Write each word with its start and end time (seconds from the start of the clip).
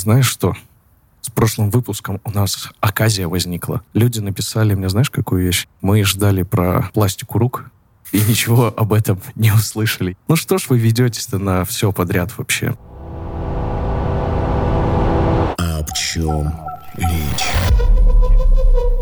Знаешь 0.00 0.30
что? 0.30 0.54
С 1.20 1.28
прошлым 1.30 1.68
выпуском 1.68 2.22
у 2.24 2.30
нас 2.30 2.70
оказия 2.80 3.28
возникла. 3.28 3.82
Люди 3.92 4.18
написали 4.18 4.72
мне, 4.72 4.88
знаешь, 4.88 5.10
какую 5.10 5.44
вещь? 5.44 5.68
Мы 5.82 6.04
ждали 6.04 6.42
про 6.42 6.88
пластику 6.94 7.38
рук, 7.38 7.70
и 8.10 8.18
ничего 8.22 8.72
об 8.74 8.94
этом 8.94 9.20
не 9.34 9.52
услышали. 9.52 10.16
Ну 10.26 10.36
что 10.36 10.56
ж 10.56 10.70
вы 10.70 10.78
ведетесь-то 10.78 11.38
на 11.38 11.66
все 11.66 11.92
подряд 11.92 12.32
вообще? 12.38 12.78
Об 15.58 15.92
чем 15.94 16.50
речь? 16.96 17.49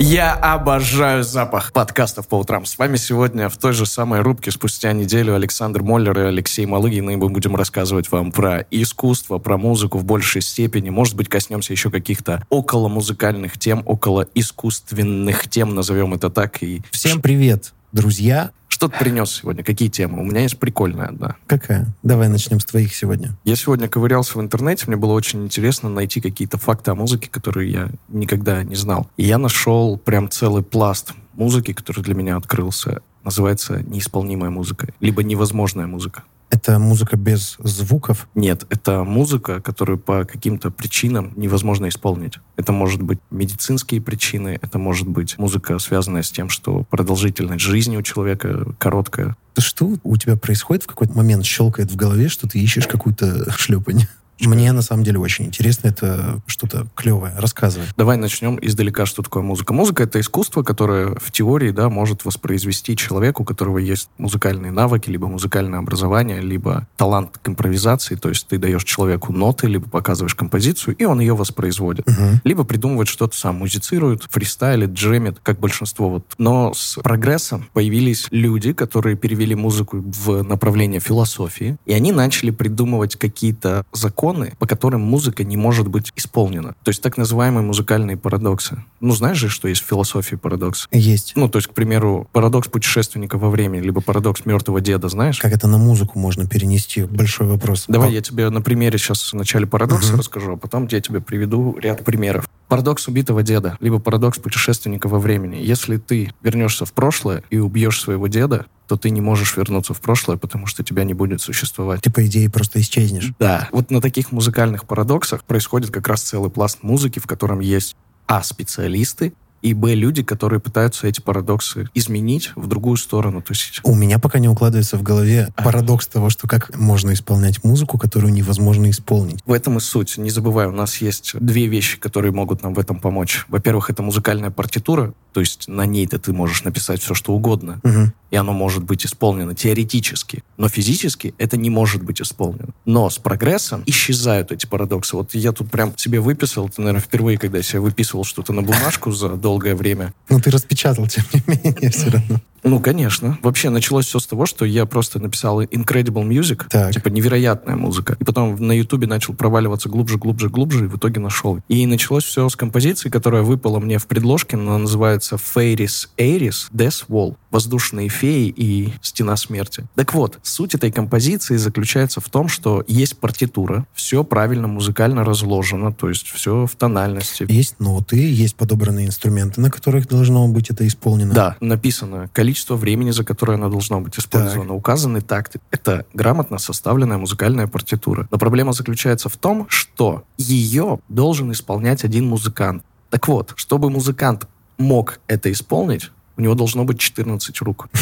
Я 0.00 0.32
обожаю 0.34 1.24
запах 1.24 1.72
подкастов 1.72 2.28
по 2.28 2.36
утрам. 2.36 2.64
С 2.64 2.78
вами 2.78 2.96
сегодня 2.96 3.48
в 3.48 3.56
той 3.56 3.72
же 3.72 3.84
самой 3.84 4.20
рубке 4.20 4.52
спустя 4.52 4.92
неделю 4.92 5.34
Александр 5.34 5.82
Моллер 5.82 6.16
и 6.20 6.22
Алексей 6.22 6.66
Малыгин, 6.66 7.10
и 7.10 7.16
мы 7.16 7.28
будем 7.28 7.56
рассказывать 7.56 8.08
вам 8.12 8.30
про 8.30 8.64
искусство, 8.70 9.38
про 9.38 9.58
музыку 9.58 9.98
в 9.98 10.04
большей 10.04 10.40
степени. 10.40 10.90
Может 10.90 11.16
быть, 11.16 11.28
коснемся 11.28 11.72
еще 11.72 11.90
каких-то 11.90 12.44
около 12.48 12.86
музыкальных 12.86 13.58
тем, 13.58 13.82
около 13.86 14.28
искусственных 14.36 15.48
тем, 15.48 15.74
назовем 15.74 16.14
это 16.14 16.30
так. 16.30 16.62
И 16.62 16.80
Всем 16.92 17.20
привет, 17.20 17.74
друзья. 17.90 18.52
Что 18.78 18.86
ты 18.86 18.96
принес 18.96 19.32
сегодня? 19.32 19.64
Какие 19.64 19.88
темы? 19.88 20.20
У 20.20 20.24
меня 20.24 20.42
есть 20.42 20.56
прикольная 20.56 21.06
одна. 21.06 21.34
Какая? 21.48 21.92
Давай 22.04 22.28
начнем 22.28 22.60
с 22.60 22.64
твоих 22.64 22.94
сегодня. 22.94 23.36
Я 23.42 23.56
сегодня 23.56 23.88
ковырялся 23.88 24.38
в 24.38 24.40
интернете, 24.40 24.84
мне 24.86 24.94
было 24.94 25.14
очень 25.14 25.44
интересно 25.44 25.88
найти 25.88 26.20
какие-то 26.20 26.58
факты 26.58 26.92
о 26.92 26.94
музыке, 26.94 27.28
которые 27.28 27.72
я 27.72 27.88
никогда 28.06 28.62
не 28.62 28.76
знал. 28.76 29.10
И 29.16 29.24
я 29.24 29.38
нашел 29.38 29.98
прям 29.98 30.30
целый 30.30 30.62
пласт 30.62 31.12
музыки, 31.34 31.72
который 31.72 32.04
для 32.04 32.14
меня 32.14 32.36
открылся. 32.36 33.02
Называется 33.24 33.82
неисполнимая 33.82 34.50
музыка, 34.50 34.86
либо 35.00 35.24
невозможная 35.24 35.88
музыка. 35.88 36.22
Это 36.50 36.78
музыка 36.78 37.16
без 37.16 37.56
звуков. 37.58 38.28
Нет, 38.34 38.64
это 38.70 39.04
музыка, 39.04 39.60
которую 39.60 39.98
по 39.98 40.24
каким-то 40.24 40.70
причинам 40.70 41.32
невозможно 41.36 41.88
исполнить. 41.88 42.38
Это 42.56 42.72
может 42.72 43.02
быть 43.02 43.18
медицинские 43.30 44.00
причины, 44.00 44.58
это 44.60 44.78
может 44.78 45.08
быть 45.08 45.36
музыка, 45.38 45.78
связанная 45.78 46.22
с 46.22 46.30
тем, 46.30 46.48
что 46.48 46.84
продолжительность 46.84 47.60
жизни 47.62 47.96
у 47.96 48.02
человека 48.02 48.74
короткая. 48.78 49.36
Что 49.58 49.96
у 50.02 50.16
тебя 50.16 50.36
происходит 50.36 50.84
в 50.84 50.86
какой-то 50.86 51.16
момент? 51.16 51.44
Щелкает 51.44 51.90
в 51.90 51.96
голове, 51.96 52.28
что 52.28 52.48
ты 52.48 52.58
ищешь 52.58 52.86
какую-то 52.86 53.50
шлепань. 53.56 54.06
Мне 54.40 54.72
на 54.72 54.82
самом 54.82 55.04
деле 55.04 55.18
очень 55.18 55.46
интересно. 55.46 55.88
Это 55.88 56.40
что-то 56.46 56.86
клевое. 56.94 57.34
Рассказывай. 57.36 57.86
Давай 57.96 58.16
начнем 58.16 58.58
издалека, 58.60 59.06
что 59.06 59.22
такое 59.22 59.42
музыка. 59.42 59.72
Музыка— 59.72 60.02
это 60.04 60.20
искусство, 60.20 60.62
которое 60.62 61.14
в 61.16 61.30
теории 61.32 61.70
да, 61.70 61.88
может 61.88 62.24
воспроизвести 62.24 62.96
человеку, 62.96 63.42
у 63.42 63.46
которого 63.46 63.78
есть 63.78 64.10
музыкальные 64.18 64.72
навыки, 64.72 65.10
либо 65.10 65.26
музыкальное 65.26 65.78
образование, 65.78 66.40
либо 66.40 66.86
талант 66.96 67.38
к 67.42 67.48
импровизации. 67.48 68.14
То 68.14 68.28
есть 68.28 68.46
ты 68.46 68.58
даешь 68.58 68.84
человеку 68.84 69.32
ноты, 69.32 69.66
либо 69.66 69.88
показываешь 69.88 70.34
композицию, 70.34 70.96
и 70.96 71.04
он 71.04 71.20
ее 71.20 71.34
воспроизводит. 71.34 72.06
Мгм. 72.06 72.40
Либо 72.44 72.64
придумывает 72.64 73.08
что-то 73.08 73.36
сам, 73.36 73.56
музицирует, 73.56 74.24
фристайлит, 74.30 74.90
джемит, 74.90 75.38
как 75.42 75.58
большинство. 75.58 76.10
Вот. 76.10 76.24
Но 76.38 76.72
с 76.74 76.98
прогрессом 77.02 77.68
появились 77.72 78.26
люди, 78.30 78.72
которые 78.72 79.16
перевели 79.16 79.54
музыку 79.54 79.98
в 79.98 80.42
направление 80.42 81.00
философии, 81.00 81.76
и 81.86 81.92
они 81.92 82.12
начали 82.12 82.50
придумывать 82.50 83.16
какие-то 83.16 83.84
законы, 83.92 84.27
по 84.58 84.66
которым 84.66 85.00
музыка 85.02 85.44
не 85.44 85.56
может 85.56 85.88
быть 85.88 86.12
исполнена. 86.16 86.74
То 86.84 86.90
есть 86.90 87.02
так 87.02 87.16
называемые 87.16 87.64
музыкальные 87.64 88.16
парадоксы. 88.16 88.84
Ну, 89.00 89.14
знаешь 89.14 89.36
же, 89.38 89.48
что 89.48 89.68
есть 89.68 89.82
в 89.82 89.86
философии 89.86 90.36
парадокс? 90.36 90.88
Есть. 90.92 91.32
Ну, 91.36 91.48
то 91.48 91.58
есть, 91.58 91.68
к 91.68 91.74
примеру, 91.74 92.28
парадокс 92.32 92.68
путешественника 92.68 93.38
во 93.38 93.50
времени, 93.50 93.80
либо 93.82 94.00
парадокс 94.00 94.44
мертвого 94.46 94.80
деда, 94.80 95.08
знаешь? 95.08 95.38
Как 95.38 95.52
это 95.52 95.66
на 95.68 95.78
музыку 95.78 96.18
можно 96.18 96.46
перенести? 96.46 97.04
Большой 97.04 97.46
вопрос. 97.48 97.84
Давай 97.88 98.08
А, 98.08 98.12
я 98.12 98.20
тебе 98.20 98.50
на 98.50 98.60
примере 98.60 98.98
сейчас 98.98 99.32
вначале 99.32 99.66
парадокса 99.66 100.10
Мгм. 100.10 100.18
расскажу, 100.18 100.52
а 100.52 100.56
потом 100.56 100.86
я 100.90 101.00
тебе 101.00 101.20
приведу 101.20 101.76
ряд 101.80 102.04
примеров. 102.04 102.48
Парадокс 102.68 103.08
убитого 103.08 103.42
деда, 103.42 103.76
либо 103.80 103.98
парадокс 103.98 104.38
путешественника 104.38 105.08
во 105.08 105.18
времени. 105.18 105.56
Если 105.56 105.96
ты 105.96 106.32
вернешься 106.42 106.84
в 106.84 106.92
прошлое 106.92 107.42
и 107.50 107.58
убьешь 107.58 108.00
своего 108.00 108.26
деда, 108.28 108.66
то 108.88 108.96
ты 108.96 109.10
не 109.10 109.20
можешь 109.20 109.56
вернуться 109.56 109.94
в 109.94 110.00
прошлое, 110.00 110.38
потому 110.38 110.66
что 110.66 110.82
тебя 110.82 111.04
не 111.04 111.14
будет 111.14 111.40
существовать. 111.40 112.00
Ты, 112.00 112.10
по 112.10 112.26
идее, 112.26 112.50
просто 112.50 112.80
исчезнешь. 112.80 113.32
Да, 113.38 113.68
вот 113.70 113.90
на 113.90 114.00
таких 114.00 114.32
музыкальных 114.32 114.86
парадоксах 114.86 115.44
происходит 115.44 115.90
как 115.90 116.08
раз 116.08 116.22
целый 116.22 116.50
пласт 116.50 116.78
музыки, 116.82 117.18
в 117.18 117.26
котором 117.26 117.60
есть 117.60 117.96
а. 118.26 118.42
специалисты, 118.42 119.34
и 119.62 119.74
б. 119.74 119.94
люди, 119.94 120.22
которые 120.22 120.60
пытаются 120.60 121.06
эти 121.06 121.20
парадоксы 121.20 121.88
изменить 121.94 122.52
в 122.56 122.66
другую 122.66 122.96
сторону. 122.96 123.42
То 123.42 123.52
есть 123.52 123.80
У 123.84 123.94
меня 123.94 124.18
пока 124.18 124.38
не 124.38 124.48
укладывается 124.48 124.96
в 124.96 125.02
голове 125.02 125.48
А. 125.56 125.62
парадокс 125.62 126.06
того, 126.06 126.30
что 126.30 126.46
как 126.46 126.76
можно 126.76 127.12
исполнять 127.12 127.64
музыку, 127.64 127.98
которую 127.98 128.32
невозможно 128.32 128.88
исполнить. 128.90 129.40
В 129.46 129.52
этом 129.52 129.78
и 129.78 129.80
суть. 129.80 130.18
Не 130.18 130.30
забывай, 130.30 130.66
у 130.66 130.72
нас 130.72 130.96
есть 130.98 131.32
две 131.38 131.66
вещи, 131.66 131.98
которые 131.98 132.32
могут 132.32 132.62
нам 132.62 132.74
в 132.74 132.78
этом 132.78 133.00
помочь. 133.00 133.44
Во-первых, 133.48 133.90
это 133.90 134.02
музыкальная 134.02 134.50
партитура, 134.50 135.14
то 135.32 135.40
есть 135.40 135.68
на 135.68 135.86
ней-то 135.86 136.18
ты 136.18 136.32
можешь 136.32 136.64
написать 136.64 137.00
все, 137.02 137.14
что 137.14 137.32
угодно, 137.32 137.80
Мгм. 137.82 138.12
и 138.30 138.36
оно 138.36 138.52
может 138.52 138.82
быть 138.84 139.04
исполнено 139.06 139.54
теоретически, 139.54 140.42
но 140.56 140.68
физически 140.68 141.34
это 141.38 141.56
не 141.56 141.70
может 141.70 142.02
быть 142.02 142.20
исполнено. 142.20 142.68
Но 142.84 143.08
с 143.10 143.18
прогрессом 143.18 143.82
исчезают 143.86 144.52
эти 144.52 144.66
парадоксы. 144.66 145.16
Вот 145.16 145.34
я 145.34 145.52
тут 145.52 145.70
прям 145.70 145.96
себе 145.96 146.20
выписал, 146.20 146.66
это, 146.68 146.80
наверное, 146.80 147.00
впервые, 147.02 147.38
когда 147.38 147.58
я 147.58 147.62
себе 147.62 147.80
выписывал 147.80 148.24
что-то 148.24 148.52
на 148.52 148.62
бумажку 148.62 149.12
за 149.12 149.28
долгое 149.48 149.74
время. 149.74 150.12
Ну, 150.28 150.40
ты 150.40 150.50
распечатал, 150.50 151.06
тем 151.06 151.24
не 151.32 151.42
менее, 151.46 151.90
все 151.90 152.10
равно. 152.10 152.38
Ну, 152.62 152.80
конечно. 152.80 153.38
Вообще 153.42 153.70
началось 153.70 154.06
все 154.06 154.18
с 154.18 154.26
того, 154.26 154.46
что 154.46 154.64
я 154.64 154.86
просто 154.86 155.18
написал 155.18 155.62
Incredible 155.62 156.26
Music, 156.26 156.64
Так. 156.68 156.92
типа 156.92 157.08
невероятная 157.08 157.76
музыка. 157.76 158.16
И 158.20 158.24
потом 158.24 158.56
на 158.56 158.72
Ютубе 158.72 159.06
начал 159.06 159.34
проваливаться 159.34 159.88
глубже, 159.88 160.18
глубже, 160.18 160.48
глубже, 160.48 160.84
и 160.84 160.88
в 160.88 160.96
итоге 160.96 161.20
нашел. 161.20 161.60
И 161.68 161.86
началось 161.86 162.24
все 162.24 162.48
с 162.48 162.56
композиции, 162.56 163.08
которая 163.08 163.42
выпала 163.42 163.78
мне 163.78 163.98
в 163.98 164.06
предложке. 164.06 164.56
Она 164.56 164.78
называется 164.78 165.36
Fairies 165.36 166.08
Aries 166.18 166.70
Death 166.74 167.04
Wall. 167.08 167.36
Воздушные 167.50 168.08
феи 168.08 168.52
и 168.54 168.92
стена 169.00 169.36
смерти. 169.36 169.86
Так 169.94 170.12
вот, 170.14 170.38
суть 170.42 170.74
этой 170.74 170.90
композиции 170.92 171.56
заключается 171.56 172.20
в 172.20 172.28
том, 172.28 172.48
что 172.48 172.84
есть 172.86 173.18
партитура, 173.18 173.86
все 173.94 174.22
правильно 174.24 174.68
музыкально 174.68 175.24
разложено, 175.24 175.92
то 175.92 176.08
есть 176.10 176.26
все 176.28 176.66
в 176.66 176.76
тональности. 176.76 177.46
Есть 177.48 177.80
ноты, 177.80 178.16
есть 178.18 178.54
подобранные 178.56 179.06
инструменты, 179.06 179.60
на 179.60 179.70
которых 179.70 180.08
должно 180.08 180.46
быть 180.48 180.70
это 180.70 180.86
исполнено. 180.86 181.32
Да, 181.32 181.56
написано 181.60 182.28
количество 182.32 182.47
времени, 182.76 183.10
за 183.10 183.24
которое 183.24 183.54
она 183.54 183.68
должна 183.68 184.00
быть 184.00 184.18
использована, 184.18 184.74
указаны 184.74 185.20
такты. 185.20 185.60
Это 185.70 186.06
грамотно 186.14 186.58
составленная 186.58 187.18
музыкальная 187.18 187.66
партитура. 187.66 188.28
Но 188.30 188.38
проблема 188.38 188.72
заключается 188.72 189.28
в 189.28 189.36
том, 189.36 189.66
что 189.68 190.24
ее 190.36 191.00
должен 191.08 191.52
исполнять 191.52 192.04
один 192.04 192.28
музыкант. 192.28 192.82
Так 193.10 193.28
вот, 193.28 193.52
чтобы 193.56 193.90
музыкант 193.90 194.46
мог 194.76 195.20
это 195.26 195.50
исполнить, 195.50 196.10
у 196.36 196.40
него 196.40 196.54
должно 196.54 196.84
быть 196.84 196.98
14 196.98 197.60
рук. 197.62 197.88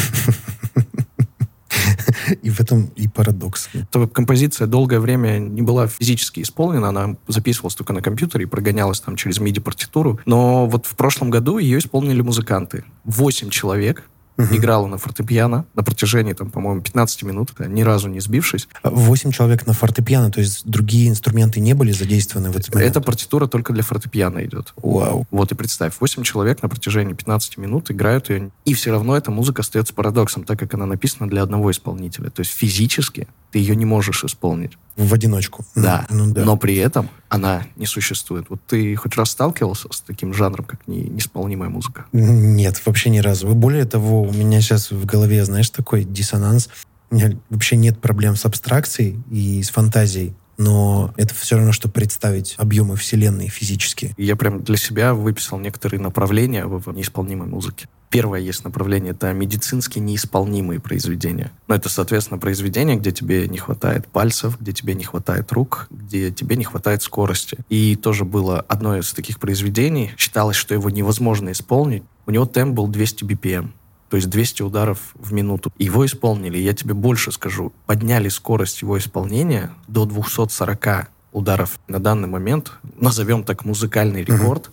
И 2.41 2.49
в 2.49 2.59
этом 2.59 2.91
и 2.95 3.07
парадокс. 3.07 3.69
То 3.91 4.07
композиция 4.07 4.67
долгое 4.67 4.99
время 4.99 5.39
не 5.39 5.61
была 5.61 5.87
физически 5.87 6.41
исполнена, 6.41 6.89
она 6.89 7.15
записывалась 7.27 7.75
только 7.75 7.93
на 7.93 8.01
компьютере 8.01 8.43
и 8.43 8.47
прогонялась 8.47 8.99
там 8.99 9.15
через 9.15 9.39
MIDI-партитуру. 9.39 10.19
Но 10.25 10.67
вот 10.67 10.85
в 10.85 10.95
прошлом 10.95 11.29
году 11.29 11.57
ее 11.57 11.79
исполнили 11.79 12.21
музыканты. 12.21 12.83
Восемь 13.03 13.49
человек 13.49 14.03
Мгм. 14.37 14.55
играла 14.55 14.87
на 14.87 14.97
фортепиано 14.97 15.65
на 15.73 15.83
протяжении, 15.83 16.33
там, 16.33 16.51
по-моему, 16.51 16.81
15 16.81 17.23
минут, 17.23 17.53
ни 17.59 17.81
разу 17.81 18.07
не 18.07 18.19
сбившись. 18.19 18.67
Восемь 18.83 19.31
человек 19.31 19.65
на 19.65 19.73
фортепиано, 19.73 20.31
то 20.31 20.39
есть 20.39 20.65
другие 20.65 21.09
инструменты 21.09 21.59
не 21.59 21.73
были 21.73 21.91
задействованы 21.91 22.51
в 22.51 22.57
этот 22.57 22.73
момент? 22.73 22.91
Эта 22.91 23.01
партитура 23.01 23.47
только 23.47 23.73
для 23.73 23.83
фортепиано 23.83 24.45
идет. 24.45 24.73
Вау. 24.77 25.25
Вот 25.31 25.51
и 25.51 25.55
представь, 25.55 25.93
8 25.99 26.23
человек 26.23 26.61
на 26.61 26.69
протяжении 26.69 27.13
15 27.13 27.57
минут 27.57 27.89
играют 27.89 28.29
ее, 28.29 28.51
и 28.65 28.73
все 28.73 28.91
равно 28.91 29.17
эта 29.17 29.31
музыка 29.31 29.61
остается 29.61 29.93
парадоксом, 29.93 30.43
так 30.43 30.59
как 30.59 30.73
она 30.75 30.85
написана 30.85 31.27
для 31.27 31.41
одного 31.41 31.71
исполнителя. 31.71 32.29
То 32.29 32.41
есть 32.41 32.51
физически 32.51 33.27
ты 33.51 33.59
ее 33.59 33.75
не 33.75 33.85
можешь 33.85 34.23
исполнить. 34.23 34.77
В 34.97 35.13
одиночку. 35.13 35.65
Да. 35.75 36.05
Ну 36.09 36.33
да. 36.33 36.43
Но 36.43 36.57
при 36.57 36.75
этом 36.75 37.09
она 37.29 37.63
не 37.75 37.85
существует. 37.85 38.47
Вот 38.49 38.59
ты 38.67 38.95
хоть 38.95 39.15
раз 39.15 39.29
сталкивался 39.29 39.87
с 39.91 40.01
таким 40.01 40.33
жанром, 40.33 40.65
как 40.65 40.87
не, 40.87 41.01
неисполнимая 41.01 41.69
музыка? 41.69 42.05
Нет, 42.11 42.81
вообще 42.85 43.09
ни 43.09 43.19
разу. 43.19 43.47
Более 43.47 43.85
того, 43.85 44.23
у 44.27 44.33
меня 44.33 44.61
сейчас 44.61 44.91
в 44.91 45.05
голове, 45.05 45.43
знаешь, 45.45 45.69
такой 45.69 46.03
диссонанс. 46.03 46.69
У 47.09 47.15
меня 47.15 47.37
вообще 47.49 47.77
нет 47.77 47.99
проблем 47.99 48.35
с 48.35 48.45
абстракцией 48.45 49.19
и 49.31 49.63
с 49.63 49.69
фантазией. 49.69 50.33
Но 50.57 51.13
это 51.17 51.35
все 51.35 51.55
равно, 51.55 51.71
что 51.71 51.87
представить 51.87 52.55
объемы 52.57 52.95
Вселенной 52.95 53.47
физически. 53.47 54.13
Я 54.17 54.35
прям 54.35 54.63
для 54.63 54.75
себя 54.75 55.13
выписал 55.13 55.59
некоторые 55.59 56.01
направления 56.01 56.65
в 56.65 56.91
неисполнимой 56.93 57.47
музыке. 57.47 57.87
Первое 58.09 58.39
есть 58.39 58.63
направление, 58.63 59.11
это 59.11 59.33
медицински 59.33 59.99
неисполнимые 59.99 60.79
произведения. 60.79 61.51
Но 61.67 61.75
это, 61.75 61.89
соответственно, 61.89 62.39
произведения, 62.39 62.95
где 62.95 63.11
тебе 63.11 63.47
не 63.47 63.57
хватает 63.57 64.07
пальцев, 64.07 64.59
где 64.59 64.71
тебе 64.71 64.95
не 64.95 65.03
хватает 65.03 65.51
рук, 65.51 65.87
где 65.91 66.31
тебе 66.31 66.55
не 66.55 66.63
хватает 66.63 67.03
скорости. 67.03 67.57
И 67.69 67.95
тоже 67.95 68.23
было 68.23 68.61
одно 68.61 68.97
из 68.97 69.11
таких 69.13 69.39
произведений. 69.39 70.13
Считалось, 70.17 70.55
что 70.55 70.73
его 70.73 70.89
невозможно 70.89 71.51
исполнить. 71.51 72.03
У 72.25 72.31
него 72.31 72.45
темп 72.45 72.75
был 72.75 72.87
200 72.87 73.25
BPM. 73.25 73.71
То 74.09 74.17
есть 74.17 74.29
200 74.29 74.61
ударов 74.61 75.13
в 75.15 75.33
минуту. 75.33 75.71
Его 75.77 76.05
исполнили, 76.05 76.57
я 76.57 76.73
тебе 76.73 76.93
больше 76.93 77.31
скажу, 77.31 77.73
подняли 77.85 78.29
скорость 78.29 78.81
его 78.81 78.97
исполнения 78.97 79.71
до 79.87 80.05
240 80.05 81.09
ударов 81.33 81.79
на 81.87 81.99
данный 81.99 82.27
момент 82.27 82.71
назовем 82.99 83.43
так, 83.43 83.65
музыкальный 83.65 84.23
рекорд 84.23 84.71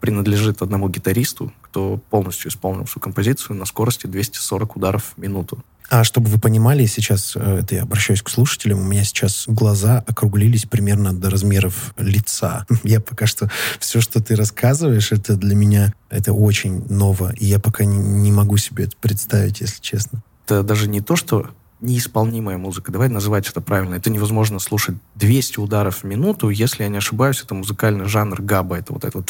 принадлежит 0.00 0.62
одному 0.62 0.88
гитаристу, 0.88 1.52
кто 1.62 1.96
полностью 2.10 2.50
исполнил 2.50 2.84
всю 2.84 3.00
композицию 3.00 3.56
на 3.56 3.64
скорости 3.64 4.06
240 4.06 4.76
ударов 4.76 5.14
в 5.16 5.18
минуту. 5.18 5.64
А 5.88 6.04
чтобы 6.04 6.28
вы 6.28 6.38
понимали, 6.38 6.84
сейчас, 6.86 7.34
э, 7.36 7.60
это 7.62 7.76
я 7.76 7.82
обращаюсь 7.82 8.22
к 8.22 8.28
слушателям, 8.28 8.80
у 8.80 8.84
меня 8.84 9.04
сейчас 9.04 9.44
глаза 9.46 10.02
округлились 10.06 10.64
примерно 10.64 11.12
до 11.12 11.30
размеров 11.30 11.94
лица. 11.96 12.66
Я 12.82 13.00
пока 13.00 13.26
что... 13.26 13.50
Все, 13.78 14.00
что 14.00 14.22
ты 14.22 14.34
рассказываешь, 14.34 15.12
это 15.12 15.36
для 15.36 15.54
меня 15.54 15.92
это 16.10 16.32
очень 16.32 16.84
ново. 16.88 17.32
И 17.36 17.46
я 17.46 17.58
пока 17.58 17.84
не, 17.84 17.96
не 17.96 18.32
могу 18.32 18.56
себе 18.56 18.84
это 18.84 18.96
представить, 19.00 19.60
если 19.60 19.80
честно. 19.80 20.22
Это 20.44 20.62
даже 20.62 20.88
не 20.88 21.00
то, 21.00 21.16
что 21.16 21.50
неисполнимая 21.86 22.58
музыка. 22.58 22.92
Давай 22.92 23.08
называть 23.08 23.48
это 23.48 23.60
правильно. 23.60 23.94
Это 23.94 24.10
невозможно 24.10 24.58
слушать 24.58 24.96
200 25.14 25.60
ударов 25.60 26.02
в 26.02 26.04
минуту. 26.04 26.50
Если 26.50 26.82
я 26.82 26.88
не 26.88 26.98
ошибаюсь, 26.98 27.40
это 27.42 27.54
музыкальный 27.54 28.06
жанр 28.06 28.42
габа. 28.42 28.76
Это 28.76 28.92
вот 28.92 29.04
это 29.04 29.18
вот 29.18 29.26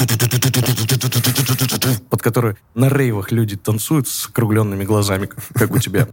под 2.10 2.22
который 2.22 2.56
на 2.74 2.88
рейвах 2.88 3.30
люди 3.30 3.56
танцуют 3.56 4.08
с 4.08 4.26
округленными 4.28 4.84
глазами, 4.84 5.28
как 5.54 5.70
у 5.70 5.78
тебя. 5.78 6.08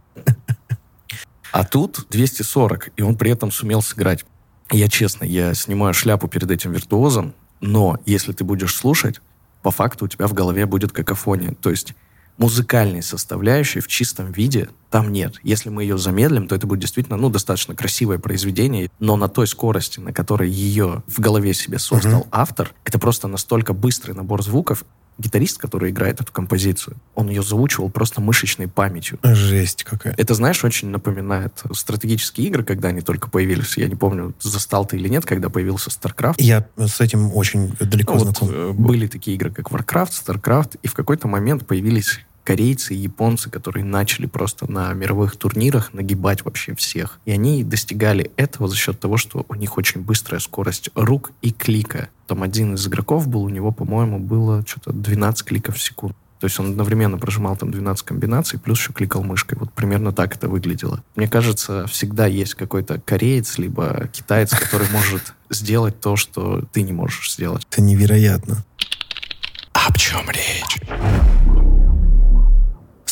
А 1.50 1.64
тут 1.64 2.06
240, 2.10 2.90
и 2.96 3.02
он 3.02 3.16
при 3.16 3.30
этом 3.30 3.50
сумел 3.50 3.80
сыграть. 3.80 4.24
Я 4.70 4.88
честно, 4.88 5.24
я 5.24 5.54
снимаю 5.54 5.94
шляпу 5.94 6.28
перед 6.28 6.50
этим 6.50 6.72
виртуозом, 6.72 7.32
но 7.60 7.98
если 8.06 8.32
ты 8.32 8.44
будешь 8.44 8.74
слушать, 8.74 9.20
по 9.62 9.70
факту 9.70 10.04
у 10.04 10.08
тебя 10.08 10.26
в 10.26 10.34
голове 10.34 10.66
будет 10.66 10.92
какофония. 10.92 11.54
То 11.60 11.70
есть 11.70 11.94
музыкальной 12.38 13.02
составляющей 13.02 13.80
в 13.80 13.88
чистом 13.88 14.32
виде 14.32 14.68
там 14.94 15.10
нет. 15.10 15.40
Если 15.42 15.70
мы 15.70 15.82
ее 15.82 15.98
замедлим, 15.98 16.46
то 16.46 16.54
это 16.54 16.68
будет 16.68 16.78
действительно, 16.78 17.16
ну, 17.16 17.28
достаточно 17.28 17.74
красивое 17.74 18.20
произведение, 18.20 18.88
но 19.00 19.16
на 19.16 19.26
той 19.26 19.48
скорости, 19.48 19.98
на 19.98 20.12
которой 20.12 20.48
ее 20.48 21.02
в 21.08 21.18
голове 21.18 21.52
себе 21.52 21.80
создал 21.80 22.20
uh-huh. 22.20 22.28
автор, 22.30 22.72
это 22.84 23.00
просто 23.00 23.26
настолько 23.26 23.72
быстрый 23.72 24.12
набор 24.12 24.44
звуков. 24.44 24.84
Гитарист, 25.18 25.58
который 25.58 25.90
играет 25.90 26.20
эту 26.20 26.32
композицию, 26.32 26.96
он 27.16 27.28
ее 27.28 27.42
заучивал 27.42 27.90
просто 27.90 28.20
мышечной 28.20 28.68
памятью. 28.68 29.18
Жесть 29.24 29.82
какая. 29.82 30.14
Это, 30.16 30.34
знаешь, 30.34 30.62
очень 30.62 30.90
напоминает 30.90 31.60
стратегические 31.72 32.46
игры, 32.46 32.62
когда 32.62 32.90
они 32.90 33.00
только 33.00 33.28
появились. 33.28 33.76
Я 33.76 33.88
не 33.88 33.96
помню, 33.96 34.32
застал 34.38 34.86
ты 34.86 34.96
или 34.96 35.08
нет, 35.08 35.26
когда 35.26 35.48
появился 35.48 35.90
StarCraft. 35.90 36.36
Я 36.38 36.68
с 36.76 37.00
этим 37.00 37.34
очень 37.34 37.74
далеко 37.80 38.14
вот, 38.14 38.22
знаком. 38.22 38.48
э, 38.52 38.72
Были 38.72 39.08
такие 39.08 39.36
игры, 39.36 39.50
как 39.50 39.72
Warcraft, 39.72 40.12
StarCraft, 40.24 40.78
и 40.84 40.86
в 40.86 40.94
какой-то 40.94 41.26
момент 41.26 41.66
появились 41.66 42.20
корейцы 42.44 42.94
и 42.94 42.98
японцы, 42.98 43.50
которые 43.50 43.84
начали 43.84 44.26
просто 44.26 44.70
на 44.70 44.92
мировых 44.92 45.36
турнирах 45.36 45.92
нагибать 45.92 46.44
вообще 46.44 46.74
всех. 46.74 47.18
И 47.24 47.32
они 47.32 47.64
достигали 47.64 48.30
этого 48.36 48.68
за 48.68 48.76
счет 48.76 49.00
того, 49.00 49.16
что 49.16 49.44
у 49.48 49.54
них 49.54 49.76
очень 49.78 50.02
быстрая 50.02 50.40
скорость 50.40 50.90
рук 50.94 51.32
и 51.42 51.50
клика. 51.50 52.10
Там 52.26 52.42
один 52.42 52.74
из 52.74 52.86
игроков 52.86 53.26
был, 53.26 53.42
у 53.42 53.48
него, 53.48 53.72
по-моему, 53.72 54.18
было 54.18 54.64
что-то 54.66 54.92
12 54.92 55.44
кликов 55.44 55.76
в 55.76 55.82
секунду. 55.82 56.14
То 56.40 56.46
есть 56.46 56.60
он 56.60 56.72
одновременно 56.72 57.16
прожимал 57.16 57.56
там 57.56 57.70
12 57.70 58.04
комбинаций, 58.04 58.58
плюс 58.58 58.78
еще 58.78 58.92
кликал 58.92 59.22
мышкой. 59.22 59.56
Вот 59.58 59.72
примерно 59.72 60.12
так 60.12 60.36
это 60.36 60.46
выглядело. 60.46 61.02
Мне 61.16 61.26
кажется, 61.26 61.86
всегда 61.86 62.26
есть 62.26 62.54
какой-то 62.54 63.00
кореец, 63.00 63.56
либо 63.56 64.08
китаец, 64.12 64.50
который 64.58 64.88
может 64.90 65.32
сделать 65.48 66.00
то, 66.00 66.16
что 66.16 66.62
ты 66.72 66.82
не 66.82 66.92
можешь 66.92 67.32
сделать. 67.32 67.66
Это 67.70 67.80
невероятно. 67.80 68.62
Об 69.72 69.96
чем 69.96 70.28
речь? 70.28 71.43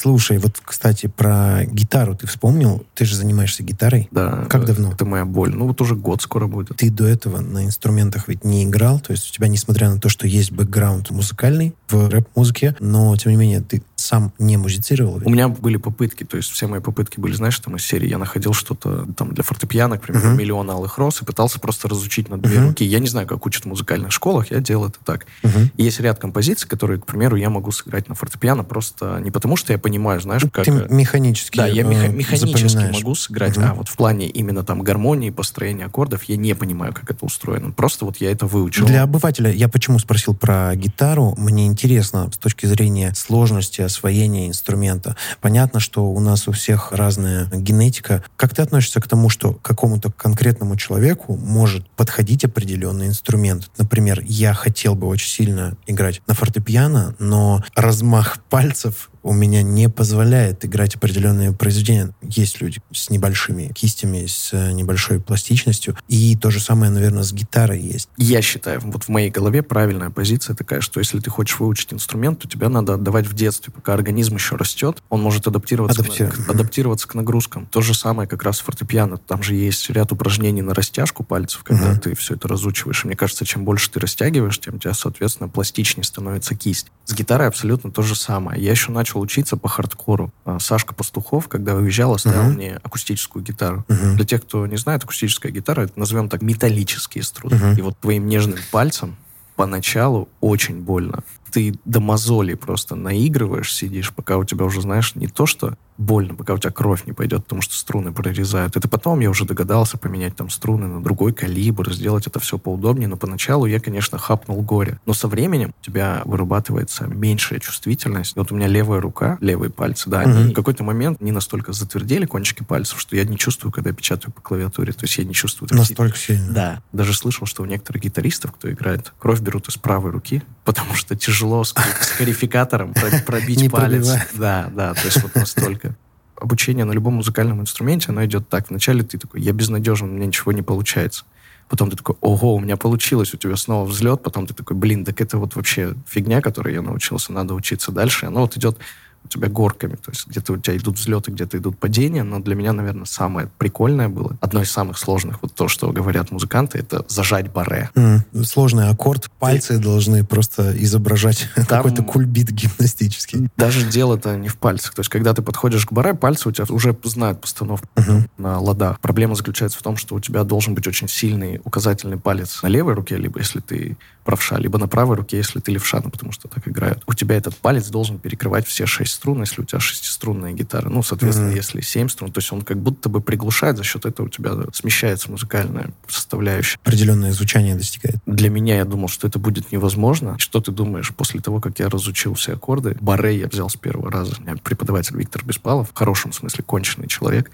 Слушай, 0.02 0.38
вот, 0.38 0.60
кстати, 0.64 1.06
про 1.06 1.64
гитару 1.64 2.16
ты 2.16 2.26
вспомнил? 2.26 2.84
Ты 2.94 3.04
же 3.04 3.14
занимаешься 3.14 3.62
гитарой. 3.62 4.08
Да. 4.10 4.46
Как 4.48 4.64
давно? 4.64 4.90
Это 4.90 5.04
моя 5.04 5.24
боль. 5.24 5.54
Ну 5.54 5.68
вот 5.68 5.80
уже 5.80 5.94
год 5.94 6.20
скоро 6.20 6.48
будет. 6.48 6.76
Ты 6.76 6.90
до 6.90 7.06
этого 7.06 7.38
на 7.38 7.64
инструментах 7.64 8.26
ведь 8.26 8.44
не 8.44 8.64
играл, 8.64 8.98
то 8.98 9.12
есть 9.12 9.30
у 9.30 9.32
тебя, 9.32 9.46
несмотря 9.46 9.88
на 9.90 10.00
то, 10.00 10.08
что 10.08 10.26
есть 10.26 10.50
бэкграунд 10.50 11.10
музыкальный 11.10 11.76
в 11.88 12.08
рэп-музыке, 12.08 12.74
но, 12.80 13.16
тем 13.16 13.30
не 13.30 13.38
менее, 13.38 13.60
ты 13.60 13.80
сам 14.02 14.32
не 14.38 14.56
музицировал. 14.56 15.18
ведь? 15.18 15.26
У 15.26 15.30
меня 15.30 15.48
были 15.48 15.76
попытки, 15.76 16.24
то 16.24 16.36
есть 16.36 16.50
все 16.50 16.66
мои 16.66 16.80
попытки 16.80 17.20
были, 17.20 17.34
знаешь, 17.34 17.58
там 17.58 17.76
из 17.76 17.84
серии, 17.84 18.08
я 18.08 18.18
находил 18.18 18.52
что-то 18.52 19.06
там 19.16 19.32
для 19.34 19.42
фортепиано, 19.44 19.98
к 19.98 20.02
примеру, 20.02 20.28
Мгм. 20.28 20.36
миллион 20.38 20.70
алых 20.70 20.98
роз, 20.98 21.22
и 21.22 21.24
пытался 21.24 21.58
просто 21.60 21.88
разучить 21.88 22.28
на 22.28 22.38
две 22.38 22.58
Мгм. 22.58 22.68
руки. 22.68 22.84
Я 22.84 22.98
не 22.98 23.06
знаю, 23.06 23.26
как 23.26 23.46
учат 23.46 23.64
в 23.64 23.68
музыкальных 23.68 24.12
школах, 24.12 24.50
я 24.50 24.60
делал 24.60 24.86
это 24.86 24.98
так. 25.04 25.26
Мгм. 25.42 25.70
И 25.76 25.82
есть 25.84 26.00
ряд 26.00 26.18
композиций, 26.18 26.68
которые, 26.68 27.00
к 27.00 27.06
примеру, 27.06 27.36
я 27.36 27.50
могу 27.50 27.70
сыграть 27.72 28.08
на 28.08 28.14
фортепиано 28.14 28.64
просто 28.64 29.20
не 29.20 29.30
потому, 29.30 29.56
что 29.56 29.72
я 29.72 29.78
понимаю, 29.78 30.20
знаешь, 30.20 30.42
как... 30.52 30.64
Ты 30.64 30.72
э, 30.72 30.86
механически 30.90 31.56
Да, 31.58 31.66
я 31.66 31.82
э, 31.82 31.86
меха- 31.86 32.08
механически 32.08 32.66
запоминаешь. 32.68 32.96
могу 32.96 33.14
сыграть, 33.14 33.56
Мгм. 33.56 33.66
а 33.70 33.74
вот 33.74 33.88
в 33.88 33.96
плане 33.96 34.28
именно 34.28 34.62
там 34.64 34.82
гармонии, 34.82 35.30
построения 35.30 35.84
аккордов 35.86 36.24
я 36.24 36.36
не 36.36 36.54
понимаю, 36.54 36.92
как 36.92 37.10
это 37.10 37.24
устроено. 37.24 37.70
Просто 37.72 38.04
вот 38.04 38.16
я 38.18 38.30
это 38.30 38.46
выучил. 38.46 38.86
Для 38.86 39.02
обывателя, 39.02 39.50
я 39.52 39.68
почему 39.68 39.98
спросил 39.98 40.34
про 40.34 40.74
гитару, 40.74 41.34
мне 41.38 41.66
интересно 41.66 42.30
с 42.32 42.36
точки 42.38 42.66
зрения 42.66 43.12
сложности 43.14 43.80
освоения 43.92 44.48
инструмента. 44.48 45.16
Понятно, 45.40 45.78
что 45.78 46.06
у 46.06 46.18
нас 46.18 46.48
у 46.48 46.52
всех 46.52 46.92
разная 46.92 47.46
генетика. 47.52 48.24
Как 48.36 48.54
ты 48.54 48.62
относишься 48.62 49.00
к 49.00 49.08
тому, 49.08 49.28
что 49.28 49.52
какому-то 49.52 50.10
конкретному 50.10 50.76
человеку 50.76 51.36
может 51.36 51.88
подходить 51.90 52.44
определенный 52.44 53.06
инструмент? 53.06 53.70
Например, 53.78 54.20
я 54.24 54.54
хотел 54.54 54.94
бы 54.94 55.06
очень 55.06 55.28
сильно 55.28 55.76
играть 55.86 56.22
на 56.26 56.34
фортепиано, 56.34 57.14
но 57.18 57.62
размах 57.74 58.38
пальцев 58.48 59.10
у 59.22 59.32
меня 59.32 59.62
не 59.62 59.88
позволяет 59.88 60.64
играть 60.64 60.96
определенные 60.96 61.52
произведения. 61.52 62.14
Есть 62.22 62.60
люди 62.60 62.80
с 62.92 63.10
небольшими 63.10 63.72
кистями, 63.72 64.26
с 64.26 64.50
э, 64.52 64.72
небольшой 64.72 65.20
пластичностью. 65.20 65.96
И 66.08 66.36
то 66.36 66.50
же 66.50 66.60
самое, 66.60 66.90
наверное, 66.90 67.22
с 67.22 67.32
гитарой 67.32 67.80
есть. 67.80 68.08
Я 68.16 68.42
считаю, 68.42 68.80
вот 68.82 69.04
в 69.04 69.08
моей 69.08 69.30
голове 69.30 69.62
правильная 69.62 70.10
позиция 70.10 70.56
такая, 70.56 70.80
что 70.80 70.98
если 71.00 71.20
ты 71.20 71.30
хочешь 71.30 71.58
выучить 71.60 71.92
инструмент, 71.92 72.40
то 72.40 72.48
тебя 72.48 72.68
надо 72.68 72.94
отдавать 72.94 73.26
в 73.26 73.34
детстве, 73.34 73.72
пока 73.72 73.94
организм 73.94 74.34
еще 74.34 74.56
растет, 74.56 75.02
он 75.08 75.22
может 75.22 75.46
адаптироваться, 75.46 76.02
Адаптир- 76.02 76.30
к, 76.30 76.48
адаптироваться 76.50 77.06
к 77.08 77.14
нагрузкам. 77.14 77.66
То 77.66 77.80
же 77.80 77.94
самое 77.94 78.28
как 78.28 78.42
раз 78.42 78.58
фортепиано. 78.60 79.18
Там 79.18 79.42
же 79.42 79.54
есть 79.54 79.88
ряд 79.90 80.10
упражнений 80.12 80.62
на 80.62 80.74
растяжку 80.74 81.22
пальцев, 81.24 81.62
когда 81.64 81.90
Мгм. 81.90 82.00
ты 82.00 82.16
все 82.16 82.34
это 82.34 82.48
разучиваешь. 82.48 83.04
И 83.04 83.06
мне 83.06 83.16
кажется, 83.16 83.44
чем 83.44 83.64
больше 83.64 83.90
ты 83.90 84.00
растягиваешь, 84.00 84.58
тем 84.58 84.76
у 84.76 84.78
тебя, 84.78 84.94
соответственно, 84.94 85.48
пластичнее 85.48 86.04
становится 86.04 86.54
кисть. 86.56 86.88
С 87.04 87.14
гитарой 87.14 87.48
абсолютно 87.48 87.90
то 87.90 88.02
же 88.02 88.14
самое. 88.16 88.62
Я 88.62 88.70
еще 88.70 88.90
начал 88.92 89.11
учиться 89.18 89.56
по 89.56 89.68
хардкору. 89.68 90.32
А, 90.44 90.58
Сашка 90.58 90.94
Пастухов, 90.94 91.48
когда 91.48 91.74
уезжал, 91.74 92.14
оставил 92.14 92.44
Мгм. 92.44 92.52
мне 92.54 92.76
акустическую 92.82 93.44
гитару. 93.44 93.84
Мгм. 93.88 94.16
Для 94.16 94.24
тех, 94.24 94.42
кто 94.42 94.66
не 94.66 94.76
знает, 94.76 95.04
акустическая 95.04 95.52
гитара, 95.52 95.82
это 95.82 95.98
назовем 95.98 96.28
так 96.28 96.42
металлические 96.42 97.24
струны. 97.24 97.56
Мгм. 97.56 97.72
И 97.78 97.82
вот 97.82 97.98
твоим 97.98 98.26
нежным 98.26 98.58
пальцем 98.70 99.16
поначалу 99.56 100.28
очень 100.40 100.80
больно. 100.80 101.22
Ты 101.52 101.74
до 101.84 102.00
мозолей 102.00 102.56
просто 102.56 102.96
наигрываешь, 102.96 103.74
сидишь, 103.74 104.12
пока 104.12 104.38
у 104.38 104.44
тебя 104.44 104.64
уже, 104.64 104.80
знаешь, 104.80 105.14
не 105.14 105.28
то, 105.28 105.46
что 105.46 105.76
больно, 105.98 106.34
пока 106.34 106.54
у 106.54 106.58
тебя 106.58 106.70
кровь 106.70 107.04
не 107.06 107.12
пойдет, 107.12 107.44
потому 107.44 107.62
что 107.62 107.74
струны 107.74 108.12
прорезают. 108.12 108.76
Это 108.76 108.88
потом 108.88 109.20
я 109.20 109.30
уже 109.30 109.44
догадался 109.44 109.98
поменять 109.98 110.36
там 110.36 110.50
струны 110.50 110.86
на 110.86 111.02
другой 111.02 111.32
калибр, 111.32 111.92
сделать 111.92 112.26
это 112.26 112.40
все 112.40 112.58
поудобнее, 112.58 113.08
но 113.08 113.16
поначалу 113.16 113.66
я, 113.66 113.78
конечно, 113.80 114.18
хапнул 114.18 114.60
горе. 114.62 114.98
Но 115.06 115.14
со 115.14 115.28
временем 115.28 115.74
у 115.80 115.84
тебя 115.84 116.22
вырабатывается 116.24 117.06
меньшая 117.06 117.60
чувствительность. 117.60 118.36
Вот 118.36 118.50
у 118.52 118.56
меня 118.56 118.66
левая 118.66 119.00
рука, 119.00 119.38
левые 119.40 119.70
пальцы, 119.70 120.10
да, 120.10 120.20
они 120.20 120.52
в 120.52 120.54
какой-то 120.54 120.82
момент 120.82 121.20
не 121.20 121.32
настолько 121.32 121.72
затвердели 121.72 122.26
кончики 122.26 122.62
пальцев, 122.62 123.00
что 123.00 123.16
я 123.16 123.24
не 123.24 123.36
чувствую, 123.36 123.72
когда 123.72 123.90
я 123.90 123.96
печатаю 123.96 124.32
по 124.32 124.40
клавиатуре. 124.40 124.92
То 124.92 125.04
есть 125.04 125.18
я 125.18 125.24
не 125.24 125.34
чувствую 125.34 125.68
Настолько 125.72 126.16
сильно. 126.16 126.52
да. 126.52 126.82
Даже 126.92 127.14
слышал, 127.14 127.46
что 127.46 127.62
у 127.62 127.66
некоторых 127.66 128.02
гитаристов, 128.02 128.52
кто 128.52 128.70
играет, 128.70 129.12
кровь 129.18 129.40
берут 129.40 129.68
из 129.68 129.76
правой 129.76 130.10
руки, 130.10 130.42
потому 130.64 130.94
что 130.94 131.16
тяжело 131.16 131.64
с, 131.64 131.70
с 131.72 132.10
карификатором 132.18 132.94
про- 132.94 133.18
пробить 133.26 133.60
Не 133.60 133.68
палец. 133.68 134.06
пробивает. 134.06 134.28
Да, 134.34 134.70
да, 134.74 134.94
то 134.94 135.04
есть 135.04 135.22
вот 135.22 135.34
настолько. 135.34 135.94
Обучение 136.36 136.84
на 136.84 136.92
любом 136.92 137.14
музыкальном 137.14 137.60
инструменте, 137.60 138.08
оно 138.10 138.24
идет 138.24 138.48
так. 138.48 138.70
Вначале 138.70 139.02
ты 139.04 139.16
такой, 139.18 139.40
я 139.40 139.52
безнадежен, 139.52 140.08
у 140.10 140.12
меня 140.12 140.26
ничего 140.26 140.52
не 140.52 140.62
получается. 140.62 141.24
Потом 141.68 141.88
ты 141.90 141.96
такой, 141.96 142.16
ого, 142.20 142.56
у 142.56 142.60
меня 142.60 142.76
получилось, 142.76 143.32
у 143.32 143.36
тебя 143.36 143.56
снова 143.56 143.86
взлет. 143.86 144.22
Потом 144.22 144.46
ты 144.46 144.52
такой, 144.54 144.76
блин, 144.76 145.04
так 145.04 145.20
это 145.20 145.38
вот 145.38 145.54
вообще 145.54 145.94
фигня, 146.06 146.40
которой 146.40 146.74
я 146.74 146.82
научился, 146.82 147.32
надо 147.32 147.54
учиться 147.54 147.92
дальше. 147.92 148.26
Оно 148.26 148.40
вот 148.42 148.56
идет 148.56 148.76
у 149.24 149.28
тебя 149.28 149.48
горками. 149.48 149.94
То 149.96 150.10
есть 150.10 150.26
где-то 150.26 150.54
у 150.54 150.56
тебя 150.58 150.76
идут 150.76 150.98
взлеты, 150.98 151.30
где-то 151.30 151.58
идут 151.58 151.78
падения. 151.78 152.22
Но 152.22 152.40
для 152.40 152.54
меня, 152.54 152.72
наверное, 152.72 153.04
самое 153.06 153.48
прикольное 153.58 154.08
было, 154.08 154.36
одно 154.40 154.62
из 154.62 154.70
самых 154.70 154.98
сложных, 154.98 155.40
вот 155.42 155.54
то, 155.54 155.68
что 155.68 155.90
говорят 155.92 156.30
музыканты, 156.30 156.78
это 156.78 157.04
зажать 157.08 157.50
баре. 157.50 157.90
М, 157.94 158.22
Сложный 158.44 158.88
аккорд. 158.88 159.30
Пальцы 159.38 159.78
должны 159.78 160.24
просто 160.24 160.72
изображать 160.82 161.48
какой-то 161.68 162.02
кульбит 162.02 162.50
гимнастический. 162.50 163.48
Даже 163.56 163.86
дело-то 163.88 164.36
не 164.36 164.48
в 164.48 164.56
пальцах. 164.56 164.94
То 164.94 165.00
есть, 165.00 165.10
когда 165.10 165.34
ты 165.34 165.42
подходишь 165.42 165.86
к 165.86 165.92
баре, 165.92 166.14
пальцы 166.14 166.48
у 166.48 166.52
тебя 166.52 166.66
уже 166.70 166.96
знают 167.04 167.40
постановку 167.40 167.86
Мгм. 167.96 168.28
на 168.38 168.58
ладах. 168.60 169.00
Проблема 169.00 169.34
заключается 169.34 169.78
в 169.78 169.82
том, 169.82 169.96
что 169.96 170.14
у 170.14 170.20
тебя 170.20 170.44
должен 170.44 170.74
быть 170.74 170.86
очень 170.86 171.08
сильный 171.08 171.60
указательный 171.64 172.18
палец 172.18 172.62
на 172.62 172.68
левой 172.68 172.94
руке, 172.94 173.16
либо 173.16 173.38
если 173.38 173.60
ты 173.60 173.96
правша, 174.24 174.56
либо 174.58 174.78
на 174.78 174.86
правой 174.88 175.16
руке, 175.16 175.36
если 175.38 175.58
ты 175.60 175.72
левша, 175.72 176.00
ну, 176.02 176.10
потому 176.10 176.32
что 176.32 176.48
так 176.48 176.66
играют. 176.68 177.02
У 177.06 177.14
тебя 177.14 177.36
этот 177.36 177.56
палец 177.56 177.88
должен 177.88 178.18
перекрывать 178.18 178.66
все 178.66 178.86
шесть 178.86 179.11
струн, 179.12 179.40
если 179.40 179.62
у 179.62 179.64
тебя 179.64 179.80
шестиструнная 179.80 180.52
гитара. 180.52 180.88
Ну, 180.88 181.02
соответственно, 181.02 181.48
Мгм. 181.48 181.56
если 181.56 181.80
семь 181.80 182.08
струн, 182.08 182.32
то 182.32 182.38
есть 182.38 182.52
он 182.52 182.62
как 182.62 182.78
будто 182.78 183.08
бы 183.08 183.20
приглушает, 183.20 183.76
за 183.76 183.84
счет 183.84 184.04
этого 184.06 184.26
у 184.26 184.28
тебя 184.28 184.52
смещается 184.72 185.30
музыкальная 185.30 185.90
составляющая. 186.08 186.78
Определенное 186.82 187.32
звучание 187.32 187.74
достигает. 187.74 188.16
Для 188.26 188.50
меня 188.50 188.76
я 188.76 188.84
думал, 188.84 189.08
что 189.08 189.26
это 189.26 189.38
будет 189.38 189.72
невозможно. 189.72 190.38
Что 190.38 190.60
ты 190.60 190.72
думаешь, 190.72 191.12
после 191.14 191.40
того, 191.40 191.60
как 191.60 191.78
я 191.78 191.88
разучил 191.88 192.34
все 192.34 192.54
аккорды, 192.54 192.96
баре 193.00 193.38
я 193.38 193.46
взял 193.48 193.68
с 193.68 193.76
первого 193.76 194.10
раза. 194.10 194.34
У 194.38 194.42
меня 194.42 194.56
преподаватель 194.56 195.16
Виктор 195.16 195.44
Беспалов, 195.44 195.90
в 195.90 195.94
хорошем 195.94 196.32
смысле 196.32 196.64
конченый 196.64 197.08
человек. 197.08 197.50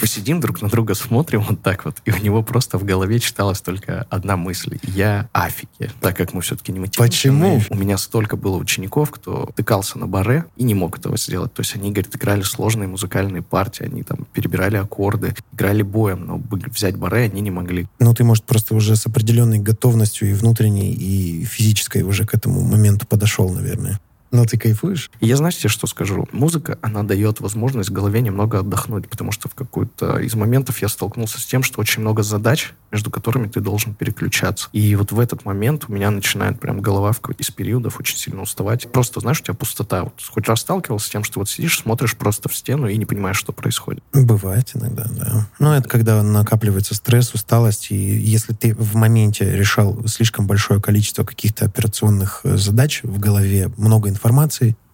Мы 0.00 0.06
сидим 0.06 0.40
друг 0.40 0.62
на 0.62 0.68
друга, 0.68 0.94
смотрим 0.94 1.42
вот 1.42 1.62
так 1.62 1.84
вот, 1.84 1.96
и 2.04 2.10
у 2.12 2.18
него 2.18 2.42
просто 2.42 2.78
в 2.78 2.84
голове 2.84 3.18
читалась 3.20 3.60
только 3.60 4.06
одна 4.10 4.36
мысль. 4.36 4.78
Я 4.82 5.28
афиге. 5.32 5.90
Так 6.00 6.16
как 6.16 6.32
мы 6.32 6.40
все-таки 6.42 6.72
не 6.72 6.80
мотивируем. 6.80 7.10
Почему? 7.10 7.62
У 7.70 7.74
меня 7.76 7.98
столько 7.98 8.36
было 8.36 8.56
учеников, 8.56 9.10
кто 9.10 9.50
тыкался 9.54 9.98
на 9.98 10.06
баре 10.06 10.44
и 10.56 10.64
не 10.64 10.74
мог 10.74 10.96
этого 11.02 11.16
сделать. 11.16 11.52
То 11.52 11.60
есть 11.60 11.74
они, 11.74 11.90
говорит, 11.90 12.14
играли 12.14 12.42
сложные 12.42 12.88
музыкальные 12.88 13.42
партии, 13.42 13.84
они 13.84 14.02
там 14.02 14.26
перебирали 14.32 14.76
аккорды, 14.76 15.34
играли 15.52 15.82
боем, 15.82 16.26
но 16.26 16.42
взять 16.68 16.96
баре 16.96 17.24
они 17.24 17.40
не 17.40 17.50
могли. 17.50 17.88
Ну, 17.98 18.14
ты, 18.14 18.24
может, 18.24 18.44
просто 18.44 18.74
уже 18.74 18.94
с 18.96 19.06
определенной 19.06 19.58
готовностью 19.58 20.30
и 20.30 20.34
внутренней, 20.34 20.92
и 20.92 21.44
физической 21.44 22.02
уже 22.02 22.24
к 22.24 22.34
этому 22.34 22.62
моменту 22.62 23.06
подошел, 23.06 23.50
наверное. 23.52 23.98
Но 24.32 24.46
ты 24.46 24.56
кайфуешь? 24.56 25.10
Я, 25.20 25.36
знаете, 25.36 25.68
что 25.68 25.86
скажу? 25.86 26.26
Музыка, 26.32 26.78
она 26.80 27.02
дает 27.02 27.40
возможность 27.40 27.90
голове 27.90 28.22
немного 28.22 28.60
отдохнуть, 28.60 29.06
потому 29.06 29.30
что 29.30 29.48
в 29.50 29.54
какой-то 29.54 30.18
из 30.18 30.34
моментов 30.34 30.80
я 30.80 30.88
столкнулся 30.88 31.38
с 31.38 31.44
тем, 31.44 31.62
что 31.62 31.80
очень 31.80 32.00
много 32.00 32.22
задач, 32.22 32.72
между 32.90 33.10
которыми 33.10 33.48
ты 33.48 33.60
должен 33.60 33.94
переключаться. 33.94 34.70
И 34.72 34.96
вот 34.96 35.12
в 35.12 35.20
этот 35.20 35.44
момент 35.44 35.84
у 35.88 35.92
меня 35.92 36.10
начинает 36.10 36.58
прям 36.58 36.80
голова 36.80 37.12
в 37.12 37.20
какой-то 37.20 37.42
из 37.42 37.50
периодов 37.50 38.00
очень 38.00 38.16
сильно 38.16 38.40
уставать. 38.40 38.90
Просто, 38.90 39.20
знаешь, 39.20 39.40
у 39.40 39.44
тебя 39.44 39.54
пустота. 39.54 40.04
Вот 40.04 40.14
хоть 40.26 40.48
раз 40.48 40.60
сталкивался 40.60 41.06
с 41.06 41.10
тем, 41.10 41.24
что 41.24 41.40
вот 41.40 41.50
сидишь, 41.50 41.80
смотришь 41.80 42.16
просто 42.16 42.48
в 42.48 42.56
стену 42.56 42.88
и 42.88 42.96
не 42.96 43.04
понимаешь, 43.04 43.36
что 43.36 43.52
происходит. 43.52 44.02
Бывает 44.14 44.70
иногда, 44.72 45.04
да. 45.10 45.46
Но 45.58 45.76
это 45.76 45.90
когда 45.90 46.22
накапливается 46.22 46.94
стресс, 46.94 47.34
усталость, 47.34 47.90
и 47.90 47.96
если 47.96 48.54
ты 48.54 48.74
в 48.74 48.94
моменте 48.96 49.54
решал 49.54 50.06
слишком 50.06 50.46
большое 50.46 50.80
количество 50.80 51.22
каких-то 51.22 51.66
операционных 51.66 52.40
э, 52.44 52.56
задач 52.56 53.00
в 53.02 53.18
голове, 53.18 53.70
много 53.76 54.08
информации 54.08 54.21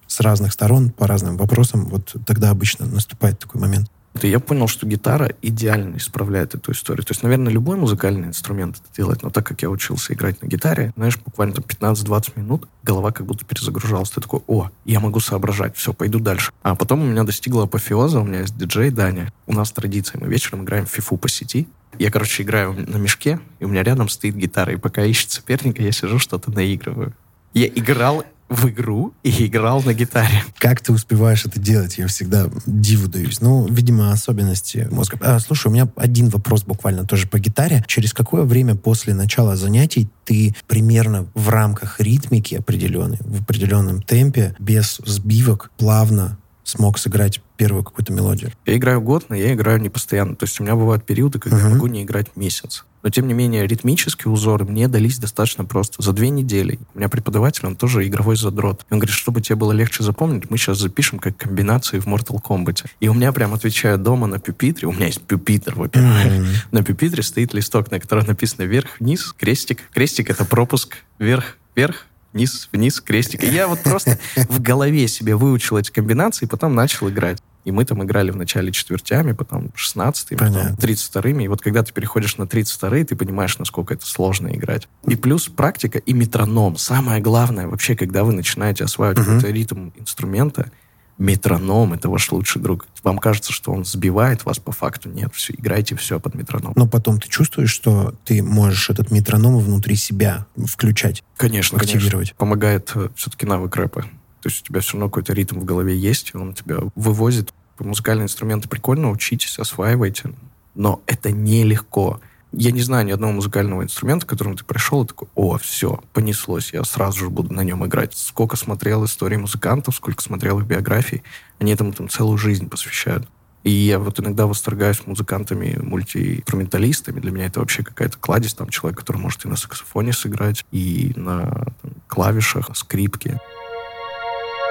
с 0.06 0.20
разных 0.20 0.52
сторон 0.52 0.90
по 0.90 1.06
разным 1.06 1.36
вопросам, 1.36 1.86
вот 1.86 2.16
тогда 2.26 2.50
обычно 2.50 2.86
наступает 2.86 3.38
такой 3.38 3.60
момент. 3.60 3.90
Я 4.22 4.40
понял, 4.40 4.66
что 4.66 4.86
гитара 4.86 5.32
идеально 5.42 5.96
исправляет 5.96 6.54
эту 6.54 6.72
историю. 6.72 7.04
То 7.04 7.12
есть, 7.12 7.22
наверное, 7.22 7.52
любой 7.52 7.76
музыкальный 7.76 8.28
инструмент 8.28 8.76
это 8.76 8.96
делает, 8.96 9.22
но 9.22 9.30
так 9.30 9.46
как 9.46 9.62
я 9.62 9.70
учился 9.70 10.12
играть 10.12 10.42
на 10.42 10.46
гитаре, 10.46 10.92
знаешь, 10.96 11.18
буквально 11.18 11.54
там 11.54 11.64
15-20 11.64 12.32
минут 12.36 12.68
голова 12.82 13.12
как 13.12 13.26
будто 13.26 13.44
перезагружалась. 13.44 14.10
Ты 14.10 14.20
такой, 14.20 14.40
о, 14.46 14.70
я 14.84 15.00
могу 15.00 15.20
соображать, 15.20 15.76
все, 15.76 15.92
пойду 15.92 16.18
дальше. 16.18 16.52
А 16.62 16.74
потом 16.74 17.02
у 17.02 17.06
меня 17.06 17.22
достигла 17.24 17.64
апофеоза, 17.64 18.20
у 18.20 18.24
меня 18.24 18.40
есть 18.40 18.56
диджей 18.56 18.90
Даня. 18.90 19.32
У 19.46 19.52
нас 19.52 19.70
традиция, 19.70 20.20
мы 20.20 20.26
вечером 20.28 20.64
играем 20.64 20.86
в 20.86 20.90
фифу 20.90 21.16
по 21.16 21.28
сети. 21.28 21.68
Я, 21.98 22.10
короче, 22.10 22.42
играю 22.42 22.72
на 22.74 22.96
мешке, 22.96 23.40
и 23.60 23.64
у 23.64 23.68
меня 23.68 23.82
рядом 23.82 24.08
стоит 24.08 24.34
гитара, 24.34 24.72
и 24.72 24.76
пока 24.76 25.04
ищет 25.04 25.30
соперника, 25.30 25.82
я 25.82 25.92
сижу, 25.92 26.18
что-то 26.18 26.50
наигрываю. 26.50 27.14
Я 27.54 27.66
играл 27.66 28.24
в 28.48 28.68
игру 28.68 29.12
и 29.22 29.46
играл 29.46 29.82
на 29.82 29.94
гитаре. 29.94 30.42
Как 30.58 30.80
ты 30.80 30.92
успеваешь 30.92 31.44
это 31.44 31.58
делать? 31.58 31.98
Я 31.98 32.06
всегда 32.06 32.48
диву 32.66 33.08
даюсь. 33.08 33.40
Ну, 33.40 33.66
видимо, 33.68 34.12
особенности 34.12 34.88
мозга. 34.90 35.18
А, 35.20 35.38
слушай, 35.38 35.68
у 35.68 35.70
меня 35.70 35.88
один 35.96 36.28
вопрос 36.28 36.64
буквально 36.64 37.04
тоже 37.04 37.26
по 37.28 37.38
гитаре. 37.38 37.84
Через 37.86 38.12
какое 38.12 38.44
время 38.44 38.74
после 38.74 39.14
начала 39.14 39.56
занятий 39.56 40.08
ты 40.24 40.54
примерно 40.66 41.26
в 41.34 41.48
рамках 41.48 42.00
ритмики 42.00 42.54
определенной, 42.54 43.18
в 43.20 43.42
определенном 43.42 44.02
темпе, 44.02 44.54
без 44.58 45.00
сбивок, 45.04 45.70
плавно 45.76 46.38
смог 46.68 46.98
сыграть 46.98 47.40
первую 47.56 47.82
какую-то 47.82 48.12
мелодию? 48.12 48.52
Я 48.66 48.76
играю 48.76 49.00
год, 49.00 49.26
но 49.28 49.34
я 49.36 49.52
играю 49.54 49.80
не 49.80 49.88
постоянно. 49.88 50.36
То 50.36 50.44
есть 50.44 50.60
у 50.60 50.62
меня 50.62 50.76
бывают 50.76 51.04
периоды, 51.04 51.38
когда 51.38 51.58
я 51.58 51.64
Мгм. 51.64 51.72
могу 51.74 51.86
не 51.86 52.02
играть 52.02 52.36
месяц. 52.36 52.84
Но, 53.04 53.10
тем 53.10 53.28
не 53.28 53.32
менее, 53.34 53.64
ритмические 53.66 54.30
узоры 54.32 54.64
мне 54.64 54.88
дались 54.88 55.18
достаточно 55.18 55.64
просто. 55.64 56.02
За 56.02 56.12
две 56.12 56.30
недели. 56.30 56.80
У 56.94 56.98
меня 56.98 57.08
преподаватель, 57.08 57.64
он 57.64 57.76
тоже 57.76 58.04
игровой 58.06 58.36
задрот. 58.36 58.84
И 58.90 58.92
он 58.92 58.98
говорит, 58.98 59.14
чтобы 59.14 59.40
тебе 59.40 59.54
было 59.54 59.70
легче 59.70 60.02
запомнить, 60.02 60.50
мы 60.50 60.58
сейчас 60.58 60.78
запишем 60.78 61.20
как 61.20 61.36
комбинации 61.36 62.00
в 62.00 62.06
Mortal 62.08 62.42
Kombat. 62.42 62.86
И 62.98 63.08
у 63.08 63.14
меня 63.14 63.32
прям 63.32 63.54
отвечаю 63.54 63.98
дома 63.98 64.26
на 64.26 64.40
пюпитре. 64.40 64.88
У 64.88 64.92
меня 64.92 65.06
есть 65.06 65.22
пюпитр, 65.22 65.74
во-первых. 65.76 66.24
Мгм. 66.26 66.46
На 66.72 66.82
пюпитре 66.82 67.22
стоит 67.22 67.54
листок, 67.54 67.90
на 67.92 68.00
котором 68.00 68.26
написано 68.26 68.64
вверх-вниз, 68.64 69.32
крестик. 69.38 69.78
Крестик— 69.94 70.28
это 70.30 70.44
пропуск. 70.44 70.96
Вверх-вверх, 71.20 72.04
вниз, 72.38 72.68
вниз, 72.72 73.00
крестик. 73.00 73.42
И 73.42 73.48
я 73.48 73.66
вот 73.66 73.80
просто 73.80 74.18
в 74.48 74.60
голове 74.62 75.08
себе 75.08 75.34
выучил 75.34 75.76
эти 75.76 75.90
комбинации, 75.90 76.46
и 76.46 76.48
потом 76.48 76.74
начал 76.74 77.08
играть. 77.10 77.38
И 77.64 77.72
мы 77.72 77.84
там 77.84 78.02
играли 78.02 78.30
вначале 78.30 78.70
четвертями, 78.72 79.32
потом 79.32 79.72
шестнадцатыми, 79.74 80.38
потом 80.38 80.54
Понятно. 80.54 80.76
тридцать 80.76 81.06
вторыми. 81.08 81.44
И 81.44 81.48
вот 81.48 81.60
когда 81.60 81.82
ты 81.82 81.92
переходишь 81.92 82.36
на 82.38 82.46
тридцать 82.46 82.76
вторые, 82.76 83.04
ты 83.04 83.16
понимаешь, 83.16 83.58
насколько 83.58 83.92
это 83.94 84.06
сложно 84.06 84.48
играть. 84.48 84.88
И 85.06 85.16
плюс 85.16 85.48
практика 85.48 85.98
и 85.98 86.12
метроном. 86.14 86.78
Самое 86.78 87.20
главное 87.20 87.66
вообще, 87.66 87.94
когда 87.96 88.22
вы 88.24 88.32
начинаете 88.32 88.84
осваивать 88.84 89.18
Мгм. 89.18 89.26
какой-то 89.26 89.50
ритм 89.50 89.90
инструмента, 89.98 90.70
метроном— 91.18 91.92
это 91.94 92.08
ваш 92.08 92.30
лучший 92.32 92.62
друг. 92.62 92.86
Вам 93.02 93.18
кажется, 93.18 93.52
что 93.52 93.72
он 93.72 93.84
сбивает 93.84 94.44
вас, 94.44 94.58
по 94.58 94.72
факту 94.72 95.08
нет. 95.10 95.34
Все, 95.34 95.52
играйте 95.52 95.96
все 95.96 96.20
под 96.20 96.34
метроном. 96.34 96.72
Но 96.76 96.86
потом 96.86 97.20
ты 97.20 97.28
чувствуешь, 97.28 97.70
что 97.70 98.14
ты 98.24 98.42
можешь 98.42 98.90
этот 98.90 99.10
метроном 99.10 99.58
внутри 99.58 99.96
себя 99.96 100.46
включать, 100.66 101.24
Конечно, 101.36 101.78
конечно. 101.78 101.98
активировать. 101.98 102.34
Помогает 102.34 102.92
все-таки 103.16 103.46
навык 103.46 103.74
рэпа. 103.76 104.02
То 104.40 104.48
есть 104.48 104.62
у 104.62 104.66
тебя 104.66 104.80
все 104.80 104.92
равно 104.92 105.08
какой-то 105.08 105.32
ритм 105.32 105.58
в 105.58 105.64
голове 105.64 105.96
есть, 105.96 106.30
и 106.32 106.36
он 106.36 106.54
тебя 106.54 106.78
вывозит. 106.94 107.52
Музыкальные 107.78 108.24
инструменты 108.24 108.68
прикольно, 108.68 109.10
учитесь, 109.10 109.58
осваивайте. 109.58 110.32
Но 110.74 111.02
это 111.06 111.30
нелегко. 111.32 112.20
Я 112.52 112.70
не 112.70 112.80
знаю 112.80 113.04
ни 113.04 113.12
одного 113.12 113.32
музыкального 113.32 113.82
инструмента, 113.82 114.24
к 114.24 114.28
которому 114.28 114.56
ты 114.56 114.64
пришел 114.64 115.04
и 115.04 115.06
такой, 115.06 115.28
о, 115.34 115.58
все, 115.58 116.00
понеслось, 116.14 116.72
я 116.72 116.82
сразу 116.84 117.18
же 117.18 117.30
буду 117.30 117.52
на 117.52 117.60
нем 117.62 117.84
играть. 117.84 118.16
Сколько 118.16 118.56
смотрел 118.56 119.04
истории 119.04 119.36
музыкантов, 119.36 119.94
сколько 119.94 120.22
смотрел 120.22 120.58
их 120.58 120.66
биографий, 120.66 121.22
они 121.58 121.72
этому 121.72 121.92
там 121.92 122.08
целую 122.08 122.38
жизнь 122.38 122.68
посвящают. 122.68 123.28
И 123.64 123.70
я 123.70 123.98
вот 123.98 124.18
иногда 124.20 124.46
восторгаюсь 124.46 125.06
музыкантами, 125.06 125.78
мультиинструменталистами. 125.82 127.20
Для 127.20 127.32
меня 127.32 127.46
это 127.46 127.60
вообще 127.60 127.82
какая-то 127.82 128.16
кладезь. 128.16 128.54
Там 128.54 128.68
человек, 128.68 128.98
который 128.98 129.18
может 129.18 129.44
и 129.44 129.48
на 129.48 129.56
саксофоне 129.56 130.12
сыграть, 130.12 130.64
и 130.70 131.12
на 131.16 131.74
там, 131.82 131.92
клавишах, 132.06 132.70
скрипке. 132.74 133.40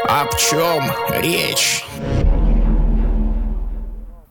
Об 0.08 0.30
чем 0.38 0.84
речь? 1.22 1.86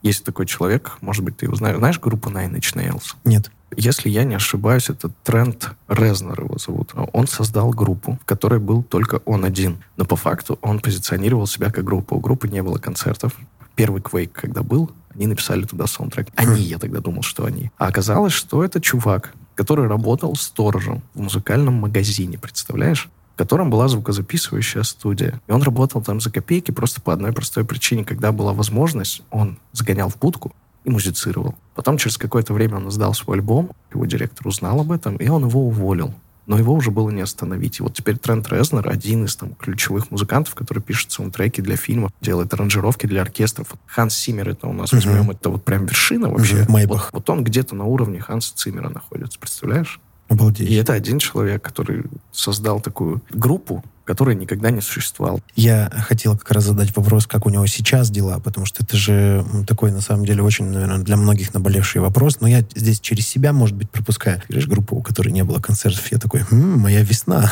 Есть 0.07 0.23
такой 0.23 0.47
человек, 0.47 0.99
может 1.01 1.25
быть, 1.25 1.37
ты 1.37 1.47
его 1.47 1.57
знаешь. 1.57 1.79
Знаешь 1.79 1.99
группу 1.99 2.31
Nine 2.31 2.53
Inch 2.53 2.77
Nails? 2.77 3.17
Нет. 3.25 3.51
Если 3.77 4.09
я 4.09 4.23
не 4.23 4.37
ошибаюсь, 4.37 4.89
это 4.89 5.11
Трент 5.25 5.71
Резнер 5.89 6.43
его 6.43 6.59
зовут. 6.59 6.93
Он 7.13 7.27
создал 7.27 7.71
группу, 7.71 8.17
в 8.23 8.25
которой 8.25 8.61
был 8.61 8.85
только 8.85 9.17
он 9.25 9.45
один. 9.45 9.79
Но 9.97 10.05
по 10.05 10.15
факту 10.15 10.61
он 10.63 10.79
позиционировал 10.79 11.49
себя 11.49 11.73
как 11.73 11.85
группа. 11.85 12.15
У 12.15 12.21
группы 12.21 12.47
не 12.47 12.63
было 12.63 12.79
концертов. 12.79 13.33
Первый 13.75 14.01
Quake, 14.01 14.31
когда 14.33 14.63
был, 14.63 14.93
они 15.13 15.27
написали 15.27 15.65
туда 15.65 15.89
саундтрек. 15.89 16.29
Они, 16.37 16.63
я 16.63 16.79
тогда 16.79 17.01
думал, 17.01 17.23
что 17.23 17.45
они. 17.45 17.73
А 17.77 17.89
оказалось, 17.89 18.33
что 18.33 18.63
это 18.63 18.81
чувак, 18.81 19.35
который 19.57 19.89
работал 19.89 20.37
сторожем 20.37 21.03
в 21.15 21.23
музыкальном 21.23 21.75
магазине, 21.75 22.39
представляешь? 22.39 23.09
В 23.37 23.39
котором 23.39 23.69
была 23.69 23.87
звукозаписывающая 23.87 24.83
студия. 24.83 25.43
И 25.47 25.53
он 25.53 25.63
работал 25.63 26.01
там 26.01 26.23
за 26.23 26.31
копейки 26.31 26.71
просто 26.71 27.03
по 27.03 27.13
одной 27.13 27.33
простой 27.33 27.67
причине. 27.67 28.03
Когда 28.03 28.33
была 28.33 28.55
возможность, 28.55 29.21
он 29.31 29.59
загонял 29.73 30.09
в 30.09 30.17
будку 30.19 30.55
и 30.85 30.91
музицировал. 30.91 31.55
Потом 31.75 31.99
через 31.99 32.17
какое-то 32.17 32.55
время 32.55 32.77
он 32.77 32.89
издал 32.89 33.13
свой 33.13 33.37
альбом, 33.37 33.73
его 33.93 34.07
директор 34.07 34.49
узнал 34.49 34.81
об 34.81 34.91
этом, 34.91 35.17
и 35.17 35.29
он 35.29 35.45
его 35.47 35.67
уволил. 35.67 36.15
Но 36.47 36.57
его 36.57 36.73
уже 36.73 36.91
было 36.91 37.11
не 37.11 37.21
остановить. 37.21 37.79
И 37.79 37.83
вот 37.83 37.93
теперь 37.93 38.17
Трент 38.17 38.49
Резнер 38.49 38.89
один 38.89 39.27
из 39.27 39.37
там 39.37 39.53
ключевых 39.55 40.11
музыкантов, 40.11 40.55
который 40.55 40.83
пишет 40.83 41.13
саундтреки 41.13 41.61
для 41.61 41.77
фильмов, 41.77 42.13
делает 42.23 42.55
аранжировки 42.55 43.05
для 43.05 43.21
оркестров. 43.21 43.67
Вот 43.73 43.81
Ханс 43.85 44.15
Симмер 44.15 44.49
это 44.49 44.67
у 44.67 44.73
нас 44.73 44.93
Мгм. 44.93 45.03
возьмем, 45.03 45.31
это 45.33 45.51
вот 45.51 45.63
прям 45.63 45.85
вершина 45.85 46.31
вообще. 46.31 46.65
Майбах. 46.71 47.11
Вот, 47.13 47.21
вот 47.29 47.31
он 47.31 47.45
где-то 47.45 47.75
на 47.75 47.85
уровне 47.85 48.19
Ханса 48.19 48.55
Циммера 48.57 48.89
находится, 48.89 49.39
представляешь? 49.39 50.01
Обалдеть. 50.29 50.69
И 50.69 50.75
это 50.75 50.93
один 50.93 51.19
человек, 51.19 51.63
который 51.63 52.05
создал 52.33 52.81
такую 52.81 53.23
группу, 53.31 53.85
которая 54.05 54.35
никогда 54.35 54.71
не 54.71 54.81
существовала. 54.81 55.41
Я 55.55 55.91
хотел 55.91 56.37
как 56.37 56.51
раз 56.53 56.65
задать 56.65 56.97
вопрос, 56.97 57.27
как 57.27 57.47
у 57.47 57.51
него 57.51 57.67
сейчас 57.67 58.11
дела, 58.11 58.39
потому 58.41 58.67
что 58.67 58.83
это 58.83 58.97
же 58.97 59.45
такой, 59.67 59.93
на 59.93 60.01
самом 60.01 60.25
деле, 60.25 60.43
очень, 60.43 60.67
наверное, 60.67 60.99
для 60.99 61.17
многих 61.17 61.55
наболевший 61.55 62.01
вопрос. 62.01 62.41
Но 62.41 62.49
я 62.49 62.65
здесь 62.75 63.01
через 63.01 63.27
себя, 63.27 63.53
может 63.53 63.77
быть, 63.77 63.91
пропускаю. 63.91 64.43
Говоришь, 64.49 64.69
группу, 64.69 64.97
у 64.97 65.03
которой 65.03 65.31
не 65.31 65.45
было 65.45 65.61
концертов, 65.61 66.11
я 66.11 66.19
такой, 66.19 66.45
«М, 66.51 66.79
моя 66.81 67.03
весна 67.03 67.51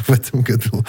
в 0.06 0.10
этом 0.10 0.42
году. 0.42 0.84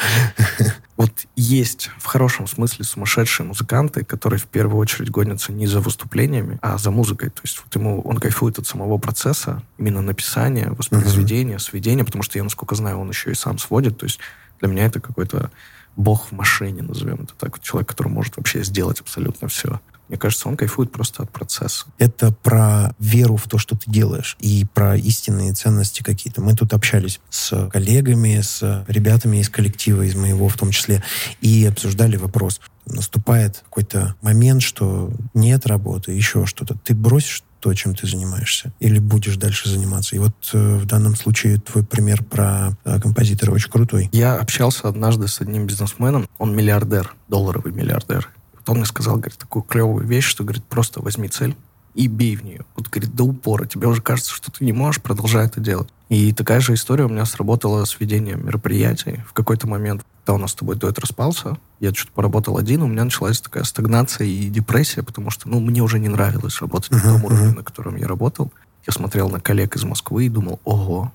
Вот 0.97 1.11
есть 1.35 1.89
в 1.97 2.05
хорошем 2.05 2.47
смысле 2.47 2.85
сумасшедшие 2.85 3.47
музыканты, 3.47 4.03
которые 4.03 4.39
в 4.39 4.45
первую 4.45 4.77
очередь 4.79 5.09
гонятся 5.09 5.51
не 5.51 5.65
за 5.65 5.79
выступлениями, 5.79 6.59
а 6.61 6.77
за 6.77 6.91
музыкой. 6.91 7.29
То 7.29 7.41
есть 7.43 7.59
вот 7.63 7.73
ему 7.75 8.01
он 8.01 8.17
кайфует 8.17 8.59
от 8.59 8.67
самого 8.67 8.97
процесса, 8.97 9.63
именно 9.77 10.01
написания, 10.01 10.69
воспроизведения, 10.69 11.57
сведения, 11.57 12.03
потому 12.03 12.23
что 12.23 12.37
я, 12.37 12.43
насколько 12.43 12.75
знаю, 12.75 12.99
он 12.99 13.09
еще 13.09 13.31
и 13.31 13.35
сам 13.35 13.57
сводит. 13.57 13.97
То 13.97 14.05
есть 14.05 14.19
для 14.59 14.69
меня 14.69 14.85
это 14.85 14.99
какой-то 14.99 15.49
бог 15.95 16.27
в 16.27 16.31
машине, 16.33 16.83
назовем 16.83 17.23
это 17.23 17.33
так. 17.37 17.59
Человек, 17.61 17.89
который 17.89 18.09
может 18.09 18.37
вообще 18.37 18.63
сделать 18.63 18.99
абсолютно 19.01 19.47
все. 19.47 19.79
Мне 20.11 20.17
кажется, 20.17 20.49
он 20.49 20.57
кайфует 20.57 20.91
просто 20.91 21.23
от 21.23 21.31
процесса. 21.31 21.85
Это 21.97 22.33
про 22.33 22.93
веру 22.99 23.37
в 23.37 23.47
то, 23.47 23.57
что 23.57 23.77
ты 23.77 23.89
делаешь, 23.89 24.35
и 24.41 24.65
про 24.65 24.97
истинные 24.97 25.53
ценности 25.53 26.03
какие-то. 26.03 26.41
Мы 26.41 26.53
тут 26.53 26.73
общались 26.73 27.21
с 27.29 27.69
коллегами, 27.69 28.41
с 28.41 28.83
ребятами 28.89 29.37
из 29.37 29.47
коллектива, 29.47 30.01
из 30.01 30.15
моего 30.15 30.49
в 30.49 30.57
том 30.57 30.71
числе, 30.71 31.01
и 31.39 31.63
обсуждали 31.65 32.17
вопрос. 32.17 32.59
Наступает 32.85 33.63
какой-то 33.63 34.15
момент, 34.21 34.63
что 34.63 35.13
нет 35.33 35.65
работы, 35.65 36.11
еще 36.11 36.45
что-то. 36.45 36.77
Ты 36.83 36.93
бросишь 36.93 37.43
то, 37.61 37.73
чем 37.73 37.95
ты 37.95 38.05
занимаешься, 38.05 38.73
или 38.81 38.99
будешь 38.99 39.37
дальше 39.37 39.69
заниматься. 39.69 40.17
И 40.17 40.19
вот 40.19 40.33
э, 40.51 40.75
в 40.75 40.85
данном 40.87 41.15
случае 41.15 41.57
твой 41.57 41.85
пример 41.85 42.21
про 42.21 42.75
э, 42.83 42.99
композитора 42.99 43.51
очень 43.51 43.71
крутой. 43.71 44.09
Я 44.11 44.35
общался 44.35 44.89
однажды 44.89 45.29
с 45.29 45.39
одним 45.39 45.67
бизнесменом, 45.67 46.27
он 46.37 46.53
миллиардер, 46.53 47.13
долларовый 47.29 47.71
миллиардер. 47.71 48.27
Вот 48.61 48.73
он 48.73 48.77
мне 48.77 48.85
сказал, 48.85 49.15
говорит, 49.15 49.37
такую 49.37 49.63
клевую 49.63 50.05
вещь, 50.05 50.25
что, 50.25 50.43
говорит, 50.43 50.63
просто 50.63 51.01
возьми 51.01 51.27
цель 51.27 51.55
и 51.95 52.07
бей 52.07 52.35
в 52.35 52.43
нее. 52.43 52.61
Вот, 52.75 52.87
говорит, 52.87 53.13
до 53.15 53.23
упора. 53.23 53.65
Тебе 53.65 53.87
уже 53.87 54.01
кажется, 54.01 54.31
что 54.33 54.51
ты 54.51 54.63
не 54.63 54.71
можешь, 54.71 55.01
продолжай 55.01 55.45
это 55.45 55.59
делать. 55.59 55.89
И 56.09 56.31
такая 56.31 56.59
же 56.59 56.73
история 56.73 57.05
у 57.05 57.09
меня 57.09 57.25
сработала 57.25 57.83
с 57.85 57.99
ведением 57.99 58.45
мероприятий. 58.45 59.23
В 59.27 59.33
какой-то 59.33 59.67
момент, 59.67 60.05
когда 60.19 60.35
у 60.35 60.37
нас 60.37 60.51
с 60.51 60.55
тобой 60.55 60.75
дуэт 60.75 60.99
распался, 60.99 61.57
я 61.79 61.93
что-то 61.93 62.13
поработал 62.13 62.57
один, 62.57 62.83
у 62.83 62.87
меня 62.87 63.03
началась 63.03 63.41
такая 63.41 63.63
стагнация 63.63 64.27
и 64.27 64.47
депрессия, 64.47 65.03
потому 65.03 65.31
что, 65.31 65.49
ну, 65.49 65.59
мне 65.59 65.81
уже 65.81 65.99
не 65.99 66.09
нравилось 66.09 66.61
работать 66.61 66.91
на 66.91 67.01
том 67.01 67.25
уровне, 67.25 67.53
на 67.53 67.63
котором 67.63 67.95
я 67.95 68.07
работал. 68.07 68.53
Я 68.85 68.93
смотрел 68.93 69.29
на 69.29 69.39
коллег 69.39 69.75
из 69.75 69.83
Москвы 69.83 70.25
и 70.25 70.29
думал, 70.29 70.59
ого, 70.63 71.11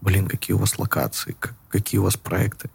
блин, 0.00 0.26
какие 0.26 0.54
у 0.54 0.58
вас 0.58 0.78
локации, 0.78 1.36
какие 1.68 2.00
у 2.00 2.04
вас 2.04 2.16
проекты. 2.16 2.70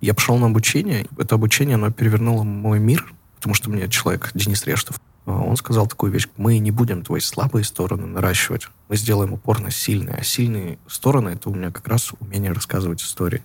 Я 0.00 0.14
пошел 0.14 0.38
на 0.38 0.46
обучение. 0.46 1.06
Это 1.18 1.34
обучение, 1.34 1.74
оно 1.74 1.90
перевернуло 1.90 2.42
мой 2.42 2.78
мир 2.78 3.12
потому 3.40 3.54
что 3.54 3.70
у 3.70 3.72
меня 3.72 3.88
человек, 3.88 4.30
Денис 4.34 4.66
Рештов, 4.66 5.00
а, 5.24 5.32
он 5.32 5.56
сказал 5.56 5.86
такую 5.86 6.12
вещь, 6.12 6.28
мы 6.36 6.58
не 6.58 6.70
будем 6.70 7.02
твои 7.02 7.20
слабые 7.20 7.64
стороны 7.64 8.06
наращивать, 8.06 8.68
мы 8.90 8.96
сделаем 8.96 9.32
упор 9.32 9.60
на 9.60 9.70
сильные, 9.70 10.16
а 10.16 10.22
сильные 10.22 10.78
стороны, 10.86 11.30
это 11.30 11.48
у 11.48 11.54
меня 11.54 11.70
как 11.70 11.88
раз 11.88 12.12
умение 12.20 12.52
рассказывать 12.52 13.02
истории. 13.02 13.42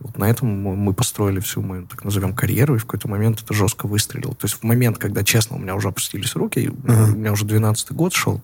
Вот 0.00 0.16
на 0.16 0.30
этом 0.30 0.48
мы 0.48 0.94
построили 0.94 1.40
всю 1.40 1.60
мою, 1.60 1.86
так 1.86 2.04
назовем, 2.04 2.34
карьеру, 2.34 2.74
и 2.74 2.78
в 2.78 2.86
какой-то 2.86 3.06
момент 3.06 3.42
это 3.42 3.52
жестко 3.52 3.86
выстрелило. 3.86 4.34
То 4.34 4.46
есть 4.46 4.54
в 4.54 4.62
момент, 4.62 4.96
когда, 4.96 5.22
честно, 5.22 5.56
у 5.56 5.58
меня 5.58 5.74
уже 5.74 5.88
опустились 5.88 6.34
руки, 6.34 6.60
uh-huh. 6.60 7.12
у 7.12 7.16
меня 7.16 7.32
уже 7.32 7.44
12-й 7.44 7.94
год 7.94 8.14
шел, 8.14 8.42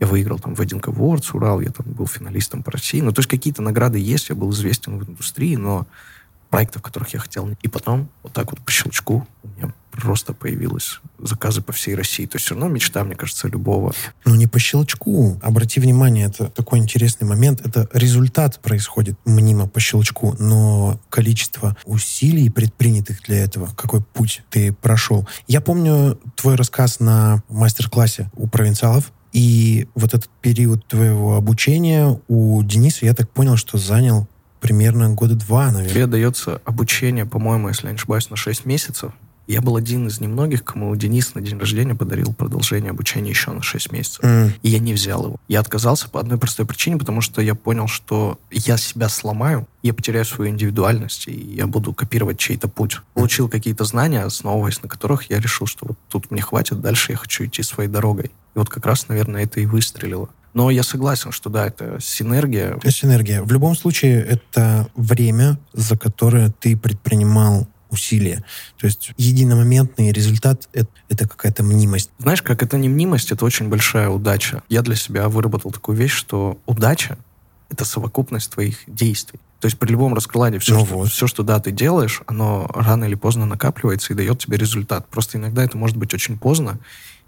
я 0.00 0.06
выиграл 0.08 0.38
там 0.40 0.54
Wedding 0.54 0.82
Awards, 0.82 1.30
Урал, 1.32 1.60
я 1.60 1.70
там 1.70 1.86
был 1.86 2.06
финалистом 2.06 2.62
по 2.62 2.72
России. 2.72 3.00
Ну, 3.00 3.12
то 3.12 3.20
есть 3.20 3.30
какие-то 3.30 3.62
награды 3.62 3.98
есть, 3.98 4.28
я 4.28 4.34
был 4.34 4.50
известен 4.50 4.98
в 4.98 5.08
индустрии, 5.08 5.56
но 5.56 5.86
проектов, 6.50 6.82
которых 6.82 7.08
я 7.14 7.20
хотел. 7.20 7.48
И 7.62 7.68
потом, 7.68 8.08
вот 8.22 8.32
так 8.32 8.50
вот 8.50 8.60
по 8.60 8.70
щелчку, 8.70 9.26
у 9.42 9.48
меня 9.48 9.72
просто 10.00 10.32
появились 10.32 11.00
заказы 11.18 11.62
по 11.62 11.72
всей 11.72 11.94
России. 11.94 12.26
То 12.26 12.36
есть 12.36 12.46
все 12.46 12.54
равно 12.54 12.68
мечта, 12.68 13.04
мне 13.04 13.14
кажется, 13.14 13.48
любого. 13.48 13.92
Ну, 14.24 14.34
не 14.34 14.46
по 14.46 14.58
щелчку. 14.58 15.38
Обрати 15.42 15.80
внимание, 15.80 16.26
это 16.26 16.46
такой 16.46 16.78
интересный 16.78 17.26
момент. 17.26 17.64
Это 17.64 17.88
результат 17.92 18.60
происходит 18.60 19.18
мнимо 19.24 19.66
по 19.68 19.80
щелчку, 19.80 20.34
но 20.38 21.00
количество 21.10 21.76
усилий, 21.84 22.50
предпринятых 22.50 23.22
для 23.22 23.38
этого, 23.44 23.68
какой 23.74 24.02
путь 24.02 24.42
ты 24.50 24.72
прошел. 24.72 25.28
Я 25.46 25.60
помню 25.60 26.18
твой 26.36 26.56
рассказ 26.56 27.00
на 27.00 27.42
мастер-классе 27.48 28.30
у 28.34 28.46
провинциалов, 28.46 29.12
и 29.32 29.88
вот 29.96 30.14
этот 30.14 30.30
период 30.40 30.86
твоего 30.86 31.36
обучения 31.36 32.20
у 32.28 32.62
Дениса, 32.62 33.04
я 33.04 33.14
так 33.14 33.28
понял, 33.30 33.56
что 33.56 33.78
занял 33.78 34.28
примерно 34.60 35.10
года 35.10 35.34
два, 35.34 35.66
наверное. 35.66 35.90
Тебе 35.90 36.06
дается 36.06 36.60
обучение, 36.64 37.26
по-моему, 37.26 37.68
если 37.68 37.86
я 37.86 37.92
не 37.92 37.96
ошибаюсь, 37.96 38.30
на 38.30 38.36
6 38.36 38.64
месяцев. 38.64 39.12
Я 39.46 39.60
был 39.60 39.76
один 39.76 40.06
из 40.06 40.20
немногих, 40.20 40.64
кому 40.64 40.94
Денис 40.96 41.34
на 41.34 41.40
день 41.40 41.58
рождения 41.58 41.94
подарил 41.94 42.32
продолжение 42.32 42.90
обучения 42.90 43.30
еще 43.30 43.52
на 43.52 43.62
6 43.62 43.92
месяцев. 43.92 44.24
Mm. 44.24 44.52
И 44.62 44.68
я 44.70 44.78
не 44.78 44.94
взял 44.94 45.24
его. 45.24 45.36
Я 45.48 45.60
отказался 45.60 46.08
по 46.08 46.20
одной 46.20 46.38
простой 46.38 46.66
причине, 46.66 46.96
потому 46.96 47.20
что 47.20 47.42
я 47.42 47.54
понял, 47.54 47.86
что 47.86 48.38
я 48.50 48.76
себя 48.76 49.08
сломаю, 49.08 49.68
я 49.82 49.92
потеряю 49.92 50.24
свою 50.24 50.50
индивидуальность, 50.50 51.28
и 51.28 51.32
я 51.32 51.66
буду 51.66 51.92
копировать 51.92 52.38
чей-то 52.38 52.68
путь. 52.68 53.00
Получил 53.12 53.48
какие-то 53.48 53.84
знания, 53.84 54.22
основываясь 54.22 54.82
на 54.82 54.88
которых 54.88 55.30
я 55.30 55.40
решил, 55.40 55.66
что 55.66 55.88
вот 55.88 55.98
тут 56.08 56.30
мне 56.30 56.40
хватит, 56.40 56.80
дальше 56.80 57.12
я 57.12 57.18
хочу 57.18 57.44
идти 57.44 57.62
своей 57.62 57.90
дорогой. 57.90 58.26
И 58.54 58.58
вот 58.58 58.70
как 58.70 58.86
раз, 58.86 59.08
наверное, 59.08 59.44
это 59.44 59.60
и 59.60 59.66
выстрелило. 59.66 60.30
Но 60.54 60.70
я 60.70 60.84
согласен, 60.84 61.32
что 61.32 61.50
да, 61.50 61.66
это 61.66 61.98
синергия. 62.00 62.76
Это 62.76 62.90
синергия. 62.92 63.42
В 63.42 63.50
любом 63.50 63.74
случае, 63.74 64.22
это 64.22 64.88
время, 64.94 65.58
за 65.72 65.98
которое 65.98 66.50
ты 66.60 66.76
предпринимал 66.76 67.66
усилия. 67.94 68.44
То 68.78 68.86
есть 68.86 69.12
единомоментный 69.16 70.12
результат 70.12 70.68
это, 70.72 70.90
это 71.08 71.26
какая-то 71.26 71.62
мнимость. 71.62 72.10
Знаешь, 72.18 72.42
как 72.42 72.62
это 72.62 72.76
не 72.76 72.88
мнимость, 72.88 73.32
это 73.32 73.44
очень 73.44 73.68
большая 73.68 74.10
удача. 74.10 74.62
Я 74.68 74.82
для 74.82 74.96
себя 74.96 75.28
выработал 75.28 75.72
такую 75.72 75.96
вещь, 75.96 76.12
что 76.12 76.58
удача— 76.66 77.16
это 77.70 77.84
совокупность 77.84 78.50
твоих 78.50 78.78
действий. 78.86 79.40
То 79.60 79.66
есть 79.66 79.78
при 79.78 79.92
любом 79.92 80.12
раскладе 80.12 80.58
все, 80.58 80.74
ну 80.74 80.84
что, 80.84 80.94
вот. 80.94 81.08
все, 81.08 81.26
что 81.26 81.42
да, 81.42 81.58
ты 81.58 81.70
делаешь, 81.70 82.20
оно 82.26 82.70
рано 82.74 83.04
или 83.04 83.14
поздно 83.14 83.46
накапливается 83.46 84.12
и 84.12 84.16
дает 84.16 84.38
тебе 84.38 84.58
результат. 84.58 85.08
Просто 85.08 85.38
иногда 85.38 85.64
это 85.64 85.78
может 85.78 85.96
быть 85.96 86.12
очень 86.12 86.38
поздно. 86.38 86.78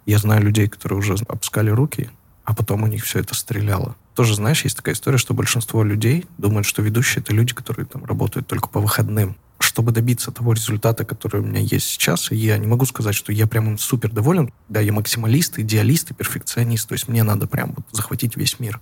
Я 0.05 0.19
знаю 0.19 0.43
людей, 0.43 0.69
которые 0.69 0.99
уже 0.99 1.15
опускали 1.15 1.71
руки, 1.71 2.11
а 2.45 2.55
потом 2.55 2.83
у 2.83 2.87
них 2.87 3.05
все 3.05 3.21
это 3.21 3.35
стреляло. 3.35 3.97
Тоже, 4.15 4.35
знаешь, 4.35 4.65
есть 4.65 4.77
такая 4.77 4.95
история, 4.95 5.19
что 5.19 5.35
большинство 5.35 5.83
людей 5.83 6.27
думают, 6.39 6.67
что 6.67 6.81
ведущие— 6.81 7.23
это 7.25 7.35
люди, 7.35 7.55
которые 7.55 7.87
там 7.87 8.05
работают 8.05 8.47
только 8.47 8.69
по 8.69 8.81
выходным. 8.81 9.37
Чтобы 9.59 9.93
добиться 9.93 10.31
того 10.31 10.53
результата, 10.53 11.05
который 11.05 11.41
у 11.41 11.45
меня 11.45 11.61
есть 11.61 11.87
сейчас, 11.87 12.31
я 12.31 12.59
не 12.59 12.67
могу 12.67 12.85
сказать, 12.85 13.15
что 13.15 13.33
я 13.33 13.47
прям 13.47 13.79
супер 13.79 14.13
доволен. 14.13 14.53
Да, 14.69 14.81
я 14.81 14.93
максималист, 14.93 15.59
идеалист 15.59 16.11
и 16.11 16.15
перфекционист, 16.15 16.89
то 16.89 16.93
есть 16.93 17.09
мне 17.09 17.23
надо 17.23 17.47
прям 17.47 17.73
вот 17.75 17.87
захватить 17.93 18.37
весь 18.37 18.61
мир. 18.61 18.81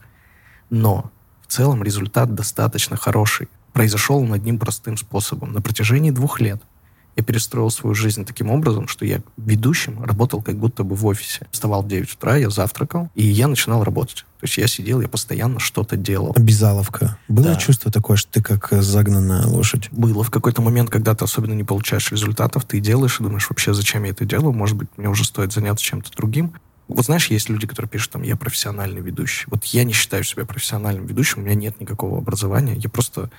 Но 0.71 1.11
в 1.47 1.53
целом 1.53 1.83
результат 1.83 2.35
достаточно 2.35 2.97
хороший. 2.97 3.49
Произошел 3.73 4.19
он 4.19 4.33
одним 4.33 4.59
простым 4.59 4.97
способом. 4.97 5.53
На 5.53 5.61
протяжении 5.61 6.11
двух 6.11 6.41
лет— 6.41 6.61
я 7.17 7.23
перестроил 7.23 7.71
свою 7.71 7.95
жизнь 7.95 8.25
таким 8.25 8.51
образом, 8.51 8.89
что 8.89 9.05
я 9.05 9.21
ведущим 9.37 10.03
работал 10.03 10.43
как 10.43 10.57
будто 10.57 10.85
бы 10.85 10.97
в 10.97 11.07
офисе. 11.07 11.47
Вставал 11.51 11.83
в 11.83 11.89
9 11.89 12.13
утра, 12.15 12.37
я 12.37 12.51
завтракал, 12.51 13.11
и 13.15 13.25
я 13.25 13.49
начинал 13.49 13.85
работать. 13.85 14.25
То 14.41 14.47
есть 14.47 14.59
я 14.59 14.67
сидел, 14.67 15.01
я 15.01 15.09
постоянно 15.09 15.59
что-то 15.59 15.97
делал. 15.97 16.33
Обязаловка. 16.37 17.17
Было 17.29 17.51
да. 17.51 17.57
чувство 17.57 17.91
такое, 17.91 18.17
что 18.17 18.31
ты 18.33 18.43
как 18.43 18.69
загнанная 18.83 19.47
лошадь? 19.47 19.89
Было. 19.91 20.23
В 20.23 20.31
какой-то 20.31 20.61
момент, 20.61 20.91
когда 20.91 21.15
ты 21.15 21.25
особенно 21.25 21.55
не 21.55 21.65
получаешь 21.65 22.11
результатов, 22.11 22.65
ты 22.65 22.81
делаешь 22.81 23.21
и 23.21 23.23
думаешь, 23.23 23.49
вообще, 23.49 23.73
зачем 23.73 24.05
я 24.05 24.11
это 24.11 24.25
делаю? 24.25 24.53
Может 24.53 24.77
быть, 24.77 24.89
мне 24.97 25.09
уже 25.09 25.25
стоит 25.25 25.53
заняться 25.53 25.85
чем-то 25.85 26.11
другим. 26.13 26.53
Вот 26.89 27.07
знаешь, 27.07 27.29
есть 27.31 27.49
люди, 27.49 27.67
которые 27.67 27.89
пишут, 27.89 28.13
там, 28.13 28.23
я 28.23 28.37
профессиональный 28.37 29.01
ведущий. 29.01 29.47
Вот 29.47 29.65
я 29.65 29.85
не 29.85 29.95
считаю 29.95 30.25
себя 30.25 30.45
профессиональным 30.45 31.07
ведущим, 31.07 31.41
у 31.41 31.45
меня 31.45 31.55
нет 31.55 31.81
никакого 31.81 32.19
образования, 32.19 32.75
я 32.75 32.91
просто 32.91 33.31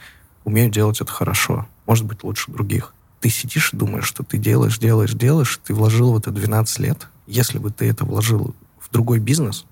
умею 0.45 0.71
делать 0.71 0.99
это 0.99 1.11
хорошо. 1.11 1.67
Может 1.85 2.05
быть, 2.05 2.23
лучше 2.23 2.51
других 2.51 2.94
ты 3.25 3.31
сидишь 3.31 3.73
и 3.73 3.77
думаешь, 3.77 4.05
что 4.05 4.21
ты 4.21 4.37
делаешь, 4.37 4.77
делаешь, 4.77 5.13
делаешь, 5.13 5.59
ты 5.63 5.73
вложил 5.73 6.13
в 6.13 6.17
это 6.17 6.29
12 6.29 6.77
лет. 6.77 7.07
Если 7.25 7.57
бы 7.57 7.71
ты 7.71 7.89
это 7.89 8.05
вложил 8.05 8.53
в 8.79 8.91
другой 8.91 9.17
бизнес, 9.17 9.65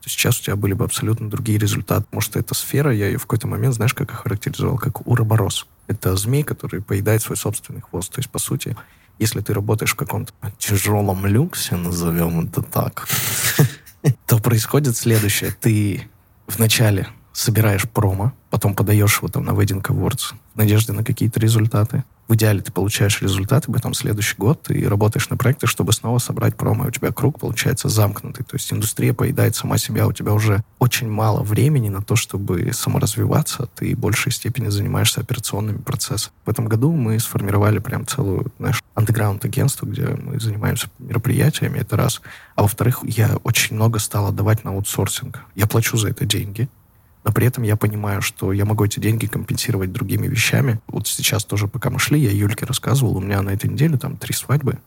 то 0.00 0.08
сейчас 0.08 0.40
у 0.40 0.42
тебя 0.42 0.56
были 0.56 0.72
бы 0.72 0.86
абсолютно 0.86 1.28
другие 1.28 1.58
результаты. 1.58 2.06
Может, 2.10 2.36
эта 2.36 2.54
сфера, 2.54 2.90
я 2.90 3.08
ее 3.08 3.18
в 3.18 3.22
какой-то 3.26 3.48
момент, 3.48 3.74
знаешь, 3.74 3.92
как 3.92 4.12
охарактеризовал, 4.12 4.78
как 4.78 5.06
уроборос. 5.06 5.66
Это 5.88 6.16
змей, 6.16 6.42
который 6.42 6.80
поедает 6.80 7.20
свой 7.20 7.36
собственный 7.36 7.82
хвост. 7.82 8.10
То 8.10 8.20
есть, 8.20 8.30
по 8.30 8.38
сути, 8.38 8.74
если 9.18 9.42
ты 9.42 9.52
работаешь 9.52 9.92
в 9.92 9.96
каком-то 9.96 10.32
тяжелом 10.56 11.26
люксе, 11.26 11.76
назовем 11.76 12.46
это 12.46 12.62
так, 12.62 13.06
то 14.26 14.38
происходит 14.38 14.96
следующее. 14.96 15.54
Ты 15.60 16.08
вначале 16.46 17.08
собираешь 17.34 17.86
промо, 17.86 18.32
потом 18.48 18.74
подаешь 18.74 19.18
его 19.18 19.28
там 19.28 19.44
на 19.44 19.50
Wedding 19.50 19.82
Awards 19.82 20.32
в 20.54 20.56
надежде 20.56 20.94
на 20.94 21.04
какие-то 21.04 21.38
результаты 21.40 22.02
в 22.28 22.34
идеале 22.34 22.60
ты 22.60 22.72
получаешь 22.72 23.22
результаты, 23.22 23.70
потом 23.70 23.94
следующий 23.94 24.36
год 24.36 24.62
ты 24.62 24.88
работаешь 24.88 25.28
на 25.28 25.36
проекты, 25.36 25.66
чтобы 25.66 25.92
снова 25.92 26.18
собрать 26.18 26.56
промо. 26.56 26.86
И 26.86 26.88
у 26.88 26.90
тебя 26.90 27.12
круг 27.12 27.38
получается 27.38 27.88
замкнутый. 27.88 28.44
То 28.44 28.56
есть 28.56 28.72
индустрия 28.72 29.14
поедает 29.14 29.54
сама 29.54 29.78
себя. 29.78 30.06
У 30.06 30.12
тебя 30.12 30.32
уже 30.32 30.62
очень 30.78 31.08
мало 31.08 31.42
времени 31.42 31.88
на 31.88 32.02
то, 32.02 32.16
чтобы 32.16 32.72
саморазвиваться. 32.72 33.68
Ты 33.74 33.94
в 33.94 33.98
большей 33.98 34.32
степени 34.32 34.68
занимаешься 34.68 35.20
операционными 35.20 35.78
процессами. 35.78 36.34
В 36.44 36.50
этом 36.50 36.66
году 36.66 36.92
мы 36.92 37.18
сформировали 37.20 37.78
прям 37.78 38.06
целую, 38.06 38.52
знаешь, 38.58 38.82
андеграунд-агентство, 38.94 39.86
где 39.86 40.06
мы 40.06 40.40
занимаемся 40.40 40.88
мероприятиями. 40.98 41.78
Это 41.78 41.96
раз. 41.96 42.20
А 42.56 42.62
во-вторых, 42.62 43.00
я 43.04 43.36
очень 43.44 43.76
много 43.76 43.98
стал 44.00 44.26
отдавать 44.26 44.64
на 44.64 44.72
аутсорсинг. 44.72 45.44
Я 45.54 45.66
плачу 45.66 45.96
за 45.96 46.08
это 46.08 46.24
деньги 46.24 46.68
но 47.26 47.32
при 47.32 47.44
этом 47.44 47.64
я 47.64 47.74
понимаю, 47.74 48.22
что 48.22 48.52
я 48.52 48.64
могу 48.64 48.84
эти 48.84 49.00
деньги 49.00 49.26
компенсировать 49.26 49.92
другими 49.92 50.28
вещами. 50.28 50.80
Вот 50.86 51.08
сейчас 51.08 51.44
тоже, 51.44 51.66
пока 51.66 51.90
мы 51.90 51.98
шли, 51.98 52.20
я 52.20 52.30
Юльке 52.30 52.66
рассказывал, 52.66 53.16
у 53.16 53.20
меня 53.20 53.42
на 53.42 53.50
этой 53.50 53.68
неделе 53.68 53.98
там 53.98 54.16
три 54.16 54.32
свадьбы, 54.32 54.78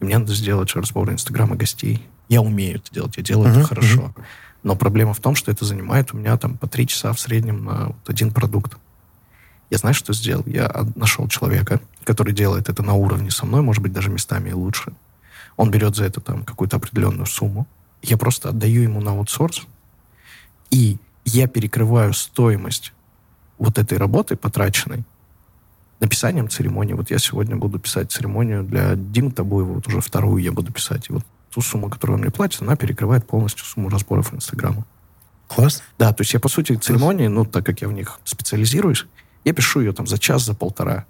и 0.00 0.04
мне 0.06 0.16
надо 0.16 0.32
сделать 0.34 0.74
разбор 0.74 1.10
Инстаграма 1.10 1.54
гостей. 1.54 2.08
Я 2.30 2.40
умею 2.40 2.76
это 2.76 2.90
делать, 2.94 3.18
я 3.18 3.22
делаю 3.22 3.52
uh-huh, 3.52 3.58
это 3.58 3.68
хорошо. 3.68 4.00
Uh-huh. 4.00 4.24
Но 4.62 4.74
проблема 4.74 5.12
в 5.12 5.20
том, 5.20 5.34
что 5.34 5.50
это 5.50 5.66
занимает 5.66 6.14
у 6.14 6.16
меня 6.16 6.38
там 6.38 6.56
по 6.56 6.66
три 6.66 6.86
часа 6.86 7.12
в 7.12 7.20
среднем 7.20 7.62
на 7.66 7.88
вот 7.88 8.08
один 8.08 8.30
продукт. 8.30 8.78
Я 9.68 9.76
знаю, 9.76 9.94
что 9.94 10.14
сделал. 10.14 10.44
Я 10.46 10.86
нашел 10.94 11.28
человека, 11.28 11.78
который 12.04 12.32
делает 12.32 12.70
это 12.70 12.82
на 12.82 12.94
уровне 12.94 13.30
со 13.30 13.44
мной, 13.44 13.60
может 13.60 13.82
быть, 13.82 13.92
даже 13.92 14.08
местами 14.08 14.48
и 14.48 14.54
лучше. 14.54 14.94
Он 15.58 15.70
берет 15.70 15.94
за 15.94 16.04
это 16.04 16.22
там 16.22 16.44
какую-то 16.44 16.78
определенную 16.78 17.26
сумму. 17.26 17.66
Я 18.00 18.16
просто 18.16 18.48
отдаю 18.48 18.80
ему 18.80 19.02
на 19.02 19.10
аутсорс, 19.10 19.66
и 20.70 20.96
я 21.24 21.46
перекрываю 21.46 22.12
стоимость 22.12 22.92
вот 23.58 23.78
этой 23.78 23.98
работы 23.98 24.36
потраченной 24.36 25.04
написанием 26.00 26.48
церемонии. 26.48 26.94
Вот 26.94 27.10
я 27.10 27.18
сегодня 27.18 27.56
буду 27.56 27.78
писать 27.78 28.10
церемонию 28.10 28.64
для 28.64 28.96
Димы 28.96 29.30
Табуева, 29.30 29.74
вот 29.74 29.86
уже 29.86 30.00
вторую 30.00 30.42
я 30.42 30.50
буду 30.50 30.72
писать. 30.72 31.08
И 31.08 31.12
вот 31.12 31.24
ту 31.50 31.60
сумму, 31.60 31.88
которую 31.88 32.16
он 32.16 32.22
мне 32.22 32.30
платит, 32.30 32.62
она 32.62 32.76
перекрывает 32.76 33.26
полностью 33.26 33.64
сумму 33.64 33.88
разборов 33.88 34.34
Инстаграма. 34.34 34.84
Класс. 35.46 35.82
Да, 35.98 36.12
то 36.12 36.22
есть 36.22 36.32
я, 36.34 36.40
по 36.40 36.48
сути, 36.48 36.74
церемонии, 36.74 37.28
ну, 37.28 37.44
так 37.44 37.64
как 37.64 37.82
я 37.82 37.88
в 37.88 37.92
них 37.92 38.18
специализируюсь, 38.24 39.06
я 39.44 39.52
пишу 39.52 39.80
ее 39.80 39.92
там 39.92 40.06
за 40.06 40.18
час, 40.18 40.44
за 40.44 40.54
полтора, 40.54 41.04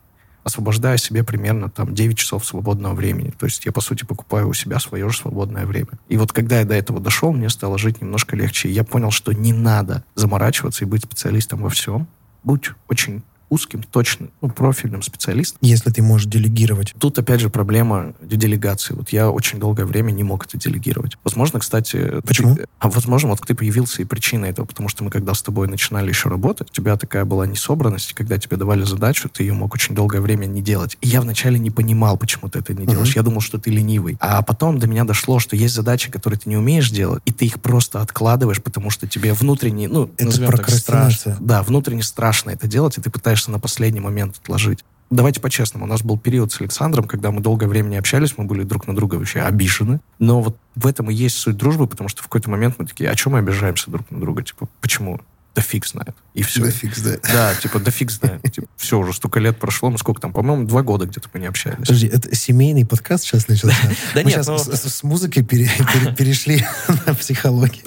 освобождая 0.45 0.97
себе 0.97 1.23
примерно 1.25 1.69
там 1.69 1.95
9 1.95 2.17
часов 2.17 2.45
свободного 2.45 2.95
времени. 2.95 3.33
То 3.39 3.47
есть 3.47 3.65
я, 3.65 3.73
по 3.73 3.81
сути, 3.81 4.05
покупаю 4.05 4.49
у 4.49 4.55
себя 4.55 4.79
свое 4.79 5.09
же 5.09 5.17
свободное 5.17 5.67
время. 5.67 5.99
И 6.09 6.17
вот 6.17 6.33
когда 6.33 6.59
я 6.59 6.65
до 6.65 6.75
этого 6.75 7.01
дошел, 7.01 7.33
мне 7.33 7.49
стало 7.49 7.79
жить 7.79 8.01
немножко 8.01 8.37
легче. 8.37 8.71
Я 8.71 8.85
понял, 8.85 9.11
что 9.11 9.33
не 9.33 9.53
надо 9.53 10.05
заморачиваться 10.15 10.85
и 10.85 10.89
быть 10.89 11.05
специалистом 11.05 11.63
во 11.63 11.71
всем. 11.71 12.07
Будь 12.43 12.71
очень 12.89 13.23
узким, 13.53 13.83
точным, 13.83 14.31
ну, 14.41 14.49
профильным 14.49 15.03
специалистом. 15.03 15.59
Если 15.61 15.91
ты 15.91 16.03
можешь 16.03 16.27
делегировать. 16.27 16.95
Тут, 16.99 17.19
опять 17.19 17.41
же, 17.41 17.51
проблема 17.51 18.15
делегации. 18.23 18.95
Вот 18.95 19.11
я 19.11 19.31
очень 19.31 19.59
долгое 19.59 19.85
время 19.85 20.11
не 20.11 20.23
мог 20.23 20.47
это 20.47 20.57
делегировать. 20.57 21.19
Возможно, 21.23 21.61
кстати... 21.61 22.21
Почему? 22.23 22.57
Ты, 22.57 22.67
а 22.79 22.89
возможно, 22.89 23.31
вот 23.31 23.41
ты 23.47 23.55
появился 23.55 24.01
и 24.01 24.07
причина 24.07 24.47
этого, 24.47 24.65
потому 24.65 24.89
что 24.89 25.05
мы, 25.05 25.11
когда 25.11 25.35
с 25.35 25.43
тобой 25.43 25.69
начинали 25.69 26.09
еще 26.09 26.31
работать, 26.31 26.71
у 26.71 26.73
тебя 26.73 26.97
такая 26.97 27.27
была 27.27 27.47
несобранность, 27.47 28.15
когда 28.15 28.39
тебе 28.39 28.57
давали 28.57 28.85
задачу, 28.85 29.29
ты 29.29 29.43
ее 29.43 29.53
мог 29.53 29.75
очень 29.75 29.95
долгое 29.95 30.23
время 30.23 30.47
не 30.47 30.63
делать. 30.63 30.97
И 31.03 31.09
я 31.09 31.21
вначале 31.21 31.59
не 31.59 31.71
понимал, 31.71 32.17
почему 32.17 32.49
ты 32.49 32.61
это 32.61 32.73
не 32.73 32.87
делаешь. 32.87 33.11
Uh-huh. 33.11 33.17
Я 33.17 33.23
думал, 33.23 33.43
что 33.43 33.59
ты 33.59 33.71
ленивый. 33.71 34.17
А 34.19 34.41
потом 34.41 34.79
до 34.79 34.87
меня 34.87 35.05
дошло, 35.05 35.39
что 35.39 35.57
есть 35.57 35.75
задачи, 35.75 36.11
которые 36.11 36.41
ты 36.41 36.49
не 36.49 36.57
умеешь 36.57 36.91
делать, 36.91 37.23
и 37.27 37.33
ты 37.33 37.45
их 37.45 37.61
просто 37.61 38.01
откладываешь, 38.01 38.63
потому 38.63 38.89
что 38.89 39.07
тебе 39.07 39.35
внутренне, 39.35 39.89
ну, 39.89 40.11
это 40.17 40.41
так, 40.47 40.71
страшно. 40.71 41.37
Да, 41.39 41.63
внутренне 41.63 42.03
страшно 42.03 42.51
это 42.51 42.67
делать, 42.67 42.97
и 42.97 43.03
ты 43.03 43.11
пытаешься 43.11 43.42
на 43.51 43.59
последний 43.59 44.01
момент 44.01 44.37
отложить. 44.43 44.85
Давайте 45.11 45.41
по-честному, 45.41 45.85
у 45.85 45.89
нас 45.89 46.03
был 46.03 46.19
период 46.19 46.53
с 46.53 46.61
Александром, 46.63 47.07
когда 47.07 47.31
мы 47.31 47.43
долгое 47.43 47.67
время 47.67 47.89
не 47.89 47.97
общались, 47.97 48.39
мы 48.39 48.45
были 48.45 48.63
друг 48.63 48.87
на 48.87 48.97
друга 48.97 49.17
вообще 49.17 49.41
обижены. 49.41 50.01
Но 50.19 50.41
вот 50.41 50.57
в 50.75 50.87
этом 50.87 51.11
и 51.11 51.15
есть 51.15 51.37
суть 51.37 51.57
дружбы, 51.57 51.87
потому 51.87 52.09
что 52.09 52.23
в 52.23 52.25
какой-то 52.25 52.49
момент 52.49 52.77
мы 52.79 52.87
такие, 52.87 53.11
«А 53.11 53.15
чем 53.15 53.33
мы 53.33 53.41
обижаемся 53.41 53.91
друг 53.91 54.11
на 54.11 54.19
друга? 54.21 54.43
Типа, 54.43 54.69
почему? 54.81 55.21
Да 55.55 55.61
фиг 55.61 55.87
знает. 55.87 56.17
И 56.33 56.43
все. 56.43 56.63
Да 56.63 56.71
фиг 56.71 56.97
знает. 56.97 57.21
Да, 57.31 57.55
типа, 57.55 57.79
да 57.79 57.91
фиг 57.91 58.11
знает. 58.11 58.43
Типа, 58.53 58.67
все, 58.77 58.99
уже 58.99 59.13
столько 59.13 59.39
лет 59.39 59.59
прошло, 59.59 59.91
мы 59.91 59.99
сколько 59.99 60.21
там, 60.21 60.33
по-моему, 60.33 60.67
два 60.67 60.83
года 60.83 61.05
где-то 61.05 61.29
мы 61.35 61.41
не 61.41 61.47
общались. 61.47 61.77
Подожди, 61.77 62.07
это 62.07 62.35
семейный 62.35 62.87
подкаст 62.87 63.25
сейчас 63.25 63.49
начался? 63.49 63.77
Да 64.15 64.23
нет, 64.23 64.33
сейчас 64.33 64.67
ну 64.67 64.75
с 64.75 65.03
музыкой 65.03 65.43
перешли 65.45 66.65
на 67.07 67.15
психологию. 67.15 67.85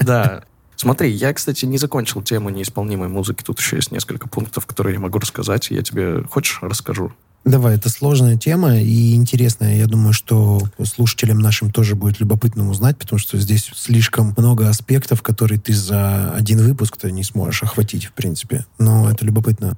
Да, 0.00 0.44
Смотри, 0.80 1.10
я, 1.10 1.32
кстати, 1.32 1.64
не 1.64 1.76
закончил 1.76 2.22
тему 2.22 2.50
неисполнимой 2.50 3.08
музыки. 3.08 3.42
Тут 3.42 3.58
еще 3.58 3.76
есть 3.76 3.90
несколько 3.90 4.28
пунктов, 4.28 4.64
которые 4.64 4.94
я 4.94 5.00
могу 5.00 5.18
рассказать. 5.18 5.70
Я 5.70 5.82
тебе, 5.82 6.22
хочешь, 6.30 6.60
расскажу? 6.62 7.12
Давай, 7.44 7.74
это 7.74 7.88
сложная 7.88 8.36
тема 8.36 8.78
и 8.78 9.14
интересная. 9.16 9.76
Я 9.76 9.86
думаю, 9.86 10.12
что 10.12 10.62
слушателям 10.84 11.40
нашим 11.40 11.72
тоже 11.72 11.96
будет 11.96 12.20
любопытно 12.20 12.70
узнать, 12.70 12.96
потому 12.96 13.18
что 13.18 13.38
здесь 13.38 13.72
слишком 13.74 14.34
много 14.36 14.68
аспектов, 14.68 15.20
которые 15.20 15.58
ты 15.58 15.72
за 15.72 16.30
один 16.30 16.58
выпуск-то 16.58 17.10
не 17.10 17.24
сможешь 17.24 17.64
охватить, 17.64 18.04
в 18.04 18.12
принципе. 18.12 18.64
Но 18.78 19.10
это 19.10 19.24
любопытно. 19.24 19.76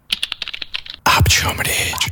Об 1.05 1.29
чем 1.29 1.59
речь? 1.63 2.09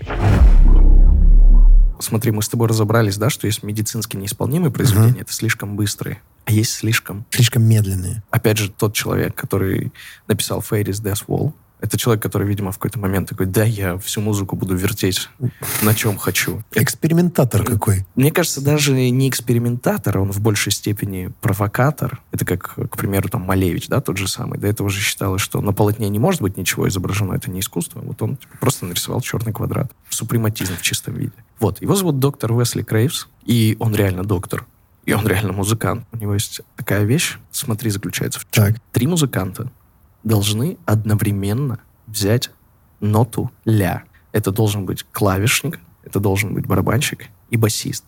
Смотри, 2.00 2.30
мы 2.30 2.42
с 2.42 2.48
тобой 2.48 2.68
разобрались, 2.68 3.16
да, 3.16 3.30
что 3.30 3.46
есть 3.46 3.62
медицински 3.62 4.16
неисполнимые 4.16 4.70
произведения, 4.70 5.18
uh-huh. 5.18 5.22
это 5.22 5.32
слишком 5.32 5.76
быстрые 5.76 6.20
а 6.48 6.50
есть 6.50 6.72
слишком... 6.72 7.26
Слишком 7.28 7.62
медленные. 7.62 8.22
Опять 8.30 8.56
же, 8.56 8.70
тот 8.70 8.94
человек, 8.94 9.34
который 9.34 9.92
написал 10.28 10.60
Fairy's 10.60 11.02
Death 11.02 11.26
Wall, 11.26 11.52
это 11.80 11.96
человек, 11.96 12.22
который, 12.22 12.46
видимо, 12.46 12.72
в 12.72 12.78
какой-то 12.78 12.98
момент 12.98 13.28
такой, 13.28 13.46
да, 13.46 13.64
я 13.64 13.98
всю 13.98 14.20
музыку 14.20 14.56
буду 14.56 14.74
вертеть 14.76 15.28
на 15.82 15.94
чем 15.94 16.18
хочу. 16.18 16.62
Экспериментатор 16.72 17.64
какой. 17.64 18.06
Мне 18.14 18.32
кажется, 18.32 18.60
даже 18.60 18.92
не 18.92 19.28
экспериментатор, 19.28 20.18
он 20.18 20.32
в 20.32 20.40
большей 20.40 20.72
степени 20.72 21.30
провокатор. 21.40 22.20
Это 22.32 22.44
как, 22.44 22.74
к 22.74 22.96
примеру, 22.96 23.28
там 23.28 23.42
Малевич, 23.42 23.88
да, 23.88 24.00
тот 24.00 24.16
же 24.16 24.28
самый. 24.28 24.58
До 24.58 24.66
этого 24.66 24.90
же 24.90 25.00
считалось, 25.00 25.42
что 25.42 25.60
на 25.60 25.72
полотне 25.72 26.08
не 26.08 26.18
может 26.18 26.42
быть 26.42 26.56
ничего 26.56 26.88
изображено, 26.88 27.34
это 27.34 27.50
не 27.50 27.60
искусство. 27.60 28.00
Вот 28.00 28.20
он 28.22 28.36
типа, 28.36 28.56
просто 28.60 28.86
нарисовал 28.86 29.20
черный 29.20 29.52
квадрат. 29.52 29.92
Супрематизм 30.08 30.76
в 30.76 30.82
чистом 30.82 31.14
виде. 31.14 31.32
Вот, 31.60 31.80
его 31.80 31.94
зовут 31.94 32.18
доктор 32.18 32.52
Уэсли 32.52 32.82
Крейвс, 32.82 33.28
и 33.44 33.76
он 33.78 33.94
реально 33.94 34.24
доктор. 34.24 34.64
И 35.04 35.12
он 35.14 35.26
реально 35.26 35.54
музыкант. 35.54 36.04
У 36.12 36.18
него 36.18 36.34
есть 36.34 36.60
такая 36.76 37.04
вещь, 37.04 37.38
смотри, 37.50 37.90
заключается 37.90 38.40
в 38.40 38.46
чем. 38.50 38.66
Так. 38.66 38.82
Три 38.92 39.06
музыканта 39.06 39.70
должны 40.28 40.78
одновременно 40.86 41.80
взять 42.06 42.50
ноту 43.00 43.50
ля. 43.64 44.04
Это 44.32 44.52
должен 44.52 44.84
быть 44.84 45.04
клавишник, 45.10 45.80
это 46.04 46.20
должен 46.20 46.54
быть 46.54 46.66
барабанщик 46.66 47.26
и 47.50 47.56
басист. 47.56 48.04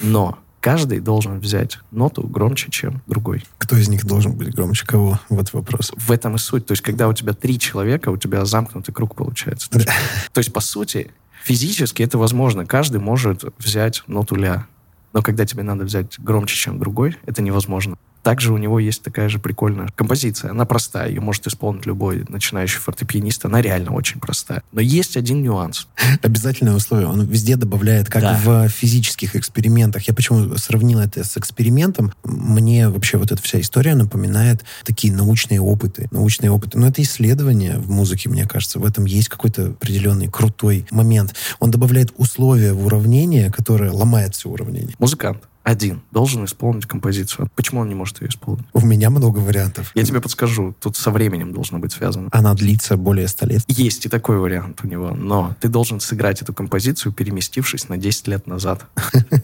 Но 0.00 0.38
каждый 0.60 1.00
должен 1.00 1.38
взять 1.38 1.78
ноту 1.90 2.22
громче, 2.26 2.70
чем 2.70 3.02
другой. 3.06 3.44
Кто 3.58 3.76
из 3.76 3.88
них 3.88 4.04
должен 4.04 4.32
быть 4.32 4.54
громче 4.54 4.86
кого? 4.86 5.20
Вот 5.28 5.52
вопрос. 5.52 5.92
В 5.96 6.10
этом 6.10 6.34
и 6.36 6.38
суть. 6.38 6.66
То 6.66 6.72
есть, 6.72 6.82
когда 6.82 7.08
у 7.08 7.12
тебя 7.12 7.34
три 7.34 7.58
человека, 7.58 8.08
у 8.08 8.16
тебя 8.16 8.44
замкнутый 8.44 8.94
круг 8.94 9.14
получается. 9.14 9.70
То 9.70 9.78
есть, 9.78 9.90
то 10.32 10.38
есть 10.38 10.52
по 10.52 10.60
сути, 10.60 11.10
физически 11.44 12.02
это 12.02 12.18
возможно. 12.18 12.66
Каждый 12.66 13.00
может 13.00 13.44
взять 13.58 14.02
ноту 14.06 14.34
ля 14.34 14.66
но 15.12 15.22
когда 15.22 15.44
тебе 15.44 15.62
надо 15.62 15.84
взять 15.84 16.18
громче, 16.18 16.56
чем 16.56 16.78
другой, 16.78 17.16
это 17.26 17.42
невозможно. 17.42 17.96
Также 18.22 18.52
у 18.52 18.56
него 18.56 18.78
есть 18.78 19.02
такая 19.02 19.28
же 19.28 19.38
прикольная 19.38 19.88
композиция. 19.94 20.52
Она 20.52 20.64
простая, 20.64 21.08
ее 21.08 21.20
может 21.20 21.46
исполнить 21.46 21.86
любой 21.86 22.24
начинающий 22.28 22.78
фортепианист. 22.78 23.44
Она 23.44 23.60
реально 23.60 23.92
очень 23.92 24.20
простая. 24.20 24.62
Но 24.72 24.80
есть 24.80 25.16
один 25.16 25.42
нюанс. 25.42 25.88
Обязательное 26.22 26.74
условие. 26.74 27.08
Он 27.08 27.24
везде 27.24 27.56
добавляет, 27.56 28.08
как 28.08 28.22
да. 28.22 28.40
в 28.42 28.68
физических 28.68 29.34
экспериментах. 29.34 30.06
Я 30.06 30.14
почему 30.14 30.56
сравнил 30.56 31.00
это 31.00 31.24
с 31.24 31.36
экспериментом? 31.36 32.12
Мне 32.22 32.88
вообще 32.88 33.18
вот 33.18 33.32
эта 33.32 33.42
вся 33.42 33.60
история 33.60 33.94
напоминает 33.94 34.64
такие 34.84 35.12
научные 35.12 35.60
опыты. 35.60 36.08
Научные 36.12 36.50
опыты. 36.50 36.78
Но 36.78 36.86
это 36.86 37.02
исследование 37.02 37.78
в 37.78 37.90
музыке, 37.90 38.28
мне 38.28 38.46
кажется. 38.46 38.78
В 38.78 38.84
этом 38.84 39.04
есть 39.04 39.28
какой-то 39.28 39.66
определенный 39.66 40.28
крутой 40.28 40.86
момент. 40.90 41.34
Он 41.58 41.70
добавляет 41.70 42.12
условия 42.16 42.72
в 42.72 42.86
уравнение, 42.86 43.50
которое 43.50 43.90
ломает 43.90 44.34
все 44.36 44.48
уравнение. 44.48 44.94
Музыкант 44.98 45.42
один 45.62 46.02
должен 46.10 46.44
исполнить 46.44 46.86
композицию. 46.86 47.48
Почему 47.54 47.80
он 47.80 47.88
не 47.88 47.94
может 47.94 48.20
ее 48.20 48.28
исполнить? 48.28 48.64
У 48.72 48.80
меня 48.80 49.10
много 49.10 49.38
вариантов. 49.38 49.92
Я 49.94 50.04
тебе 50.04 50.20
подскажу. 50.20 50.74
Тут 50.80 50.96
со 50.96 51.10
временем 51.10 51.52
должно 51.52 51.78
быть 51.78 51.92
связано. 51.92 52.28
Она 52.32 52.54
длится 52.54 52.96
более 52.96 53.28
100 53.28 53.46
лет. 53.46 53.62
Есть 53.68 54.06
и 54.06 54.08
такой 54.08 54.38
вариант 54.38 54.80
у 54.82 54.86
него. 54.86 55.10
Но 55.10 55.54
ты 55.60 55.68
должен 55.68 56.00
сыграть 56.00 56.42
эту 56.42 56.52
композицию, 56.52 57.12
переместившись 57.12 57.88
на 57.88 57.96
10 57.96 58.28
лет 58.28 58.46
назад. 58.46 58.86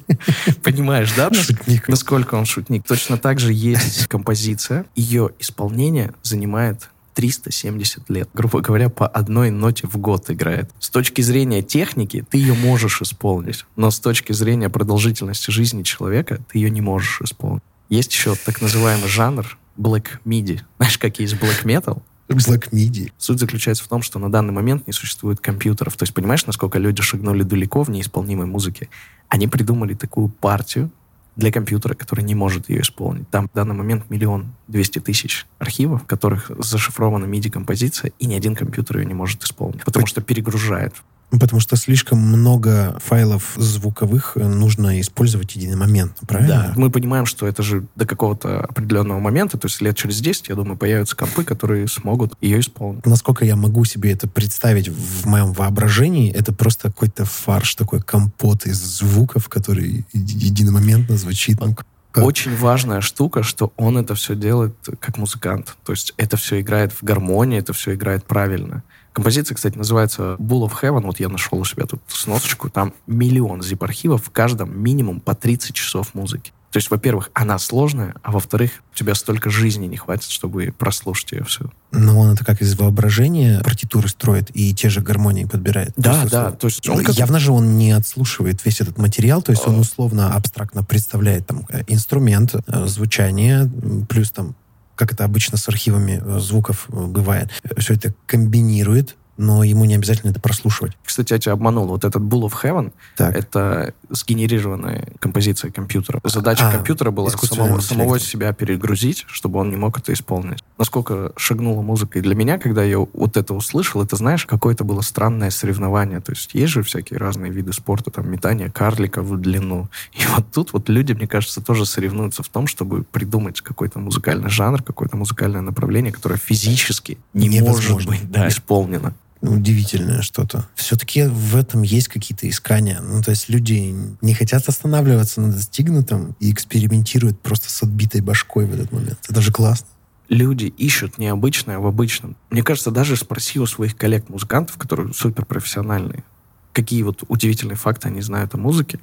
Понимаешь, 0.62 1.12
да? 1.16 1.32
Шутник. 1.32 1.88
Насколько 1.88 2.34
он 2.34 2.44
шутник. 2.46 2.86
Точно 2.86 3.16
так 3.18 3.38
же 3.38 3.52
есть 3.52 4.06
композиция. 4.06 4.86
Ее 4.94 5.30
исполнение 5.38 6.12
занимает 6.22 6.90
370 7.18 8.08
лет. 8.10 8.28
Грубо 8.32 8.60
говоря, 8.60 8.88
по 8.90 9.04
одной 9.04 9.50
ноте 9.50 9.88
в 9.88 9.96
год 9.96 10.30
играет. 10.30 10.70
С 10.78 10.88
точки 10.88 11.20
зрения 11.20 11.62
техники 11.62 12.24
ты 12.30 12.38
ее 12.38 12.54
можешь 12.54 13.02
исполнить, 13.02 13.64
но 13.74 13.90
с 13.90 13.98
точки 13.98 14.30
зрения 14.32 14.68
продолжительности 14.68 15.50
жизни 15.50 15.82
человека 15.82 16.38
ты 16.48 16.58
ее 16.58 16.70
не 16.70 16.80
можешь 16.80 17.20
исполнить. 17.20 17.64
Есть 17.88 18.12
еще 18.12 18.36
так 18.36 18.60
называемый 18.60 19.08
жанр 19.08 19.58
Black 19.76 20.20
MIDI. 20.24 20.60
Знаешь, 20.76 20.96
как 20.96 21.18
есть 21.18 21.34
Black 21.34 21.64
Metal? 21.64 22.00
Black 22.28 22.70
MIDI. 22.70 23.10
Суть 23.18 23.40
заключается 23.40 23.82
в 23.82 23.88
том, 23.88 24.02
что 24.02 24.20
на 24.20 24.30
данный 24.30 24.52
момент 24.52 24.86
не 24.86 24.92
существует 24.92 25.40
компьютеров. 25.40 25.96
То 25.96 26.04
есть 26.04 26.14
понимаешь, 26.14 26.46
насколько 26.46 26.78
люди 26.78 27.02
шагнули 27.02 27.42
далеко 27.42 27.82
в 27.82 27.90
неисполнимой 27.90 28.46
музыке? 28.46 28.90
Они 29.28 29.48
придумали 29.48 29.94
такую 29.94 30.28
партию, 30.28 30.92
для 31.38 31.52
компьютера, 31.52 31.94
который 31.94 32.24
не 32.24 32.34
может 32.34 32.68
ее 32.68 32.82
исполнить. 32.82 33.30
Там 33.30 33.48
в 33.48 33.54
данный 33.54 33.74
момент 33.74 34.10
миллион 34.10 34.52
двести 34.66 34.98
тысяч 34.98 35.46
архивов, 35.60 36.02
в 36.02 36.06
которых 36.06 36.50
зашифрована 36.58 37.26
MIDI-композиция, 37.26 38.12
и 38.18 38.26
ни 38.26 38.34
один 38.34 38.56
компьютер 38.56 38.98
ее 38.98 39.06
не 39.06 39.14
может 39.14 39.44
исполнить, 39.44 39.84
потому 39.84 40.06
что 40.06 40.20
перегружает. 40.20 40.94
Потому 41.30 41.60
что 41.60 41.76
слишком 41.76 42.18
много 42.18 42.98
файлов 43.04 43.52
звуковых 43.56 44.36
нужно 44.36 44.98
использовать 45.00 45.56
единомоментно, 45.56 46.26
правильно? 46.26 46.48
Да, 46.48 46.72
мы 46.74 46.90
понимаем, 46.90 47.26
что 47.26 47.46
это 47.46 47.62
же 47.62 47.86
до 47.96 48.06
какого-то 48.06 48.60
определенного 48.60 49.20
момента, 49.20 49.58
то 49.58 49.66
есть 49.66 49.82
лет 49.82 49.96
через 49.96 50.20
10, 50.20 50.48
я 50.48 50.54
думаю, 50.54 50.78
появятся 50.78 51.14
компы, 51.16 51.44
которые 51.44 51.86
смогут 51.86 52.32
ее 52.40 52.60
исполнить. 52.60 53.04
Насколько 53.04 53.44
я 53.44 53.56
могу 53.56 53.84
себе 53.84 54.12
это 54.12 54.26
представить 54.26 54.88
в 54.88 55.26
моем 55.26 55.52
воображении, 55.52 56.32
это 56.32 56.54
просто 56.54 56.88
какой-то 56.88 57.26
фарш, 57.26 57.74
такой 57.74 58.00
компот 58.00 58.64
из 58.64 58.78
звуков, 58.78 59.50
который 59.50 60.06
единомоментно 60.14 61.18
звучит. 61.18 61.60
Ну, 61.60 61.76
очень 62.16 62.56
важная 62.56 63.00
штука, 63.00 63.42
что 63.42 63.72
он 63.76 63.98
это 63.98 64.14
все 64.14 64.34
делает 64.34 64.74
как 64.98 65.18
музыкант. 65.18 65.76
То 65.84 65.92
есть 65.92 66.14
это 66.16 66.36
все 66.36 66.60
играет 66.60 66.92
в 66.92 67.02
гармонии, 67.02 67.58
это 67.58 67.72
все 67.72 67.94
играет 67.94 68.24
правильно. 68.24 68.82
Композиция, 69.12 69.54
кстати, 69.54 69.76
называется 69.76 70.36
Bull 70.38 70.68
of 70.68 70.72
Heaven. 70.82 71.02
Вот 71.02 71.20
я 71.20 71.28
нашел 71.28 71.58
у 71.58 71.64
себя 71.64 71.86
тут 71.86 72.00
сносочку. 72.08 72.70
Там 72.70 72.92
миллион 73.06 73.60
zip-архивов, 73.60 74.24
в 74.24 74.30
каждом 74.30 74.78
минимум 74.78 75.20
по 75.20 75.34
30 75.34 75.74
часов 75.74 76.14
музыки. 76.14 76.52
То 76.70 76.76
есть, 76.76 76.90
во-первых, 76.90 77.30
она 77.32 77.58
сложная, 77.58 78.14
а 78.22 78.30
во-вторых, 78.30 78.70
у 78.92 78.94
тебя 78.94 79.14
столько 79.14 79.48
жизни 79.48 79.86
не 79.86 79.96
хватит, 79.96 80.30
чтобы 80.30 80.74
прослушать 80.76 81.32
ее 81.32 81.44
все. 81.44 81.70
Но 81.92 82.20
он 82.20 82.34
это 82.34 82.44
как 82.44 82.60
из 82.60 82.78
воображения 82.78 83.62
партитуры 83.64 84.08
строит 84.08 84.50
и 84.54 84.74
те 84.74 84.90
же 84.90 85.00
гармонии 85.00 85.46
подбирает. 85.46 85.94
Да, 85.96 86.24
То 86.24 86.30
да. 86.30 86.50
То 86.50 86.66
есть 86.66 86.86
он 86.86 87.02
как- 87.02 87.14
Явно 87.14 87.38
же 87.38 87.52
он 87.52 87.78
не 87.78 87.92
отслушивает 87.92 88.62
весь 88.66 88.82
этот 88.82 88.98
материал, 88.98 89.40
то 89.40 89.50
есть 89.52 89.66
он 89.66 89.78
условно 89.78 90.34
абстрактно 90.34 90.84
представляет 90.84 91.46
там 91.46 91.64
э, 91.70 91.84
инструмент, 91.86 92.54
э, 92.54 92.86
звучание, 92.86 93.70
плюс 94.06 94.30
там, 94.30 94.54
как 94.98 95.12
это 95.12 95.24
обычно 95.24 95.56
с 95.56 95.68
архивами 95.68 96.20
э, 96.22 96.38
звуков 96.40 96.88
э, 96.90 97.06
бывает, 97.06 97.50
все 97.78 97.94
это 97.94 98.12
комбинирует, 98.26 99.16
но 99.36 99.62
ему 99.62 99.84
не 99.84 99.94
обязательно 99.94 100.30
это 100.30 100.40
прослушивать. 100.40 100.98
Кстати, 101.04 101.32
я 101.32 101.38
тебя 101.38 101.52
обманул. 101.52 101.86
Вот 101.86 102.04
этот 102.04 102.20
Bull 102.20 102.50
of 102.50 102.54
Heaven 102.60 102.92
Так. 103.16 103.36
это 103.36 103.94
сгенерированная 104.10 105.08
композиция 105.18 105.70
компьютера. 105.70 106.20
Задача 106.24 106.68
А, 106.68 106.72
компьютера 106.72 107.10
была 107.10 107.30
самого, 107.30 107.80
самого 107.80 108.18
себя 108.18 108.52
перегрузить, 108.52 109.24
чтобы 109.28 109.58
он 109.60 109.70
не 109.70 109.76
мог 109.76 109.98
это 109.98 110.12
исполнить. 110.12 110.62
Насколько 110.78 111.32
шагнула 111.36 111.82
музыка 111.82 112.18
и 112.18 112.22
для 112.22 112.34
меня, 112.34 112.58
когда 112.58 112.82
я 112.82 112.98
вот 112.98 113.36
это 113.36 113.54
услышал, 113.54 114.02
это, 114.02 114.16
знаешь, 114.16 114.46
какое-то 114.46 114.84
было 114.84 115.00
странное 115.00 115.50
соревнование. 115.50 116.20
То 116.20 116.32
есть 116.32 116.54
есть 116.54 116.72
же 116.72 116.82
всякие 116.82 117.18
разные 117.18 117.52
виды 117.52 117.72
спорта, 117.72 118.10
там, 118.10 118.30
метание 118.30 118.70
карлика 118.70 119.22
в 119.22 119.36
длину. 119.40 119.88
И 120.12 120.20
вот 120.34 120.50
тут 120.52 120.72
вот 120.72 120.88
люди, 120.88 121.12
мне 121.12 121.26
кажется, 121.26 121.60
тоже 121.60 121.86
соревнуются 121.86 122.42
в 122.42 122.48
том, 122.48 122.66
чтобы 122.66 123.02
придумать 123.02 123.60
какой-то 123.60 123.98
музыкальный 123.98 124.50
жанр, 124.50 124.82
какое-то 124.82 125.16
музыкальное 125.16 125.60
направление, 125.60 126.12
которое 126.12 126.38
физически 126.38 127.18
не 127.34 127.60
может 127.60 127.84
Невозможно. 127.88 128.10
быть 128.10 128.30
да, 128.30 128.48
исполнено. 128.48 129.14
Удивительное 129.40 130.22
что-то. 130.22 130.68
Все-таки 130.74 131.24
в 131.24 131.56
этом 131.56 131.82
есть 131.82 132.08
какие-то 132.08 132.48
искания. 132.48 133.00
Ну, 133.00 133.22
то 133.22 133.30
есть 133.30 133.48
люди 133.48 133.94
не 134.20 134.34
хотят 134.34 134.68
останавливаться 134.68 135.40
на 135.40 135.52
достигнутом 135.52 136.34
и 136.40 136.50
экспериментируют 136.52 137.40
просто 137.40 137.70
с 137.70 137.82
отбитой 137.82 138.20
башкой 138.20 138.66
в 138.66 138.74
этот 138.74 138.92
момент. 138.92 139.18
Это 139.28 139.40
же 139.40 139.52
классно. 139.52 139.86
люди 140.28 140.66
ищут 140.66 141.18
необычное 141.18 141.78
в 141.78 141.86
обычном. 141.86 142.36
Мне 142.50 142.62
кажется, 142.62 142.90
даже 142.90 143.16
спроси 143.16 143.58
у 143.58 143.66
своих 143.66 143.96
коллег-музыкантов, 143.96 144.76
которые 144.76 145.12
суперпрофессиональные, 145.12 146.24
какие 146.72 147.02
вот 147.02 147.24
удивительные 147.28 147.76
факты 147.76 148.08
они 148.08 148.20
знают 148.20 148.54
о 148.54 148.58
музыке, 148.58 149.00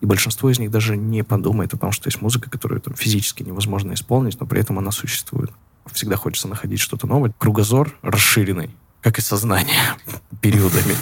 и 0.00 0.06
большинство 0.06 0.50
из 0.50 0.58
них 0.58 0.70
даже 0.70 0.96
не 0.96 1.22
подумает 1.22 1.74
о 1.74 1.76
том, 1.76 1.92
что 1.92 2.08
есть 2.08 2.20
музыка, 2.20 2.50
которую 2.50 2.80
там, 2.80 2.94
физически 2.94 3.42
невозможно 3.42 3.92
исполнить, 3.92 4.40
но 4.40 4.46
при 4.46 4.60
этом 4.60 4.78
она 4.78 4.90
существует. 4.90 5.50
Всегда 5.92 6.16
хочется 6.16 6.48
находить 6.48 6.80
что-то 6.80 7.06
новое. 7.06 7.32
Кругозор 7.38 7.96
расширенный, 8.02 8.70
как 9.02 9.18
и 9.18 9.20
сознание 9.20 9.76
периодами. 10.40 10.96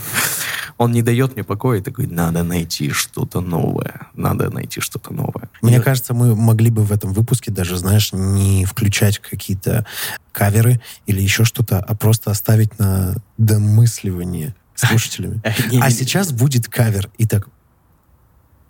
Он 0.78 0.92
не 0.92 1.02
дает 1.02 1.34
мне 1.34 1.44
покоя 1.44 1.78
и 1.80 1.82
такой, 1.82 2.06
надо 2.06 2.42
найти 2.42 2.90
что-то 2.90 3.42
новое, 3.42 4.08
надо 4.14 4.48
найти 4.50 4.80
что-то 4.80 5.12
новое. 5.12 5.50
Мне 5.60 5.76
И- 5.76 5.80
кажется, 5.80 6.14
мы 6.14 6.34
могли 6.34 6.70
бы 6.70 6.82
в 6.82 6.90
этом 6.90 7.12
выпуске 7.12 7.50
даже, 7.50 7.76
знаешь, 7.76 8.12
не 8.14 8.64
включать 8.64 9.18
какие-то 9.18 9.84
каверы 10.32 10.80
или 11.06 11.20
еще 11.20 11.44
что-то, 11.44 11.80
а 11.80 11.94
просто 11.94 12.30
оставить 12.30 12.78
на 12.78 13.16
домысливание 13.36 14.54
слушателями. 14.74 15.42
Не- 15.70 15.80
А 15.82 15.90
сейчас 15.90 16.32
будет 16.32 16.66
кавер. 16.68 17.10
Итак, 17.18 17.48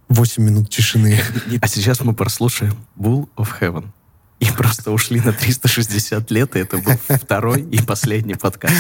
8 0.09 0.43
минут 0.43 0.69
тишины. 0.69 1.21
А 1.61 1.69
сейчас 1.69 2.01
мы 2.01 2.13
прослушаем 2.15 2.75
Bull 2.99 3.29
of 3.37 3.49
Heaven. 3.61 3.87
И 4.41 4.47
просто 4.47 4.91
ушли 4.91 5.21
на 5.21 5.33
360 5.33 6.31
лет, 6.31 6.57
и 6.57 6.61
это 6.61 6.79
был 6.79 6.95
второй 7.19 7.61
и 7.61 7.81
последний 7.83 8.35
подкаст. 8.35 8.75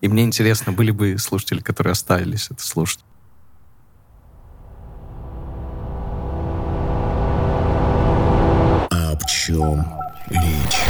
И 0.00 0.08
мне 0.08 0.22
интересно, 0.22 0.70
были 0.70 0.90
бы 0.90 1.16
слушатели, 1.18 1.60
которые 1.60 1.92
оставились 1.92 2.48
это 2.50 2.62
слушать. 2.62 3.00
Об 8.90 9.26
чем 9.26 9.86
речь? 10.28 10.80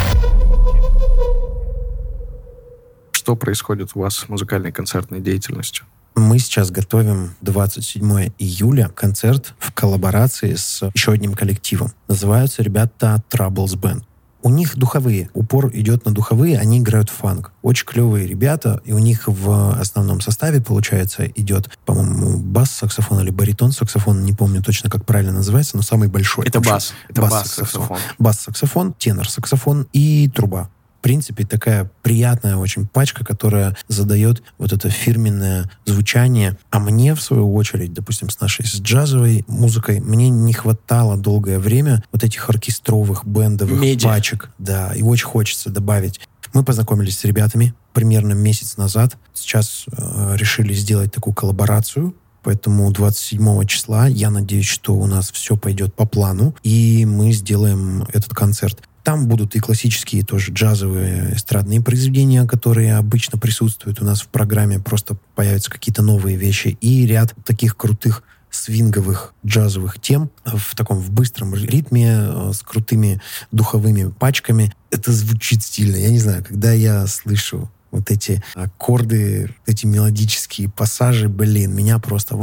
Что 3.13 3.37
происходит 3.37 3.91
у 3.95 4.01
вас 4.01 4.17
с 4.17 4.29
музыкальной 4.29 4.73
концертной 4.73 5.21
деятельностью? 5.21 5.85
Мы 6.15 6.39
сейчас 6.39 6.71
готовим 6.71 7.35
27 7.41 8.29
июля 8.39 8.87
концерт 8.87 9.53
в 9.59 9.73
коллаборации 9.73 10.55
с 10.55 10.89
еще 10.93 11.11
одним 11.11 11.33
коллективом. 11.33 11.91
Называются 12.07 12.63
ребята 12.63 13.21
Troubles 13.29 13.77
Band. 13.77 14.03
У 14.41 14.49
них 14.49 14.77
духовые. 14.77 15.29
Упор 15.33 15.71
идет 15.73 16.05
на 16.05 16.13
духовые, 16.13 16.59
они 16.59 16.77
играют 16.77 17.09
фанк. 17.09 17.51
Очень 17.63 17.87
клевые 17.87 18.27
ребята, 18.27 18.79
и 18.85 18.93
у 18.93 18.99
них 18.99 19.23
в 19.25 19.77
основном 19.79 20.21
составе, 20.21 20.61
получается, 20.61 21.25
идет, 21.25 21.69
по-моему, 21.83 22.37
бас-саксофон 22.37 23.21
или 23.21 23.31
баритон-саксофон, 23.31 24.23
не 24.23 24.33
помню 24.33 24.61
точно, 24.61 24.89
как 24.89 25.03
правильно 25.03 25.33
называется, 25.33 25.75
но 25.75 25.81
самый 25.81 26.09
большой. 26.09 26.45
Это 26.45 26.61
бас. 26.61 26.93
Это 27.09 27.21
бас-саксофон. 27.23 27.97
бас-саксофон, 28.19 28.93
тенор-саксофон 28.93 29.87
и 29.93 30.29
труба. 30.29 30.69
В 31.05 31.07
принципе, 31.07 31.45
такая 31.45 31.91
приятная 32.01 32.55
очень 32.55 32.87
пачка, 32.87 33.23
которая 33.23 33.77
задает 33.87 34.41
вот 34.57 34.73
это 34.73 34.89
фирменное 34.89 35.69
звучание. 35.85 36.57
А 36.71 36.79
мне, 36.79 37.13
в 37.13 37.21
свою 37.21 37.53
очередь, 37.53 37.93
допустим, 37.93 38.31
с 38.31 38.39
нашей 38.39 38.65
с 38.65 38.81
джазовой 38.81 39.45
музыкой, 39.47 39.99
мне 39.99 40.29
не 40.29 40.51
хватало 40.51 41.15
долгое 41.15 41.59
время 41.59 42.03
вот 42.11 42.23
этих 42.23 42.49
оркестровых, 42.49 43.23
бендовых 43.23 43.79
Меди. 43.79 44.03
пачек. 44.03 44.49
Да, 44.57 44.95
и 44.95 45.03
очень 45.03 45.27
хочется 45.27 45.69
добавить. 45.69 46.19
Мы 46.55 46.63
познакомились 46.63 47.19
с 47.19 47.23
ребятами 47.23 47.75
примерно 47.93 48.33
месяц 48.33 48.75
назад. 48.75 49.15
Сейчас 49.35 49.85
э, 49.91 50.35
решили 50.35 50.73
сделать 50.73 51.13
такую 51.13 51.35
коллаборацию. 51.35 52.15
Поэтому 52.41 52.91
27 52.91 53.65
числа 53.67 54.07
я 54.07 54.31
надеюсь, 54.31 54.65
что 54.65 54.95
у 54.95 55.05
нас 55.05 55.31
все 55.31 55.55
пойдет 55.55 55.93
по 55.93 56.07
плану, 56.07 56.55
и 56.63 57.05
мы 57.05 57.31
сделаем 57.31 58.07
этот 58.11 58.33
концерт. 58.33 58.81
Там 59.05 59.27
будут 59.27 59.55
и 59.55 59.59
классические 59.59 60.25
тоже 60.25 60.51
джазовые 60.51 61.35
эстрадные 61.35 61.79
произведения, 61.79 62.43
которые 62.47 62.95
обычно 62.95 63.37
присутствуют 63.37 64.01
у 64.01 64.03
нас 64.03 64.21
в 64.21 64.29
программе. 64.29 64.79
Просто 64.79 65.15
появятся 65.35 65.69
какие-то 65.69 66.01
новые 66.01 66.37
вещи. 66.37 66.75
И 66.81 67.05
ряд 67.05 67.35
таких 67.45 67.77
крутых 67.77 68.23
свинговых 68.49 69.35
джазовых 69.45 70.01
тем 70.01 70.31
в 70.43 70.75
таком 70.75 70.97
в 70.97 71.11
быстром 71.11 71.53
ритме 71.53 72.15
э, 72.17 72.51
с 72.51 72.61
крутыми 72.61 73.21
духовыми 73.51 74.09
пачками. 74.09 74.73
Это 74.89 75.11
звучит 75.11 75.61
стильно. 75.61 75.97
Я 75.97 76.09
не 76.09 76.19
знаю, 76.19 76.43
когда 76.43 76.71
я 76.71 77.05
слышу 77.05 77.69
вот 77.95 78.11
эти 78.11 78.43
аккорды, 78.53 79.49
эти 79.65 79.85
мелодические 79.85 80.69
пассажи, 80.69 81.29
блин, 81.29 81.73
меня 81.73 81.97
просто 81.99 82.37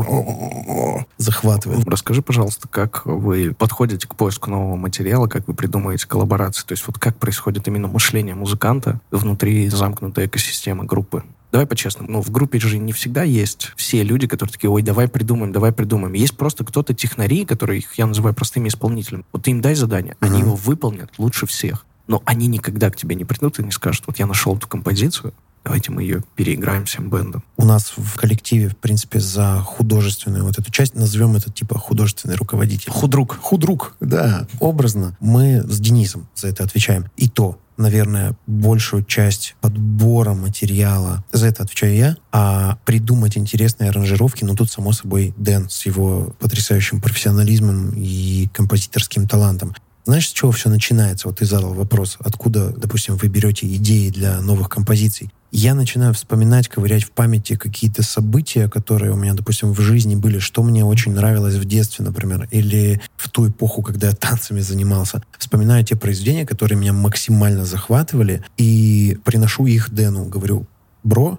захватывает. 1.18 1.86
Расскажи, 1.86 2.22
пожалуйста, 2.22 2.68
как 2.68 3.04
вы 3.04 3.54
подходите 3.54 4.08
к 4.08 4.14
поиску 4.16 4.50
нового 4.50 4.76
материала, 4.76 5.26
как 5.26 5.46
вы 5.46 5.54
придумываете 5.54 6.06
коллаборации, 6.06 6.64
то 6.64 6.72
есть 6.72 6.86
вот 6.86 6.98
как 6.98 7.18
происходит 7.18 7.68
именно 7.68 7.88
мышление 7.88 8.34
музыканта 8.34 9.00
внутри 9.10 9.68
замкнутой 9.68 10.26
экосистемы 10.26 10.84
группы. 10.84 11.22
Давай 11.52 11.66
по-честному, 11.66 12.10
ну, 12.10 12.22
в 12.22 12.30
группе 12.30 12.58
же 12.58 12.78
не 12.78 12.94
всегда 12.94 13.24
есть 13.24 13.72
все 13.76 14.02
люди, 14.02 14.26
которые 14.26 14.54
такие, 14.54 14.70
ой, 14.70 14.80
давай 14.80 15.06
придумаем, 15.06 15.52
давай 15.52 15.70
придумаем. 15.70 16.14
Есть 16.14 16.34
просто 16.38 16.64
кто-то 16.64 16.94
технари, 16.94 17.44
которые 17.44 17.80
их 17.80 17.92
я 17.98 18.06
называю 18.06 18.34
простыми 18.34 18.68
исполнителями. 18.68 19.24
Вот 19.32 19.42
ты 19.42 19.50
им 19.50 19.60
дай 19.60 19.74
задание, 19.74 20.16
они 20.20 20.40
его 20.40 20.54
выполнят 20.54 21.10
лучше 21.18 21.46
всех. 21.46 21.84
Но 22.12 22.22
они 22.26 22.46
никогда 22.46 22.90
к 22.90 22.96
тебе 22.96 23.14
не 23.14 23.24
придут 23.24 23.58
и 23.58 23.64
не 23.64 23.70
скажут, 23.70 24.04
вот 24.06 24.18
я 24.18 24.26
нашел 24.26 24.54
эту 24.54 24.68
композицию, 24.68 25.32
давайте 25.64 25.92
мы 25.92 26.02
ее 26.02 26.22
переиграем 26.36 26.84
всем 26.84 27.08
бендом. 27.08 27.42
У 27.56 27.64
нас 27.64 27.94
в 27.96 28.16
коллективе, 28.16 28.68
в 28.68 28.76
принципе, 28.76 29.18
за 29.18 29.62
художественную 29.64 30.44
вот 30.44 30.58
эту 30.58 30.70
часть, 30.70 30.94
назовем 30.94 31.36
это 31.36 31.50
типа 31.50 31.78
художественный 31.78 32.34
руководитель. 32.34 32.90
Худрук. 32.90 33.38
Худрук, 33.40 33.96
да. 34.00 34.46
Образно 34.60 35.16
мы 35.20 35.62
с 35.66 35.80
Денисом 35.80 36.28
за 36.34 36.48
это 36.48 36.64
отвечаем. 36.64 37.06
И 37.16 37.30
то, 37.30 37.58
наверное, 37.78 38.36
большую 38.46 39.04
часть 39.04 39.56
подбора 39.62 40.34
материала 40.34 41.24
за 41.32 41.46
это 41.46 41.62
отвечаю 41.62 41.96
я, 41.96 42.16
а 42.30 42.76
придумать 42.84 43.38
интересные 43.38 43.88
аранжировки, 43.88 44.44
ну 44.44 44.54
тут, 44.54 44.70
само 44.70 44.92
собой, 44.92 45.32
Дэн 45.38 45.70
с 45.70 45.86
его 45.86 46.34
потрясающим 46.40 47.00
профессионализмом 47.00 47.94
и 47.96 48.48
композиторским 48.52 49.26
талантом. 49.26 49.74
Знаешь, 50.04 50.28
с 50.28 50.32
чего 50.32 50.50
все 50.50 50.68
начинается? 50.68 51.28
Вот 51.28 51.38
ты 51.38 51.46
задал 51.46 51.74
вопрос, 51.74 52.16
откуда, 52.20 52.70
допустим, 52.70 53.16
вы 53.16 53.28
берете 53.28 53.66
идеи 53.76 54.08
для 54.10 54.40
новых 54.40 54.68
композиций. 54.68 55.30
Я 55.52 55.74
начинаю 55.74 56.14
вспоминать, 56.14 56.68
ковырять 56.68 57.04
в 57.04 57.10
памяти 57.10 57.56
какие-то 57.56 58.02
события, 58.02 58.68
которые 58.68 59.12
у 59.12 59.16
меня, 59.16 59.34
допустим, 59.34 59.72
в 59.72 59.80
жизни 59.80 60.16
были, 60.16 60.38
что 60.38 60.62
мне 60.62 60.82
очень 60.84 61.12
нравилось 61.12 61.56
в 61.56 61.64
детстве, 61.66 62.04
например, 62.04 62.48
или 62.50 63.00
в 63.16 63.28
ту 63.28 63.48
эпоху, 63.48 63.82
когда 63.82 64.08
я 64.08 64.14
танцами 64.14 64.60
занимался. 64.60 65.22
Вспоминаю 65.38 65.84
те 65.84 65.94
произведения, 65.94 66.46
которые 66.46 66.78
меня 66.78 66.94
максимально 66.94 67.66
захватывали, 67.66 68.42
и 68.56 69.18
приношу 69.24 69.66
их 69.66 69.90
Дэну. 69.90 70.24
Говорю, 70.24 70.66
бро, 71.04 71.38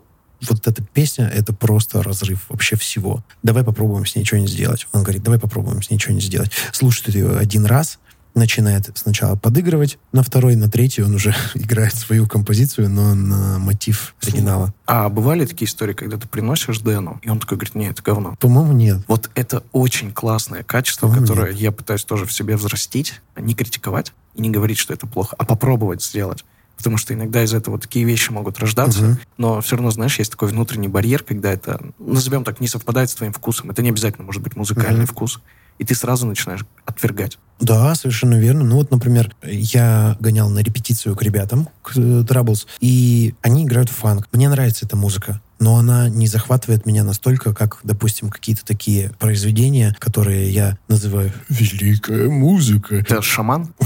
вот 0.49 0.67
эта 0.67 0.83
песня— 0.83 1.27
это 1.33 1.53
просто 1.53 2.03
разрыв 2.03 2.45
вообще 2.49 2.75
всего. 2.75 3.23
Давай 3.41 3.63
попробуем 3.63 4.05
с 4.05 4.15
ней 4.15 4.25
что-нибудь 4.25 4.51
сделать. 4.51 4.87
Он 4.91 5.01
говорит, 5.01 5.23
давай 5.23 5.39
попробуем 5.39 5.81
с 5.81 5.89
ней 5.89 5.97
что-нибудь 5.97 6.23
сделать. 6.23 6.51
Слушает 6.71 7.15
ее 7.15 7.37
один 7.37 7.65
раз, 7.65 7.99
начинает 8.35 8.89
сначала 8.95 9.35
подыгрывать, 9.35 9.97
на 10.11 10.23
второй, 10.23 10.55
на 10.55 10.69
третий 10.69 11.03
он 11.03 11.15
уже 11.15 11.35
играет 11.55 11.93
свою 11.95 12.27
композицию, 12.27 12.89
но 12.89 13.13
на 13.13 13.59
мотив 13.59 14.15
оригинала. 14.21 14.73
А 14.85 15.09
бывали 15.09 15.45
такие 15.45 15.67
истории, 15.67 15.93
когда 15.93 16.17
ты 16.17 16.27
приносишь 16.27 16.79
Дэну, 16.79 17.19
и 17.21 17.29
он 17.29 17.39
такой 17.39 17.57
говорит, 17.57 17.75
нет, 17.75 17.91
это 17.93 18.03
говно. 18.03 18.35
По-моему, 18.39 18.73
нет. 18.73 18.99
Вот 19.07 19.29
это 19.35 19.63
очень 19.71 20.11
классное 20.11 20.63
качество, 20.63 21.11
которое 21.13 21.51
нет. 21.51 21.61
я 21.61 21.71
пытаюсь 21.71 22.03
тоже 22.03 22.25
в 22.25 22.33
себе 22.33 22.57
взрастить, 22.57 23.21
не 23.37 23.53
критиковать 23.53 24.13
и 24.35 24.41
не 24.41 24.49
говорить, 24.49 24.77
что 24.77 24.93
это 24.93 25.05
плохо, 25.07 25.35
а 25.37 25.45
попробовать 25.45 26.03
сделать. 26.03 26.43
Потому 26.75 26.97
что 26.97 27.13
иногда 27.13 27.43
из 27.43 27.53
этого 27.53 27.77
такие 27.77 28.03
вещи 28.03 28.31
могут 28.31 28.57
рождаться, 28.59 29.03
Мгм. 29.03 29.19
но 29.37 29.61
все 29.61 29.75
равно, 29.75 29.91
знаешь, 29.91 30.17
есть 30.17 30.31
такой 30.31 30.49
внутренний 30.49 30.87
барьер, 30.87 31.23
когда 31.23 31.51
это, 31.53 31.79
назовем 31.99 32.43
так, 32.43 32.59
не 32.59 32.67
совпадает 32.67 33.09
с 33.11 33.15
твоим 33.15 33.31
вкусом. 33.31 33.69
Это 33.69 33.81
не 33.83 33.89
обязательно 33.89 34.25
может 34.25 34.41
быть 34.41 34.55
музыкальный 34.55 35.03
Мгм. 35.03 35.07
вкус. 35.07 35.39
И 35.83 35.85
ты 35.85 35.95
сразу 35.95 36.25
начинаешь 36.25 36.65
отвергать. 36.85 37.37
Да, 37.59 37.93
совершенно 37.93 38.35
верно. 38.35 38.63
Ну 38.63 38.77
вот, 38.77 38.89
например, 38.89 39.35
я 39.43 40.15
гонял 40.21 40.49
на 40.49 40.59
репетицию 40.59 41.13
к 41.17 41.21
ребятам, 41.21 41.67
к 41.81 41.97
э, 41.97 41.99
Troubles, 41.99 42.67
и 42.79 43.35
они 43.41 43.65
играют 43.65 43.89
в 43.89 43.93
фанк. 43.93 44.29
Мне 44.31 44.47
нравится 44.47 44.85
эта 44.85 44.95
музыка, 44.95 45.41
но 45.59 45.75
она 45.75 46.07
не 46.07 46.27
захватывает 46.27 46.85
меня 46.85 47.03
настолько, 47.03 47.53
как, 47.53 47.81
допустим, 47.83 48.29
какие-то 48.29 48.63
такие 48.63 49.11
произведения, 49.19 49.93
которые 49.99 50.49
я 50.51 50.77
называю 50.87 51.33
«великая 51.49 52.29
музыка». 52.29 52.95
Это 52.95 53.21
шаман? 53.21 53.73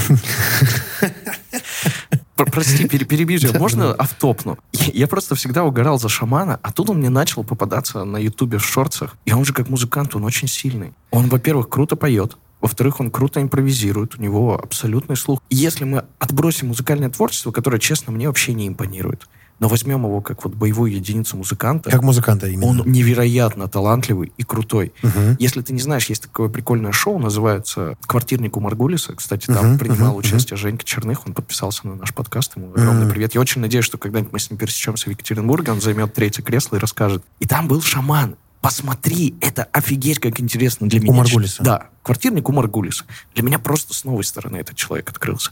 Пр- 2.37 2.51
Прости, 2.51 2.87
пере- 2.87 3.05
перебью 3.05 3.39
тебя. 3.39 3.59
Можно 3.59 3.93
автопну? 3.93 4.57
Я 4.71 4.85
я 4.93 5.07
просто 5.07 5.35
всегда 5.35 5.63
угорал 5.63 5.99
за 5.99 6.07
шамана, 6.07 6.59
а 6.61 6.71
тут 6.71 6.89
он 6.89 6.99
мне 6.99 7.09
начал 7.09 7.43
попадаться 7.43 8.03
на 8.05 8.17
ютубе 8.17 8.57
в 8.59 8.65
шорцах. 8.65 9.17
И 9.25 9.33
он 9.33 9.43
же 9.43 9.53
как 9.53 9.69
музыкант, 9.69 10.15
он 10.15 10.23
очень 10.23 10.47
сильный. 10.47 10.93
Он, 11.11 11.27
во-первых, 11.27 11.67
круто 11.69 11.95
поет. 11.95 12.37
Во-вторых, 12.61 12.99
он 12.99 13.11
круто 13.11 13.41
импровизирует, 13.41 14.15
у 14.17 14.21
него 14.21 14.59
абсолютный 14.61 15.15
слух. 15.15 15.41
И 15.49 15.55
Если 15.55 15.83
мы 15.83 16.05
отбросим 16.19 16.69
музыкальное 16.69 17.09
творчество, 17.09 17.51
которое, 17.51 17.79
честно, 17.79 18.11
мне 18.11 18.27
вообще 18.27 18.53
не 18.53 18.67
импонирует, 18.67 19.27
но 19.59 19.67
возьмем 19.67 20.03
его 20.05 20.21
как 20.21 20.43
вот 20.43 20.53
боевую 20.53 20.91
единицу 20.93 21.37
музыканта, 21.37 21.89
Как 21.89 22.03
музыканта 22.03 22.47
именно. 22.47 22.65
он 22.65 22.83
невероятно 22.85 23.67
талантливый 23.67 24.31
и 24.37 24.43
крутой. 24.43 24.93
Мгм. 25.01 25.35
Если 25.39 25.61
ты 25.61 25.73
не 25.73 25.79
знаешь, 25.81 26.05
есть 26.07 26.23
такое 26.23 26.49
прикольное 26.49 26.91
шоу, 26.91 27.17
называется 27.19 27.97
«Квартирник 28.05 28.55
у 28.57 28.59
Маргулиса». 28.59 29.15
Кстати, 29.15 29.47
там 29.47 29.69
Мгм, 29.71 29.79
принимал 29.79 30.09
мгм, 30.11 30.19
участие 30.19 30.57
Женька 30.57 30.85
Черных, 30.85 31.25
он 31.25 31.33
подписался 31.33 31.87
на 31.87 31.95
наш 31.95 32.13
подкаст, 32.13 32.55
ему 32.55 32.69
огромный 32.71 33.03
Мгм. 33.05 33.11
привет. 33.13 33.35
Я 33.35 33.41
очень 33.41 33.61
надеюсь, 33.61 33.85
что 33.85 33.97
когда-нибудь 33.97 34.33
мы 34.33 34.39
с 34.39 34.49
ним 34.49 34.57
пересечемся 34.57 35.05
в 35.09 35.11
Екатеринбурге, 35.11 35.71
он 35.71 35.81
займет 35.81 36.13
третье 36.13 36.43
кресло 36.43 36.75
и 36.75 36.79
расскажет. 36.79 37.23
И 37.39 37.45
там 37.47 37.67
был 37.67 37.81
шаман. 37.81 38.35
Посмотри, 38.59 39.35
это 39.39 39.63
офигеть 39.71 40.19
как 40.19 40.39
интересно 40.41 40.89
для 40.89 40.99
меня. 40.99 41.13
Маргулиса? 41.13 41.63
Да, 41.63 41.87
квартирник 42.03 42.49
у 42.49 42.51
Маргулиса. 42.51 43.05
Для 43.35 43.43
меня 43.43 43.59
просто 43.59 43.93
с 43.93 44.03
новой 44.03 44.23
стороны 44.23 44.57
этот 44.57 44.75
человек 44.75 45.09
открылся. 45.09 45.51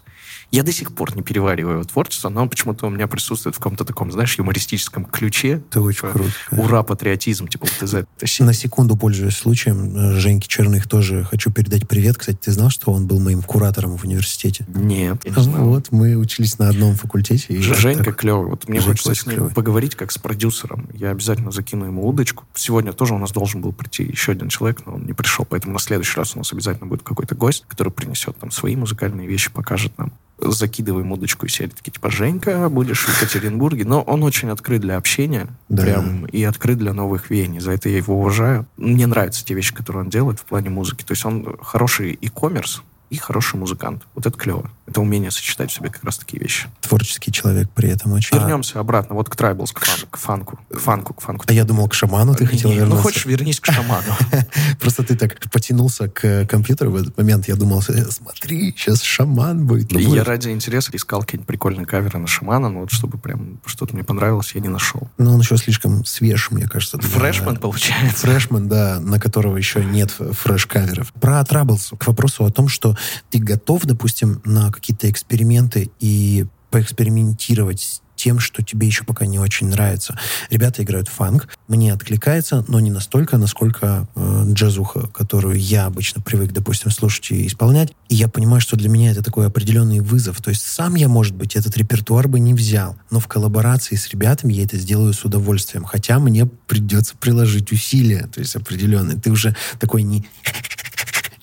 Я 0.52 0.64
до 0.64 0.72
сих 0.72 0.94
пор 0.94 1.16
не 1.16 1.22
перевариваю 1.22 1.76
его 1.76 1.84
творчество, 1.84 2.30
но 2.30 2.44
он 2.44 2.50
почему-то 2.50 2.88
у 2.88 2.90
меня 2.90 3.08
присутствует 3.08 3.56
в 3.56 3.60
каком-то 3.60 3.84
таком, 3.86 4.12
знаешь, 4.12 4.38
юмористическом 4.38 5.06
ключе. 5.06 5.64
Это 5.70 5.82
очень 5.82 6.02
Типа, 6.02 6.12
круто. 6.12 6.32
Ура, 6.52 6.84
патриотизм, 6.84 7.48
типа 7.48 7.68
вот 7.70 7.84
из 7.84 7.94
этой 7.94 8.28
серии. 8.28 8.48
На 8.48 8.54
секунду, 8.54 8.96
пользуясь 8.96 9.36
случаем, 9.36 9.96
э, 9.96 10.20
Женьке 10.20 10.48
Черных 10.48 10.88
тоже 10.88 11.24
хочу 11.24 11.52
передать 11.52 11.88
привет. 11.88 12.18
Кстати, 12.18 12.38
ты 12.42 12.52
знал, 12.52 12.70
что 12.70 12.92
он 12.92 13.08
был 13.08 13.20
моим 13.20 13.42
куратором 13.42 13.98
в 13.98 14.04
университете? 14.04 14.66
Нет, 14.68 15.18
я 15.24 15.32
не 15.32 15.42
знаю. 15.42 15.66
Вот, 15.66 15.92
мы 15.92 16.16
учились 16.16 16.58
на 16.60 16.70
одном 16.70 16.96
факультете. 16.96 17.54
и 17.54 17.60
Женька 17.60 18.06
так. 18.06 18.16
клевый. 18.18 18.50
Вот 18.50 18.68
мне 18.68 18.80
Женька 18.80 18.92
хочется 19.02 19.16
с 19.24 19.26
ним 19.26 19.36
клевый. 19.36 19.54
поговорить 19.54 19.96
как 19.96 20.12
с 20.12 20.18
продюсером. 20.18 20.88
Я 20.94 21.12
обязательно 21.12 21.52
закину 21.52 21.86
ему 21.86 22.08
удочку. 22.08 22.46
Сегодня 22.54 22.94
тоже 22.94 23.14
у 23.14 23.18
нас 23.18 23.32
должен 23.32 23.62
был 23.62 23.74
прийти 23.74 24.04
еще 24.04 24.32
один 24.34 24.50
человек, 24.50 24.86
но 24.86 24.96
он 24.96 25.06
не 25.06 25.14
пришел. 25.14 25.46
Поэтому 25.46 25.74
на 25.74 25.80
следующий 25.80 26.18
раз 26.18 26.36
у 26.36 26.40
нас 26.40 26.54
обязательно 26.54 26.88
будет 26.88 27.04
какой-то 27.04 27.36
гость, 27.36 27.66
который 27.68 27.92
принесет 27.92 28.38
там 28.38 28.52
свои 28.52 28.76
музыкальные 28.76 29.28
вещи, 29.28 29.52
покажет 29.52 29.98
нам. 29.98 30.14
Закидываем 30.38 31.12
удочку 31.12 31.46
и 31.46 31.50
серии 31.50 31.70
такие, 31.70 31.92
типа, 31.92 32.10
Женька, 32.10 32.70
будешь 32.70 33.06
в 33.06 33.22
Екатеринбурге. 33.22 33.86
Но 33.86 34.02
он 34.02 34.24
очень 34.24 34.50
открыт 34.50 34.82
для 34.82 34.98
общения. 34.98 35.48
Да. 35.70 35.84
Прям 35.84 36.26
и 36.26 36.44
открыт 36.44 36.78
для 36.78 36.94
новых 36.94 37.30
веяний. 37.30 37.60
За 37.60 37.72
это 37.72 37.90
я 37.90 37.98
его 37.98 38.20
уважаю. 38.20 38.66
Мне 38.78 39.08
нравятся 39.08 39.46
те 39.46 39.54
вещи, 39.54 39.74
которые 39.74 40.04
он 40.04 40.10
делает 40.10 40.40
в 40.40 40.46
плане 40.46 40.70
музыки. 40.70 41.04
То 41.04 41.14
есть 41.14 41.26
он 41.26 41.58
хороший 41.62 42.18
e-commerce 42.22 42.82
и 43.10 43.18
хороший 43.18 43.58
музыкант. 43.58 44.04
Вот 44.16 44.26
это 44.26 44.38
клево. 44.38 44.70
Это 44.88 45.02
умение 45.02 45.32
сочетать 45.32 45.72
в 45.72 45.74
себе 45.74 45.90
как 45.90 46.04
раз 46.04 46.18
такие 46.18 46.42
вещи. 46.42 46.68
Творческий 46.82 47.32
человек 47.32 47.70
при 47.74 47.90
этом 47.90 48.14
очень. 48.14 48.38
Вернемся 48.38 48.80
обратно, 48.80 49.16
вот 49.16 49.30
к 49.30 49.36
трайблс, 49.36 49.72
к, 49.72 49.84
фан- 49.84 50.08
к 50.10 50.18
фанку. 50.18 50.60
К 50.70 50.80
фанку, 50.80 51.14
к 51.14 51.22
фанку. 51.22 51.46
А 51.48 51.54
я 51.54 51.64
думал, 51.64 51.88
к 51.88 51.94
шаману 51.94 52.36
ты 52.36 52.46
хотел 52.46 52.70
Не, 52.70 52.78
вернуться. 52.78 52.98
Ну, 52.98 53.02
хочешь, 53.04 53.26
вернись 53.26 53.60
к 53.60 53.66
шаману. 53.66 54.16
Просто 54.80 55.04
ты 55.04 55.16
так 55.16 55.40
потянулся 55.52 56.08
к 56.08 56.46
компьютеру 56.46 56.92
в 56.92 56.96
этот 56.96 57.18
момент. 57.18 57.48
Я 57.48 57.56
думал, 57.56 57.84
э, 57.88 58.06
смотри, 58.10 58.74
сейчас 58.78 59.02
шаман 59.02 59.66
будет. 59.66 59.92
Ну, 59.92 60.00
я 60.00 60.24
ради 60.24 60.50
интереса 60.50 60.92
искал 60.94 61.22
какие-нибудь 61.22 61.48
прикольные 61.48 61.86
каверы 61.86 62.20
на 62.20 62.28
шамана, 62.28 62.70
но 62.70 62.82
вот 62.82 62.92
чтобы 62.92 63.18
прям 63.18 63.60
что-то 63.66 63.94
мне 63.94 64.04
понравилось, 64.04 64.52
я 64.54 64.62
не 64.62 64.70
нашел. 64.70 65.10
Но 65.18 65.34
он 65.34 65.40
еще 65.42 65.58
слишком 65.58 66.06
свеж, 66.06 66.52
мне 66.52 66.68
кажется. 66.68 67.00
Фрешман, 67.00 67.58
получается. 67.58 68.28
Фрешман, 68.28 68.68
да, 68.68 69.00
на 69.00 69.20
которого 69.20 69.58
еще 69.58 69.84
нет 69.84 70.12
фреш-каверов. 70.12 71.12
Про 71.14 71.44
Траблс. 71.44 71.92
К 71.98 72.08
вопросу 72.08 72.46
о 72.46 72.52
том, 72.52 72.68
что 72.68 72.95
ты 73.30 73.40
готов, 73.40 73.86
допустим, 73.86 74.42
на 74.46 74.72
какие-то 74.72 75.10
эксперименты 75.10 75.92
и 76.00 76.46
поэкспериментировать 76.72 77.82
с 77.82 78.02
тем, 78.16 78.40
что 78.40 78.64
тебе 78.64 78.88
еще 78.88 79.04
пока 79.04 79.26
не 79.26 79.40
очень 79.40 79.68
нравится. 79.68 80.18
Ребята 80.50 80.84
играют 80.84 81.08
фанк, 81.08 81.48
мне 81.68 81.94
откликается, 81.94 82.66
но 82.68 82.80
не 82.80 82.92
настолько, 82.92 83.38
насколько 83.38 84.08
э, 84.16 84.44
джазуха, 84.48 85.08
которую 85.08 85.60
я 85.60 85.86
обычно 85.86 86.22
привык, 86.22 86.52
допустим, 86.52 86.92
слушать 86.92 87.32
и 87.32 87.48
исполнять. 87.48 87.94
И 88.10 88.16
я 88.16 88.28
понимаю, 88.28 88.62
что 88.62 88.78
для 88.78 88.90
меня 88.90 89.12
это 89.12 89.24
такой 89.24 89.48
определенный 89.48 90.00
вызов. 90.00 90.42
То 90.42 90.50
есть 90.50 90.64
сам 90.64 90.96
я, 90.96 91.08
может 91.08 91.36
быть, 91.36 91.56
этот 91.56 91.78
репертуар 91.78 92.28
бы 92.28 92.40
не 92.40 92.54
взял, 92.54 92.98
но 93.12 93.20
в 93.20 93.28
коллаборации 93.28 93.96
с 93.96 94.10
ребятами 94.10 94.54
я 94.54 94.64
это 94.64 94.78
сделаю 94.78 95.14
с 95.14 95.24
удовольствием. 95.26 95.84
Хотя 95.84 96.20
мне 96.20 96.46
придется 96.46 97.16
приложить 97.18 97.72
усилия, 97.72 98.28
то 98.34 98.40
есть 98.40 98.56
определенные. 98.56 99.18
Ты 99.18 99.32
уже 99.32 99.56
такой 99.80 100.04
не 100.04 100.26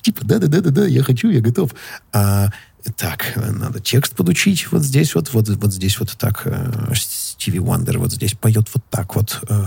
типа, 0.03 0.25
да-да-да-да-да, 0.25 0.85
я 0.85 1.01
хочу, 1.01 1.29
я 1.29 1.41
готов. 1.41 1.73
А, 2.11 2.49
так, 2.97 3.33
надо 3.35 3.79
текст 3.79 4.15
подучить. 4.15 4.71
Вот 4.71 4.83
здесь 4.83 5.15
вот, 5.15 5.33
вот, 5.33 5.49
вот 5.49 5.73
здесь 5.73 5.99
вот 5.99 6.11
так. 6.17 6.41
э, 6.45 6.93
Стиви 6.93 7.59
Уандер 7.59 7.97
вот 7.97 8.11
здесь 8.11 8.33
поет 8.33 8.67
вот 8.73 8.83
так 8.89 9.15
вот. 9.15 9.39
э, 9.47 9.65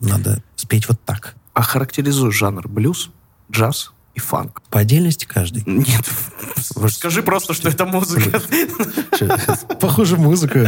Надо 0.00 0.42
спеть 0.56 0.88
вот 0.88 1.00
так. 1.04 1.36
Охарактеризуй 1.54 2.32
жанр 2.32 2.68
блюз, 2.68 3.10
джаз 3.50 3.92
и 4.16 4.18
фанк. 4.18 4.62
По 4.70 4.80
отдельности 4.80 5.26
каждый. 5.26 5.62
Нет, 5.66 6.04
скажи 6.90 7.22
просто, 7.22 7.52
что 7.52 7.68
это 7.68 7.84
музыка. 7.84 8.40
Похоже, 9.78 10.16
музыка. 10.16 10.66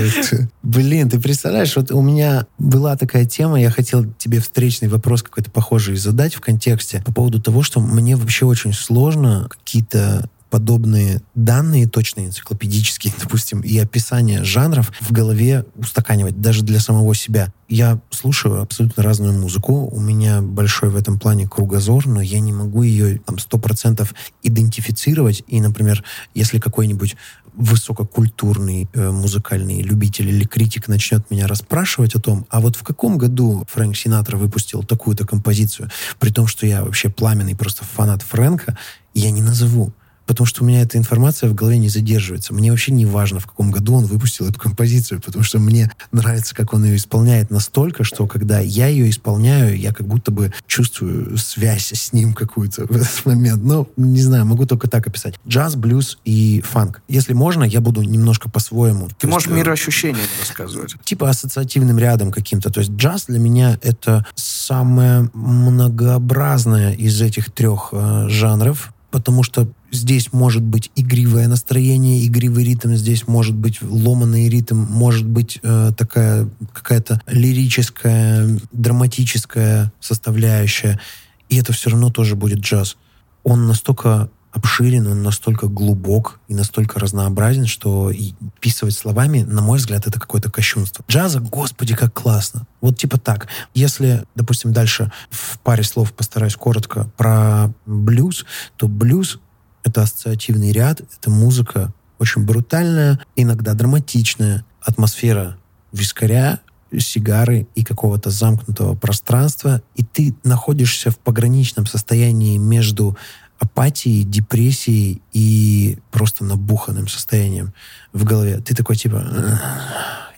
Блин, 0.62 1.08
ты 1.08 1.18
представляешь, 1.18 1.74
вот 1.74 1.90
у 1.90 2.02
меня 2.02 2.46
была 2.58 2.96
такая 2.96 3.24
тема, 3.24 3.61
я 3.61 3.70
хотел 3.70 4.04
тебе 4.18 4.40
встречный 4.40 4.88
вопрос 4.88 5.22
какой-то 5.22 5.50
похожий 5.50 5.96
задать 5.96 6.34
в 6.34 6.40
контексте 6.40 7.02
по 7.04 7.12
поводу 7.12 7.40
того, 7.40 7.62
что 7.62 7.80
мне 7.80 8.16
вообще 8.16 8.44
очень 8.44 8.74
сложно 8.74 9.48
какие-то 9.48 10.28
подобные 10.50 11.20
данные, 11.34 11.87
точные, 11.87 12.26
энциклопедические, 12.26 13.12
допустим, 13.20 13.61
и 13.61 13.78
описание 13.78 14.44
жанров 14.44 14.92
в 15.00 15.12
голове 15.12 15.64
устаканивать, 15.76 16.40
даже 16.40 16.62
для 16.62 16.80
самого 16.80 17.14
себя. 17.14 17.52
Я 17.68 18.00
слушаю 18.11 18.62
абсолютно 18.62 19.02
разную 19.02 19.38
музыку, 19.38 19.88
у 19.92 20.00
меня 20.00 20.40
большой 20.40 20.88
в 20.88 20.96
этом 20.96 21.18
плане 21.18 21.46
кругозор, 21.46 22.06
но 22.06 22.22
я 22.22 22.40
не 22.40 22.52
могу 22.52 22.82
ее 22.82 23.18
там 23.18 23.38
сто 23.38 23.58
процентов 23.58 24.14
идентифицировать. 24.42 25.42
И, 25.48 25.61
например, 25.61 26.02
если 26.34 26.58
какой-нибудь 26.58 27.16
высококультурный 27.58 28.88
э, 28.94 29.11
музыкальный 29.11 29.82
любитель 29.82 30.28
или 30.28 30.44
критик 30.44 30.87
начнет 30.87 31.28
меня 31.30 31.48
расспрашивать 31.48 32.14
о 32.14 32.20
том, 32.20 32.46
а 32.50 32.61
вот 32.61 32.76
в 32.76 32.84
каком 32.84 33.18
году 33.18 33.66
Фрэнк 33.68 33.96
Синатра 33.96 34.37
выпустил 34.37 34.84
такую-то 34.84 35.26
композицию, 35.26 35.90
при 36.20 36.30
том, 36.30 36.46
что 36.46 36.66
я 36.66 36.84
вообще 36.84 37.08
пламенный 37.11 37.56
просто 37.56 37.84
фанат 37.84 38.22
Фрэнка, 38.22 38.78
я 39.12 39.32
не 39.32 39.42
назову. 39.42 39.92
Потому 40.28 40.46
что 40.46 40.62
у 40.62 40.66
меня 40.66 40.82
эта 40.82 40.98
информация 40.98 41.48
в 41.48 41.54
голове 41.54 41.78
не 41.78 41.88
задерживается. 41.88 42.52
Мне 42.52 42.70
вообще 42.70 42.92
не 42.92 43.06
важно, 43.06 43.40
в 43.40 43.46
каком 43.46 43.70
году 43.70 43.94
он 43.94 44.04
выпустил 44.04 44.46
эту 44.46 44.60
композицию, 44.60 45.22
потому 45.22 45.42
что 45.42 45.58
мне 45.58 45.90
нравится, 46.12 46.54
как 46.54 46.74
он 46.74 46.84
ее 46.84 46.96
исполняет 46.96 47.50
настолько, 47.50 48.04
что 48.04 48.26
когда 48.26 48.60
я 48.60 48.88
ее 48.88 49.08
исполняю, 49.08 49.76
я 49.78 49.94
как 49.94 50.06
будто 50.06 50.30
бы 50.30 50.52
чувствую 50.66 51.38
связь 51.38 51.92
с 51.94 52.12
ним 52.12 52.34
какую-то 52.34 52.84
в 52.84 52.90
этот 52.94 53.24
момент. 53.24 53.64
Ну, 53.64 53.88
не 53.96 54.20
знаю, 54.20 54.44
могу 54.44 54.66
только 54.66 54.86
так 54.86 55.06
описать. 55.06 55.40
Джаз, 55.48 55.76
блюз 55.76 56.18
и 56.26 56.60
фанк. 56.60 57.00
Если 57.08 57.32
можно, 57.32 57.64
я 57.64 57.81
буду 57.81 58.02
немножко 58.02 58.50
по-своему. 58.50 59.08
Ты 59.18 59.29
можешь 59.29 59.46
есть, 59.46 59.56
э, 59.56 59.60
мироощущения 59.60 60.24
рассказывать. 60.40 60.94
типа 61.04 61.31
ассоциативным 61.31 61.98
рядом 61.98 62.33
каким-то. 62.33 62.70
То 62.70 62.81
есть 62.81 62.92
джаз 62.92 63.24
для 63.29 63.38
меня 63.38 63.79
это 63.83 64.26
самое 64.35 65.31
многообразное 65.33 66.92
из 66.92 67.18
этих 67.22 67.50
трех 67.50 67.88
э, 67.92 68.29
жанров, 68.29 68.92
потому 69.11 69.42
что 69.42 69.69
здесь 69.90 70.33
может 70.33 70.63
быть 70.63 70.90
игривое 70.94 71.48
настроение, 71.48 72.27
игривый 72.27 72.65
ритм, 72.65 72.94
здесь 72.94 73.27
может 73.27 73.54
быть 73.54 73.81
ломанный 73.81 74.48
ритм, 74.48 74.77
может 74.77 75.27
быть 75.27 75.59
э, 75.63 75.92
такая 75.96 76.48
какая-то 76.73 77.21
лирическая, 77.27 78.59
драматическая 78.73 79.92
составляющая, 80.00 81.00
и 81.48 81.56
это 81.56 81.73
все 81.73 81.90
равно 81.90 82.11
тоже 82.11 82.37
будет 82.37 82.61
джаз. 82.61 82.96
Он 83.44 83.67
настолько 83.67 84.29
обширен, 84.53 85.07
он 85.07 85.23
настолько 85.23 85.69
глубок 85.69 86.40
и 86.49 86.55
настолько 86.55 86.99
разнообразен, 86.99 87.67
что 87.67 88.11
и 88.11 88.33
писывать 88.61 88.94
словами, 88.94 89.42
на 89.42 89.63
мой 89.63 89.79
взгляд, 89.79 90.07
это 90.07 90.19
какое-то 90.19 90.51
кощунство. 90.51 91.05
Джаза, 91.09 91.40
господи, 91.40 91.94
как 91.94 92.15
классно. 92.15 92.67
Вот 92.81 92.99
типа 92.99 93.19
так. 93.19 93.49
Если, 93.75 94.25
допустим, 94.35 94.73
дальше 94.73 95.13
в 95.31 95.59
паре 95.59 95.83
слов 95.83 96.13
постараюсь 96.13 96.57
коротко 96.57 97.11
про 97.17 97.73
блюз, 97.87 98.46
то 98.77 98.88
блюз— 98.88 99.38
это 99.85 100.03
ассоциативный 100.03 100.73
ряд, 100.73 101.01
это 101.01 101.31
музыка 101.31 101.92
очень 102.19 102.44
брутальная, 102.44 103.21
иногда 103.37 103.75
драматичная, 103.75 104.65
атмосфера 104.81 105.57
вискаря, 105.92 106.61
сигары 106.99 107.69
и 107.75 107.85
какого-то 107.85 108.31
замкнутого 108.31 108.94
пространства, 108.94 109.83
и 109.94 110.03
ты 110.03 110.35
находишься 110.42 111.11
в 111.11 111.19
пограничном 111.19 111.87
состоянии 111.87 112.57
между 112.57 113.17
апатией, 113.59 114.25
депрессией 114.25 115.23
и 115.33 115.98
просто 116.11 116.44
набуханным 116.44 117.09
состоянием 117.09 117.73
в 118.13 118.25
голове. 118.25 118.59
Ты 118.59 118.75
такой 118.75 118.96
типа, 118.96 119.61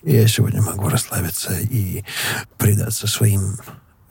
я 0.02 0.26
сегодня 0.28 0.62
могу 0.62 0.88
расслабиться 0.88 1.58
и 1.58 2.04
предаться 2.56 3.06
своим 3.06 3.58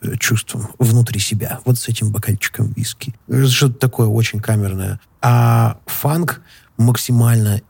э, 0.02 0.16
чувствам 0.18 0.68
внутри 0.78 1.20
себя. 1.20 1.60
Вот 1.64 1.78
с 1.78 1.88
этим 1.88 2.10
бокальчиком 2.10 2.72
виски. 2.72 3.14
Что-то 3.28 3.74
такое 3.74 4.06
очень 4.06 4.40
камерное. 4.40 5.00
А 5.20 5.78
фанк 5.86 6.40
максимально 6.76 7.60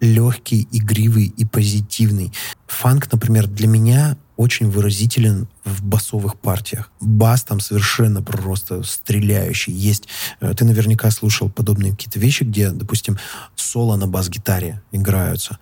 легкий, 0.00 0.68
игривый 0.72 1.26
и 1.26 1.44
позитивный. 1.44 2.32
Фанк, 2.66 3.10
например, 3.10 3.46
для 3.46 3.68
меня 3.68 4.16
очень 4.42 4.68
выразителен 4.68 5.48
в 5.64 5.82
басовых 5.84 6.38
партиях. 6.38 6.90
Бас 7.00 7.44
там 7.44 7.60
совершенно 7.60 8.22
просто 8.22 8.82
стреляющий. 8.82 9.72
Есть, 9.72 10.08
э, 10.40 10.52
ты 10.54 10.64
наверняка 10.64 11.10
слушал 11.10 11.48
подобные 11.48 11.92
какие-то 11.92 12.18
вещи, 12.18 12.42
где, 12.42 12.70
допустим, 12.70 13.18
соло 13.54 13.96
на 13.96 14.06
бас-гитаре 14.06 14.82
играются. 14.90 15.58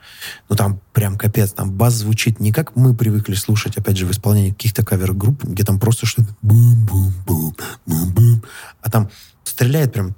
Ну 0.49 0.57
там 0.57 0.81
прям 0.93 1.17
капец, 1.19 1.53
там 1.53 1.71
бас 1.71 1.95
звучит 1.95 2.41
не 2.41 2.53
как 2.53 2.75
мы 2.75 2.95
привыкли 2.95 3.35
слушать, 3.35 3.77
опять 3.77 3.97
же, 3.97 4.07
в 4.07 4.11
исполнении 4.11 4.51
каких-то 4.51 4.85
кавер-групп, 4.85 5.45
где 5.45 5.63
там 5.63 5.79
просто 5.79 6.07
что-то 6.07 6.35
а 8.83 8.91
там 8.91 9.11
стреляет 9.45 9.93
прям 9.93 10.15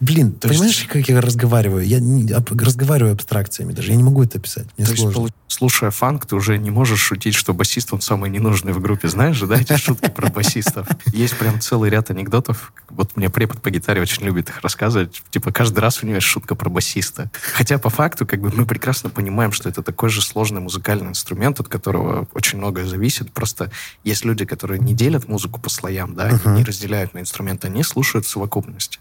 Блин, 0.00 0.32
то 0.32 0.48
понимаешь, 0.48 0.78
есть... 0.78 0.88
как 0.88 1.08
я 1.08 1.20
разговариваю? 1.20 1.86
Я 1.86 2.00
не, 2.00 2.32
разговариваю 2.32 3.14
абстракциями 3.14 3.72
даже. 3.72 3.90
Я 3.90 3.96
не 3.96 4.02
могу 4.02 4.22
это 4.22 4.38
описать. 4.38 4.66
Мне 4.76 4.86
то 4.86 4.96
сложно. 4.96 5.22
есть, 5.22 5.34
слушая 5.48 5.90
фанк, 5.90 6.26
ты 6.26 6.36
уже 6.36 6.58
не 6.58 6.70
можешь 6.70 7.00
шутить, 7.00 7.34
что 7.34 7.52
басист, 7.52 7.92
он 7.92 8.00
самый 8.00 8.30
ненужный 8.30 8.72
в 8.72 8.80
группе. 8.80 9.08
Знаешь 9.08 9.36
же, 9.36 9.46
да, 9.46 9.56
эти 9.60 9.76
шутки 9.76 10.08
про 10.08 10.30
басистов? 10.30 10.88
Есть 11.12 11.36
прям 11.36 11.60
целый 11.60 11.90
ряд 11.90 12.10
анекдотов. 12.10 12.72
Вот 12.88 13.16
мне 13.16 13.30
препод 13.30 13.60
по 13.60 13.70
гитаре 13.70 14.00
очень 14.00 14.24
любит 14.24 14.48
их 14.48 14.60
рассказывать. 14.60 15.22
Типа 15.30 15.52
каждый 15.52 15.80
раз 15.80 16.02
у 16.02 16.06
него 16.06 16.16
есть 16.16 16.26
шутка 16.26 16.54
про 16.54 16.70
басиста. 16.70 17.30
Хотя 17.54 17.78
по 17.78 17.90
факту 17.90 18.26
как 18.26 18.40
бы 18.40 18.52
мы 18.54 18.64
прекрасно 18.66 19.10
понимаем, 19.10 19.52
что 19.52 19.68
это 19.68 19.82
такой 19.82 20.10
же 20.10 20.22
сложный 20.22 20.60
музыкальный 20.60 21.08
инструмент, 21.08 21.60
от 21.60 21.68
которого 21.68 22.28
очень 22.34 22.58
многое 22.58 22.86
зависит. 22.86 23.32
Просто 23.32 23.70
есть 24.04 24.24
люди, 24.24 24.44
которые 24.44 24.80
не 24.80 24.94
делят 24.94 25.28
музыку 25.28 25.60
по 25.60 25.68
слоям, 25.68 26.14
да, 26.14 26.30
uh-huh. 26.30 26.56
не 26.56 26.64
разделяют 26.64 27.14
на 27.14 27.18
инструменты, 27.18 27.68
они 27.68 27.82
слушают 27.90 28.26
совокупности. 28.26 28.98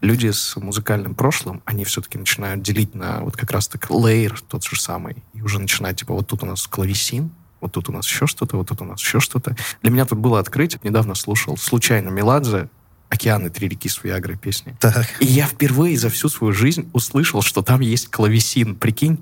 Люди 0.00 0.30
с 0.30 0.56
музыкальным 0.56 1.14
прошлым, 1.14 1.62
они 1.66 1.84
все-таки 1.84 2.16
начинают 2.16 2.62
делить 2.62 2.94
на 2.94 3.20
вот 3.20 3.36
как 3.36 3.50
раз-таки 3.50 3.86
лейер 3.90 4.40
тот 4.48 4.64
же 4.64 4.80
самый. 4.80 5.16
И 5.34 5.42
уже 5.42 5.58
начинают, 5.58 5.98
типа, 5.98 6.14
вот 6.14 6.26
тут 6.26 6.42
у 6.42 6.46
нас 6.46 6.66
клавесин, 6.66 7.30
вот 7.60 7.72
тут 7.72 7.90
у 7.90 7.92
нас 7.92 8.06
еще 8.06 8.26
что-то, 8.26 8.56
вот 8.56 8.68
тут 8.68 8.80
у 8.80 8.84
нас 8.84 9.00
еще 9.00 9.20
что-то. 9.20 9.54
Для 9.82 9.90
меня 9.90 10.06
тут 10.06 10.18
было 10.18 10.38
открытие. 10.38 10.80
Недавно 10.82 11.14
слушал 11.14 11.58
случайно 11.58 12.08
Меладзе, 12.08 12.70
«Океаны, 13.10 13.50
три 13.50 13.68
реки 13.68 13.88
с 13.88 14.02
Виагрой» 14.02 14.38
песни. 14.38 14.76
Так. 14.80 15.06
И 15.20 15.26
я 15.26 15.44
впервые 15.44 15.98
за 15.98 16.08
всю 16.08 16.28
свою 16.28 16.54
жизнь 16.54 16.88
услышал, 16.92 17.42
что 17.42 17.60
там 17.60 17.80
есть 17.80 18.08
клавесин. 18.08 18.76
Прикинь? 18.76 19.18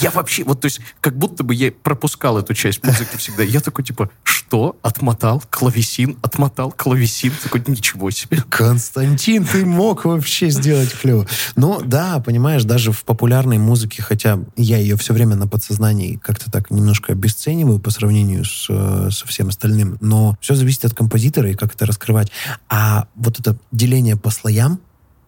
Я 0.00 0.10
вообще, 0.10 0.44
вот 0.44 0.60
то 0.60 0.66
есть, 0.66 0.80
как 1.00 1.16
будто 1.16 1.44
бы 1.44 1.54
я 1.54 1.72
пропускал 1.72 2.38
эту 2.38 2.54
часть 2.54 2.82
музыки 2.84 3.16
всегда. 3.16 3.42
Я 3.42 3.60
такой, 3.60 3.84
типа, 3.84 4.10
что? 4.22 4.76
Отмотал 4.82 5.42
клавесин, 5.50 6.16
отмотал 6.22 6.72
клавесин. 6.72 7.32
Такой, 7.42 7.62
ничего 7.66 8.10
себе. 8.10 8.42
Константин, 8.48 9.44
ты 9.44 9.64
мог 9.66 10.04
вообще 10.04 10.50
сделать 10.50 10.92
клево. 10.92 11.26
Ну, 11.56 11.82
да, 11.82 12.20
понимаешь, 12.20 12.64
даже 12.64 12.92
в 12.92 13.04
популярной 13.04 13.58
музыке, 13.58 14.02
хотя 14.02 14.38
я 14.56 14.78
ее 14.78 14.96
все 14.96 15.12
время 15.12 15.36
на 15.36 15.46
подсознании 15.46 16.16
как-то 16.16 16.50
так 16.50 16.70
немножко 16.70 17.12
обесцениваю 17.12 17.78
по 17.78 17.90
сравнению 17.90 18.44
с, 18.44 18.66
э, 18.68 19.10
со 19.10 19.26
всем 19.26 19.48
остальным, 19.48 19.98
но 20.00 20.36
все 20.40 20.54
зависит 20.54 20.84
от 20.84 20.94
композитора 20.94 21.50
и 21.50 21.54
как 21.54 21.74
это 21.74 21.86
раскрывать. 21.86 22.30
А 22.68 23.06
вот 23.14 23.40
это 23.40 23.56
деление 23.72 24.16
по 24.16 24.30
слоям, 24.30 24.80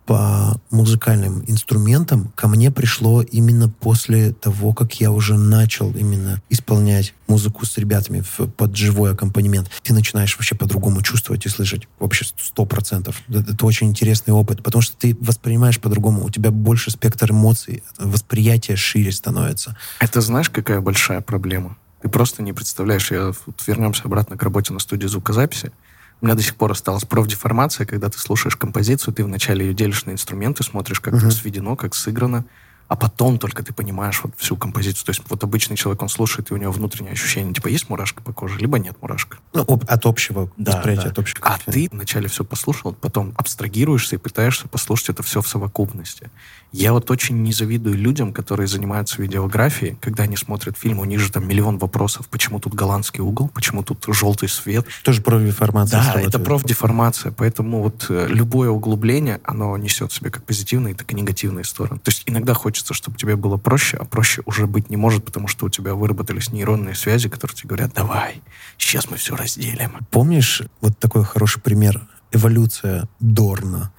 по 0.07 0.61
музыкальным 0.71 1.43
инструментам 1.49 2.33
ко 2.37 2.47
мне 2.47 2.71
пришло 2.71 3.23
именно 3.23 3.69
после 3.69 4.33
того, 4.33 4.73
как 4.73 5.01
я 5.01 5.11
уже 5.11 5.37
начал 5.37 5.91
именно 5.91 6.41
исполнять 6.49 7.13
музыку 7.27 7.67
с 7.67 7.77
ребятами 7.77 8.23
в, 8.23 8.47
под 8.47 8.77
живой 8.77 9.13
аккомпанемент. 9.13 9.69
Ты 9.83 9.93
начинаешь 9.93 10.37
вообще 10.37 10.55
по-другому 10.55 11.03
чувствовать 11.03 11.45
и 11.45 11.49
слышать 11.49 11.89
вообще 11.99 12.25
сто 12.25 12.65
процентов. 12.65 13.21
Это, 13.29 13.67
очень 13.67 13.89
интересный 13.89 14.33
опыт, 14.33 14.63
потому 14.63 14.81
что 14.81 14.97
ты 14.97 15.17
воспринимаешь 15.21 15.81
по-другому, 15.81 16.25
у 16.25 16.31
тебя 16.31 16.53
больше 16.53 16.93
спектр 16.93 17.33
эмоций, 17.33 17.83
восприятие 17.99 18.77
шире 18.77 19.11
становится. 19.11 19.77
Это 19.99 20.21
знаешь, 20.21 20.51
какая 20.51 20.81
большая 20.81 21.21
проблема? 21.21 21.77
Ты 22.03 22.09
просто 22.09 22.43
не 22.43 22.53
представляешь, 22.53 23.11
я 23.11 23.33
вот 23.47 23.67
вернемся 23.67 24.03
обратно 24.05 24.37
к 24.37 24.43
работе 24.45 24.73
на 24.73 24.79
студии 24.79 25.09
звукозаписи. 25.09 25.73
У 26.21 26.27
меня 26.27 26.35
до 26.35 26.43
сих 26.43 26.57
пор 26.57 26.73
осталась 26.73 27.05
профдеформация, 27.05 27.87
когда 27.87 28.09
ты 28.09 28.19
слушаешь 28.19 28.57
композицию, 28.57 29.13
ты 29.13 29.25
вначале 29.25 29.67
ее 29.67 29.75
делишь 29.75 30.07
на 30.07 30.13
инструменты, 30.13 30.65
смотришь, 30.65 31.01
как 31.01 31.15
uh-huh. 31.15 31.31
сведено, 31.31 31.77
как 31.77 31.95
сыграно, 31.95 32.45
а 32.89 32.97
потом 32.97 33.39
только 33.39 33.63
ты 33.63 33.73
понимаешь 33.73 34.21
вот 34.23 34.33
всю 34.37 34.57
композицию. 34.57 35.05
То 35.05 35.11
есть 35.11 35.23
вот 35.29 35.43
обычный 35.43 35.77
человек, 35.77 36.03
он 36.03 36.09
слушает, 36.09 36.51
и 36.51 36.55
у 36.55 36.57
него 36.57 36.73
внутреннее 36.73 37.13
ощущение, 37.13 37.53
типа, 37.53 37.69
есть 37.69 37.89
мурашка 37.89 38.23
по 38.23 38.33
коже, 38.33 38.59
либо 38.59 38.79
нет 38.79 38.97
мурашка. 39.03 39.39
Ну, 39.53 39.65
об, 39.67 39.85
от 39.89 40.07
общего 40.07 40.51
да, 40.57 40.73
восприятия, 40.73 41.05
да. 41.05 41.11
от 41.11 41.19
общего. 41.19 41.41
А 41.43 41.59
ты 41.59 41.89
вначале 41.91 42.29
все 42.29 42.45
послушал, 42.45 42.93
потом 42.93 43.35
абстрагируешься 43.37 44.17
и 44.17 44.19
пытаешься 44.19 44.69
послушать 44.69 45.11
это 45.11 45.23
все 45.23 45.43
в 45.43 45.49
совокупности. 45.49 46.31
Я 46.73 46.93
вот 46.93 47.11
очень 47.11 47.43
не 47.43 47.53
завидую 47.53 47.97
людям, 47.97 48.33
которые 48.33 48.67
занимаются 48.67 49.23
видеографией, 49.23 49.97
когда 50.01 50.25
они 50.25 50.37
смотрят 50.37 50.77
фильм, 50.77 50.99
у 50.99 51.05
них 51.05 51.21
же 51.21 51.31
там 51.31 51.49
миллион 51.49 51.79
вопросов, 51.79 52.29
почему 52.29 52.61
тут 52.61 52.75
голландский 52.75 53.21
угол, 53.21 53.49
почему 53.49 53.83
тут 53.83 54.05
желтый 54.09 54.49
свет. 54.49 54.87
Тоже 55.05 55.23
профдеформация. 55.23 56.03
Да, 56.03 56.21
это 56.21 56.39
профдеформация, 56.39 57.33
поэтому 57.33 57.83
вот 57.83 58.07
э, 58.09 58.27
любое 58.29 58.71
углубление, 58.71 59.41
оно 59.45 59.77
несет 59.77 60.13
в 60.13 60.15
себе 60.15 60.31
как 60.31 60.45
позитивные, 60.45 60.95
так 60.95 61.11
и 61.13 61.15
негативные 61.15 61.65
стороны. 61.65 62.01
То 62.01 62.11
есть 62.11 62.25
иногда 62.27 62.53
хочется, 62.55 62.95
чтобы 62.95 63.17
тебе 63.17 63.37
было 63.37 63.57
проще, 63.57 63.97
а 63.97 64.05
проще 64.05 64.43
уже 64.45 64.67
быть 64.67 64.91
не 64.91 64.97
может, 64.97 65.25
потому 65.25 65.49
что 65.49 65.67
у 65.67 65.71
тебя 65.71 65.95
выработались 65.95 66.53
нейронные 66.53 66.95
связи, 66.95 67.29
которые 67.29 67.57
тебе 67.57 67.69
говорят, 67.69 67.93
давай, 67.95 68.43
сейчас 68.77 69.11
мы 69.11 69.17
все 69.17 69.37
разделим. 69.37 69.99
Помнишь 70.11 70.63
вот 70.81 70.99
такой 70.99 71.25
хороший 71.25 71.61
пример? 71.61 72.07
Эволюция 72.33 73.09
Дорна 73.21 73.93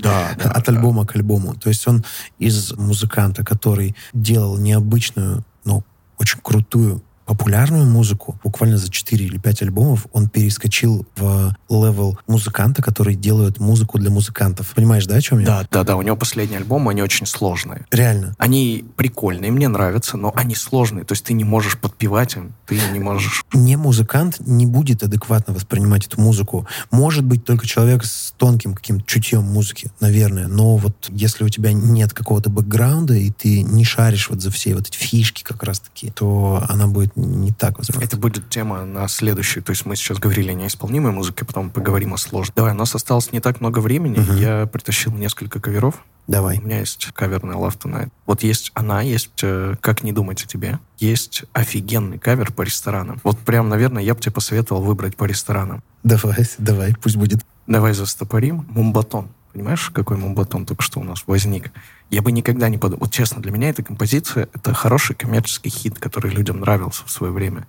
да, 0.00 0.34
да, 0.38 0.50
от 0.50 0.68
альбома 0.68 1.06
к 1.06 1.16
альбому. 1.16 1.54
То 1.54 1.68
есть 1.68 1.86
он 1.86 2.04
из 2.38 2.72
музыканта, 2.72 3.44
который 3.44 3.94
делал 4.12 4.58
необычную, 4.58 5.44
но 5.64 5.84
очень 6.18 6.40
крутую 6.40 7.02
популярную 7.24 7.86
музыку, 7.86 8.38
буквально 8.44 8.78
за 8.78 8.90
4 8.90 9.24
или 9.24 9.38
5 9.38 9.62
альбомов 9.62 10.06
он 10.12 10.28
перескочил 10.28 11.06
в 11.16 11.54
level 11.68 12.18
музыканта, 12.26 12.82
который 12.82 13.14
делает 13.14 13.58
музыку 13.58 13.98
для 13.98 14.10
музыкантов. 14.10 14.72
Понимаешь, 14.74 15.06
да, 15.06 15.16
о 15.16 15.20
чем 15.20 15.38
я? 15.38 15.46
Да, 15.46 15.68
да, 15.70 15.84
да. 15.84 15.96
У 15.96 16.02
него 16.02 16.16
последний 16.16 16.56
альбом, 16.56 16.88
они 16.88 17.02
очень 17.02 17.26
сложные. 17.26 17.86
Реально. 17.90 18.34
Они 18.38 18.84
прикольные, 18.96 19.50
мне 19.50 19.68
нравятся, 19.68 20.16
но 20.16 20.32
они 20.34 20.54
сложные. 20.54 21.04
То 21.04 21.12
есть 21.12 21.24
ты 21.24 21.32
не 21.32 21.44
можешь 21.44 21.78
подпевать 21.78 22.36
им, 22.36 22.54
ты 22.66 22.78
не 22.92 22.98
можешь... 22.98 23.44
Не 23.52 23.76
музыкант 23.76 24.36
не 24.40 24.66
будет 24.66 25.02
адекватно 25.02 25.54
воспринимать 25.54 26.06
эту 26.06 26.20
музыку. 26.20 26.66
Может 26.90 27.24
быть 27.24 27.44
только 27.44 27.66
человек 27.66 28.04
с 28.04 28.34
тонким 28.36 28.74
каким-то 28.74 29.04
чутьем 29.06 29.44
музыки, 29.44 29.90
наверное. 30.00 30.46
Но 30.46 30.76
вот 30.76 31.08
если 31.08 31.44
у 31.44 31.48
тебя 31.48 31.72
нет 31.72 32.12
какого-то 32.12 32.50
бэкграунда, 32.50 33.14
и 33.14 33.30
ты 33.30 33.62
не 33.62 33.84
шаришь 33.84 34.28
вот 34.30 34.42
за 34.42 34.50
все 34.50 34.74
вот 34.74 34.88
эти 34.88 34.96
фишки 34.96 35.42
как 35.42 35.62
раз-таки, 35.62 36.10
то 36.10 36.64
она 36.68 36.86
будет 36.86 37.13
не 37.16 37.52
так 37.52 37.78
возможно. 37.78 38.04
Это 38.04 38.16
будет 38.16 38.48
тема 38.48 38.84
на 38.84 39.08
следующую. 39.08 39.62
То 39.62 39.70
есть 39.70 39.86
мы 39.86 39.96
сейчас 39.96 40.18
говорили 40.18 40.50
о 40.50 40.54
неисполнимой 40.54 41.12
музыке, 41.12 41.44
потом 41.44 41.70
поговорим 41.70 42.14
о 42.14 42.16
сложной. 42.18 42.52
Давай, 42.56 42.72
у 42.72 42.76
нас 42.76 42.94
осталось 42.94 43.32
не 43.32 43.40
так 43.40 43.60
много 43.60 43.78
времени. 43.78 44.18
Угу. 44.18 44.32
Я 44.32 44.66
притащил 44.66 45.12
несколько 45.12 45.60
каверов. 45.60 46.02
Давай. 46.26 46.58
У 46.58 46.62
меня 46.62 46.80
есть 46.80 47.06
каверная 47.12 47.56
Love 47.56 47.78
Tonight. 47.78 48.08
Вот 48.26 48.42
есть 48.42 48.72
она, 48.74 49.02
есть 49.02 49.40
э, 49.42 49.74
«Как 49.80 50.02
не 50.02 50.12
думать 50.12 50.42
о 50.42 50.46
тебе». 50.46 50.78
Есть 50.98 51.44
офигенный 51.52 52.18
кавер 52.18 52.52
по 52.52 52.62
ресторанам. 52.62 53.20
Вот 53.24 53.38
прям, 53.38 53.68
наверное, 53.68 54.02
я 54.02 54.14
бы 54.14 54.20
тебе 54.20 54.32
посоветовал 54.32 54.82
выбрать 54.82 55.16
по 55.16 55.24
ресторанам. 55.24 55.82
Давай, 56.02 56.46
давай, 56.58 56.94
пусть 57.00 57.16
будет. 57.16 57.44
Давай 57.66 57.92
застопорим. 57.92 58.66
Мумбатон. 58.70 59.28
Понимаешь, 59.54 59.88
какой 59.94 60.16
мумбатон 60.16 60.66
только 60.66 60.82
что 60.82 60.98
у 60.98 61.04
нас 61.04 61.22
возник? 61.28 61.70
Я 62.10 62.22
бы 62.22 62.32
никогда 62.32 62.68
не 62.68 62.76
подумал. 62.76 63.04
Вот 63.04 63.12
честно, 63.12 63.40
для 63.40 63.52
меня 63.52 63.68
эта 63.68 63.84
композиция— 63.84 64.48
это 64.52 64.74
хороший 64.74 65.14
коммерческий 65.14 65.70
хит, 65.70 65.96
который 66.00 66.32
людям 66.32 66.58
нравился 66.58 67.04
в 67.06 67.10
свое 67.10 67.32
время. 67.32 67.68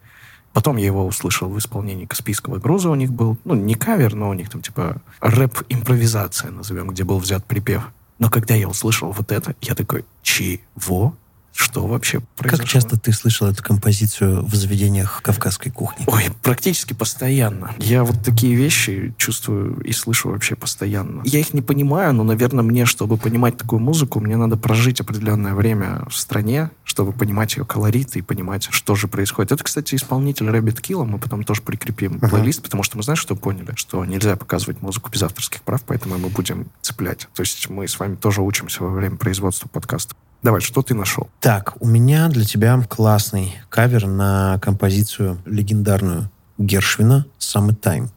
Потом 0.51 0.77
я 0.77 0.87
его 0.87 1.05
услышал 1.05 1.47
в 1.47 1.59
исполнении 1.59 2.07
Каспийского 2.07 2.57
груза 2.57 2.89
у 2.89 2.95
них 2.95 3.13
был. 3.13 3.37
Ну, 3.45 3.53
не 3.53 3.75
кавер, 3.75 4.15
но 4.15 4.29
у 4.29 4.33
них 4.33 4.49
там 4.49 4.63
типа 4.63 4.99
рэп-импровизация, 5.19 6.49
назовем, 6.49 6.89
где 6.89 7.03
был 7.03 7.19
взят 7.19 7.45
припев. 7.45 7.91
Но 8.17 8.31
когда 8.31 8.55
я 8.55 8.67
услышал 8.67 9.11
вот 9.11 9.31
это, 9.31 9.53
я 9.61 9.75
такой, 9.75 10.05
чего? 10.23 11.15
Что 11.55 11.87
вообще 11.87 12.19
произошло? 12.35 12.63
Как 12.63 12.69
часто 12.69 12.99
ты 12.99 13.13
слышал 13.13 13.47
эту 13.47 13.63
композицию 13.63 14.45
в 14.45 14.53
заведениях 14.53 15.21
кавказской 15.23 15.69
кухни? 15.69 16.03
Ой, 16.07 16.25
практически 16.43 16.91
постоянно. 16.91 17.73
Я 17.79 18.03
вот 18.03 18.21
такие 18.25 18.55
вещи 18.55 19.13
чувствую 19.17 19.79
и 19.79 19.93
слышу 19.93 20.29
вообще 20.29 20.57
постоянно. 20.57 21.21
Я 21.23 21.39
их 21.39 21.53
не 21.53 21.61
понимаю, 21.61 22.13
но, 22.13 22.23
наверное, 22.23 22.61
мне, 22.61 22.85
чтобы 22.85 23.15
понимать 23.15 23.57
такую 23.57 23.79
музыку, 23.79 24.19
мне 24.19 24.35
надо 24.35 24.57
прожить 24.57 24.99
определенное 24.99 25.53
время 25.53 26.05
в 26.09 26.17
стране, 26.17 26.71
чтобы 26.83 27.13
понимать 27.13 27.55
ее 27.55 27.63
колорит 27.63 28.17
и 28.17 28.21
понимать, 28.21 28.67
что 28.69 28.95
же 28.95 29.07
происходит. 29.07 29.53
Это, 29.53 29.63
кстати, 29.63 29.95
исполнитель 29.95 30.47
Rabbit 30.47 30.81
Kill, 30.81 31.05
мы 31.05 31.19
потом 31.19 31.45
тоже 31.45 31.61
прикрепим 31.61 32.17
uh-huh. 32.17 32.29
плейлист, 32.29 32.63
потому 32.63 32.83
что 32.83 32.97
мы, 32.97 33.03
знаешь, 33.03 33.19
что 33.19 33.37
поняли? 33.37 33.71
Что 33.75 34.03
нельзя 34.03 34.35
показывать 34.35 34.81
музыку 34.81 35.09
без 35.09 35.23
авторских 35.23 35.61
прав, 35.61 35.81
поэтому 35.87 36.17
мы 36.17 36.27
будем 36.27 36.67
цеплять. 36.81 37.29
То 37.33 37.43
есть 37.43 37.69
мы 37.69 37.87
с 37.87 37.97
вами 37.97 38.15
тоже 38.15 38.41
учимся 38.41 38.83
во 38.83 38.89
время 38.89 39.15
производства 39.15 39.69
подкаста. 39.69 40.15
Давай, 40.45 40.61
что 40.61 40.83
ты 40.83 40.93
нашел? 40.93 41.27
Так, 41.39 41.73
у 41.79 41.87
меня 41.87 42.27
для 42.27 42.45
тебя 42.45 42.79
классный 42.87 43.55
кавер 43.67 44.05
на 44.05 44.59
композицию 44.61 45.41
легендарную 45.47 46.29
Гершвина 46.59 47.25
«Summertime». 47.39 48.09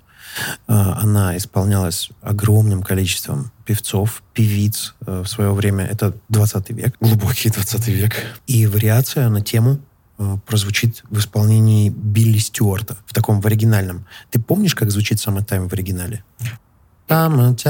А, 0.67 0.99
она 1.01 1.39
исполнялась 1.39 2.11
огромным 2.21 2.83
количеством 2.83 3.51
певцов, 3.65 4.23
певиц 4.35 4.95
э, 5.07 5.23
в 5.23 5.27
свое 5.27 5.55
время. 5.55 5.87
Это 5.87 6.13
20 6.29 6.69
век, 6.73 6.97
глубокий 7.01 7.49
20 7.49 7.89
век. 7.89 8.13
И 8.47 8.67
вариация 8.67 9.31
на 9.31 9.41
тему 9.41 9.79
э, 10.19 10.37
прозвучит 10.47 11.05
в 11.09 11.21
исполнении 11.21 11.89
Билли 11.89 12.37
Стюарта, 12.37 12.99
в 13.07 13.15
таком 13.15 13.41
в 13.41 13.47
оригинальном. 13.47 14.05
Ты 14.31 14.39
помнишь, 14.39 14.75
как 14.75 14.91
звучит 14.91 15.17
«Summertime» 15.17 15.67
в 15.67 15.73
оригинале? 15.73 16.23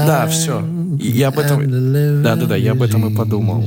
Да, 0.05 0.27
все. 0.27 0.67
Я 0.99 1.29
об 1.29 1.39
этом... 1.39 1.61
Да-да-да, 2.21 2.57
я 2.57 2.73
об 2.73 2.81
этом 2.81 3.07
и 3.07 3.15
подумал. 3.15 3.65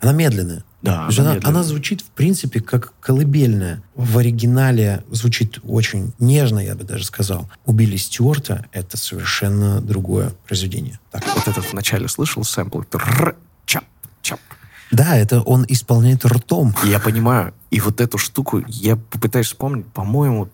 Она 0.00 0.12
медленная. 0.12 0.64
Да, 0.80 1.08
она, 1.08 1.32
она, 1.32 1.40
она 1.42 1.62
звучит, 1.64 2.02
в 2.02 2.10
принципе, 2.10 2.60
как 2.60 2.92
колыбельная. 3.00 3.82
В 3.96 4.18
оригинале 4.18 5.02
звучит 5.10 5.58
очень 5.64 6.12
нежно, 6.20 6.60
я 6.60 6.76
бы 6.76 6.84
даже 6.84 7.04
сказал. 7.04 7.50
У 7.66 7.72
Билли 7.72 7.96
Стюарта 7.96 8.64
это 8.72 8.96
совершенно 8.96 9.80
другое 9.80 10.32
произведение. 10.46 11.00
Так. 11.10 11.24
Вот 11.34 11.48
этот 11.48 11.72
вначале 11.72 12.06
слышал 12.06 12.44
сэмпл? 12.44 12.82
Чап, 13.66 13.84
чап. 14.22 14.40
Да, 14.92 15.16
это 15.16 15.40
он 15.40 15.64
исполняет 15.68 16.24
ртом. 16.24 16.74
Я 16.84 17.00
понимаю. 17.00 17.54
И 17.70 17.80
вот 17.80 18.00
эту 18.00 18.16
штуку 18.16 18.62
я 18.68 18.96
попытаюсь 18.96 19.48
вспомнить. 19.48 19.86
По-моему, 19.86 20.48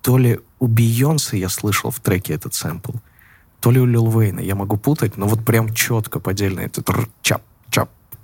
то 0.00 0.16
ли 0.16 0.40
у 0.58 0.66
Бейонса 0.66 1.36
я 1.36 1.48
слышал 1.48 1.90
в 1.90 2.00
треке 2.00 2.34
этот 2.34 2.54
сэмпл, 2.54 2.92
то 3.60 3.70
ли 3.70 3.80
у 3.80 3.86
Лил 3.86 4.08
Вейна. 4.10 4.40
Я 4.40 4.54
могу 4.54 4.76
путать, 4.76 5.16
но 5.16 5.26
вот 5.26 5.44
прям 5.44 5.72
четко 5.72 6.20
поддельно 6.20 6.60
этот 6.60 6.88
чап, 7.22 7.42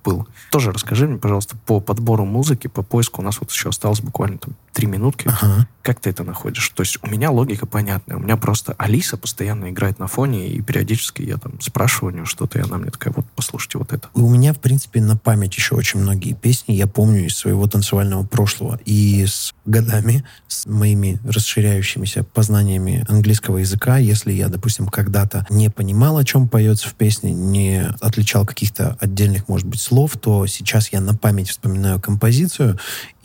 был. 0.04 0.26
Тоже 0.50 0.72
расскажи 0.72 1.06
мне, 1.06 1.18
пожалуйста, 1.18 1.56
по 1.66 1.80
подбору 1.80 2.24
музыки, 2.24 2.68
по 2.68 2.82
поиску. 2.82 3.20
У 3.20 3.24
нас 3.24 3.40
вот 3.40 3.50
еще 3.50 3.68
осталось 3.68 4.00
буквально 4.00 4.38
там 4.38 4.54
три 4.72 4.86
минутки. 4.86 5.28
Ага. 5.28 5.66
Как 5.82 6.00
ты 6.00 6.10
это 6.10 6.22
находишь? 6.22 6.68
То 6.70 6.82
есть 6.82 6.98
у 7.02 7.06
меня 7.06 7.30
логика 7.30 7.64
понятная. 7.64 8.16
У 8.18 8.20
меня 8.20 8.36
просто 8.36 8.74
Алиса 8.76 9.16
постоянно 9.16 9.70
играет 9.70 9.98
на 9.98 10.06
фоне, 10.06 10.48
и 10.48 10.60
периодически 10.60 11.22
я 11.22 11.38
там 11.38 11.58
спрашиваю 11.60 12.12
у 12.12 12.16
нее 12.16 12.26
что-то, 12.26 12.58
и 12.58 12.62
она 12.62 12.76
мне 12.76 12.90
такая, 12.90 13.14
вот, 13.14 13.24
послушайте 13.34 13.78
вот 13.78 13.92
это. 13.92 14.08
У 14.12 14.28
меня, 14.28 14.52
в 14.52 14.58
принципе, 14.58 15.00
на 15.00 15.16
память 15.16 15.56
еще 15.56 15.74
очень 15.76 16.00
многие 16.00 16.34
песни. 16.34 16.74
Я 16.74 16.86
помню 16.86 17.26
из 17.26 17.36
своего 17.36 17.66
танцевального 17.66 18.24
прошлого. 18.24 18.78
И 18.84 19.24
с 19.24 19.54
годами, 19.64 20.24
с 20.46 20.66
моими 20.66 21.20
расширяющимися 21.24 22.22
познаниями 22.22 23.04
английского 23.08 23.58
языка, 23.58 23.96
если 23.96 24.32
я, 24.32 24.48
допустим, 24.48 24.88
когда-то 24.88 25.46
не 25.48 25.70
понимал, 25.70 26.18
о 26.18 26.24
чем 26.24 26.48
поется 26.48 26.88
в 26.88 26.94
песне, 26.94 27.32
не 27.32 27.88
отличал 28.00 28.44
каких-то 28.44 28.98
отдельных, 29.00 29.48
может 29.48 29.66
быть, 29.66 29.80
слов, 29.80 30.16
то 30.20 30.46
сейчас 30.46 30.92
я 30.92 31.00
на 31.00 31.14
память 31.14 31.48
вспоминаю 31.48 32.00
композицию, 32.00 32.78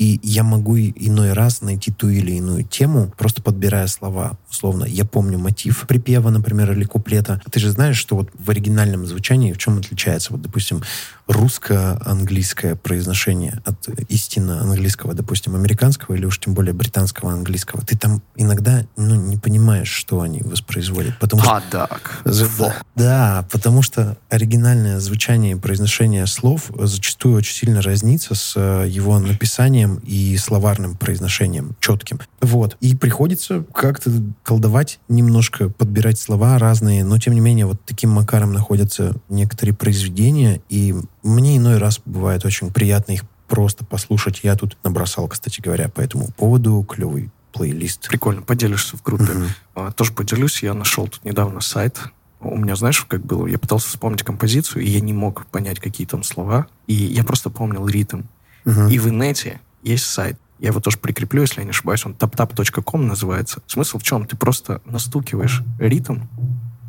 и 0.03 0.19
я 0.21 0.43
могу 0.43 0.77
иной 0.77 1.31
раз 1.31 1.61
найти 1.61 1.89
ту 1.89 2.09
или 2.09 2.31
иную 2.31 2.65
тему, 2.65 3.13
просто 3.17 3.41
подбирая 3.41 3.87
слова. 3.87 4.37
Условно, 4.51 4.83
я 4.83 5.05
помню 5.05 5.39
мотив 5.39 5.85
припева, 5.87 6.29
например, 6.29 6.73
или 6.73 6.83
куплета. 6.83 7.41
Ты 7.49 7.61
же 7.61 7.71
знаешь, 7.71 7.95
что 7.95 8.17
вот 8.17 8.29
в 8.37 8.49
оригинальном 8.49 9.05
звучании 9.05 9.53
в 9.53 9.57
чем 9.57 9.77
отличается? 9.77 10.33
Вот, 10.33 10.41
допустим, 10.41 10.81
русско-английское 11.27 12.75
произношение 12.75 13.61
от 13.65 13.87
истинно 14.09 14.61
английского, 14.61 15.13
допустим, 15.13 15.55
американского 15.55 16.15
или 16.15 16.25
уж 16.25 16.39
тем 16.39 16.53
более 16.53 16.73
британского 16.73 17.31
английского. 17.31 17.83
Ты 17.85 17.97
там 17.97 18.21
иногда 18.35 18.85
ну, 18.97 19.15
не 19.15 19.37
понимаешь, 19.37 19.89
что 19.89 20.21
они 20.21 20.41
воспроизводят. 20.41 21.17
Потому 21.19 21.43
Падак. 21.43 22.21
Да, 22.25 22.75
да, 22.95 23.47
потому 23.51 23.81
что 23.81 24.17
оригинальное 24.29 24.99
звучание 24.99 25.53
и 25.53 25.55
произношение 25.55 26.27
слов 26.27 26.71
зачастую 26.77 27.35
очень 27.35 27.55
сильно 27.55 27.81
разнится 27.81 28.35
с 28.35 28.53
э, 28.55 28.85
его 28.87 29.17
написанием 29.19 30.01
и 30.03 30.37
словарным 30.37 30.95
произношением 30.95 31.75
четким. 31.79 32.19
Вот. 32.41 32.77
И 32.81 32.95
приходится 32.95 33.63
как-то 33.73 34.11
колдовать, 34.43 34.99
немножко 35.07 35.69
подбирать 35.69 36.19
слова 36.19 36.57
разные, 36.57 37.03
но 37.03 37.17
тем 37.17 37.33
не 37.33 37.39
менее 37.39 37.65
вот 37.65 37.83
таким 37.85 38.09
макаром 38.09 38.53
находятся 38.53 39.15
некоторые 39.29 39.73
произведения, 39.73 40.61
и 40.69 40.95
мне 41.23 41.57
иной 41.57 41.77
раз 41.77 42.01
бывает 42.05 42.45
очень 42.45 42.71
приятно 42.71 43.13
их 43.13 43.23
просто 43.47 43.85
послушать. 43.85 44.41
Я 44.43 44.55
тут 44.55 44.77
набросал, 44.83 45.27
кстати 45.27 45.61
говоря, 45.61 45.89
по 45.89 46.01
этому 46.01 46.29
поводу 46.31 46.83
клевый 46.83 47.31
плейлист. 47.53 48.07
Прикольно, 48.09 48.41
поделишься 48.41 48.97
в 48.97 49.03
группе. 49.03 49.25
Uh-huh. 49.25 49.47
А, 49.75 49.91
тоже 49.91 50.11
поделюсь, 50.11 50.63
я 50.63 50.73
нашел 50.73 51.07
тут 51.07 51.23
недавно 51.23 51.61
сайт. 51.61 51.99
У 52.41 52.57
меня, 52.57 52.75
знаешь, 52.75 52.99
как 53.01 53.25
было? 53.25 53.47
Я 53.47 53.57
пытался 53.57 53.87
вспомнить 53.87 54.23
композицию, 54.23 54.83
и 54.83 54.89
я 54.89 54.99
не 54.99 55.13
мог 55.13 55.45
понять, 55.45 55.79
какие 55.79 56.05
там 56.05 56.23
слова. 56.23 56.67
И 56.87 56.93
я 56.93 57.23
просто 57.23 57.49
помнил 57.49 57.87
ритм. 57.87 58.23
Uh-huh. 58.65 58.91
И 58.91 58.99
в 58.99 59.07
инете 59.07 59.61
есть 59.81 60.05
сайт. 60.05 60.37
Я 60.59 60.69
его 60.69 60.79
тоже 60.79 60.97
прикреплю, 60.97 61.41
если 61.41 61.59
я 61.59 61.63
не 61.65 61.71
ошибаюсь. 61.71 62.05
Он 62.05 62.13
taptap.com 62.13 63.07
называется. 63.07 63.61
Смысл 63.67 63.99
в 63.99 64.03
чем? 64.03 64.25
Ты 64.25 64.35
просто 64.35 64.81
настукиваешь 64.85 65.61
ритм, 65.77 66.21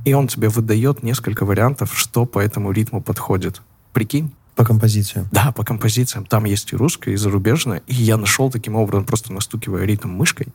и 0.05 0.13
он 0.13 0.29
тебе 0.29 0.49
выдает 0.49 1.03
несколько 1.03 1.45
вариантов, 1.45 1.93
что 1.95 2.25
по 2.25 2.39
этому 2.39 2.71
ритму 2.73 3.03
подходит. 3.03 3.63
Прикинь? 3.95 4.33
По 4.57 4.65
композициям? 4.65 5.29
Да, 5.33 5.53
по 5.53 5.65
композициям. 5.65 6.27
Там 6.27 6.45
есть 6.45 6.73
и 6.73 6.77
русская, 6.77 7.13
и 7.13 7.17
зарубежная. 7.17 7.83
И 7.87 7.95
я 7.95 8.17
нашел 8.17 8.51
таким 8.51 8.77
образом, 8.77 9.05
просто 9.05 9.33
настукивая 9.33 9.85
ритм 9.85 10.11
мышкой, 10.11 10.49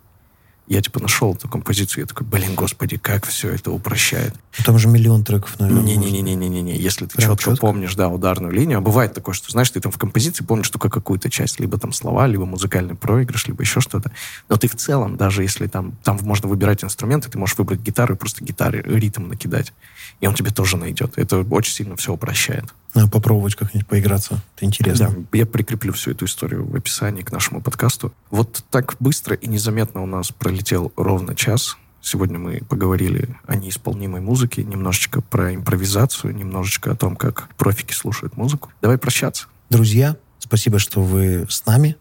я 0.70 0.84
типа 0.84 1.00
нашел 1.00 1.34
эту 1.34 1.50
композицию, 1.50 2.04
я 2.04 2.06
такой, 2.06 2.28
блин, 2.28 2.54
господи, 2.54 2.98
как 2.98 3.26
все 3.26 3.50
это 3.50 3.72
упрощает. 3.72 4.36
Ну, 4.60 4.64
там 4.64 4.78
же 4.78 4.88
миллион 4.88 5.24
треков, 5.24 5.60
наверное. 5.60 5.82
Не-не-не-не-не-не. 5.82 6.78
Если 6.78 7.08
ты 7.08 7.18
Прям 7.18 7.32
четко, 7.32 7.52
четко 7.52 7.62
помнишь, 7.62 7.96
да, 7.96 8.08
ударную 8.08 8.54
линию, 8.54 8.78
а 8.78 8.82
бывает 8.82 9.16
такое, 9.16 9.34
что, 9.34 9.50
знаешь, 9.52 9.72
ты 9.72 9.82
там 9.82 9.92
в 9.92 9.98
композиции 9.98 10.44
помнишь 10.44 10.70
только 10.70 10.90
какую-то 10.90 11.28
часть, 11.32 11.60
либо 11.60 11.80
там 11.80 11.92
слова, 11.92 12.28
либо 12.28 12.46
музыкальный 12.46 12.94
проигрыш, 12.94 13.48
либо 13.48 13.64
еще 13.64 13.82
что-то. 13.82 14.12
Но 14.48 14.58
ты 14.58 14.68
в 14.68 14.76
целом, 14.76 15.18
даже 15.18 15.42
если 15.42 15.66
там, 15.66 15.98
там 16.04 16.20
можно 16.22 16.48
выбирать 16.48 16.84
инструменты, 16.84 17.32
ты 17.32 17.40
можешь 17.40 17.58
выбрать 17.58 17.80
гитару 17.80 18.14
и 18.14 18.18
просто 18.18 18.44
гитары, 18.44 18.84
ритм 18.86 19.28
накидать. 19.28 19.74
И 20.20 20.28
он 20.28 20.36
тебе 20.36 20.52
тоже 20.52 20.78
найдет. 20.78 21.18
Это 21.18 21.40
очень 21.50 21.74
сильно 21.74 21.96
все 21.96 22.14
упрощает. 22.14 22.66
Попробовать 23.12 23.56
как-нибудь 23.56 23.88
поиграться. 23.88 24.42
Это 24.56 24.66
интересно. 24.66 25.10
Да, 25.32 25.38
я 25.38 25.46
прикреплю 25.46 25.94
всю 25.94 26.12
эту 26.12 26.26
историю 26.26 26.66
в 26.66 26.76
описании 26.76 27.22
к 27.22 27.32
нашему 27.32 27.62
подкасту. 27.62 28.12
Вот 28.32 28.64
так 28.72 28.96
быстро 29.00 29.36
и 29.36 29.48
незаметно 29.48 30.02
у 30.02 30.06
нас 30.06 30.32
пролетел 30.32 30.92
ровно 30.96 31.36
час. 31.36 31.78
Сегодня 32.02 32.40
мы 32.40 32.62
поговорили 32.68 33.38
о 33.46 33.56
неисполнимой 33.56 34.22
музыке, 34.22 34.64
немножечко 34.64 35.22
про 35.22 35.54
импровизацию, 35.54 36.36
немножечко 36.36 36.92
о 36.92 36.96
том, 36.96 37.16
как 37.16 37.50
профики 37.56 37.94
слушают 37.94 38.38
музыку. 38.38 38.72
Давай 38.82 38.98
прощаться. 38.98 39.48
Друзья, 39.70 40.16
спасибо, 40.40 40.80
что 40.80 41.02
вы 41.02 41.46
с 41.50 41.66
нами. 41.66 41.98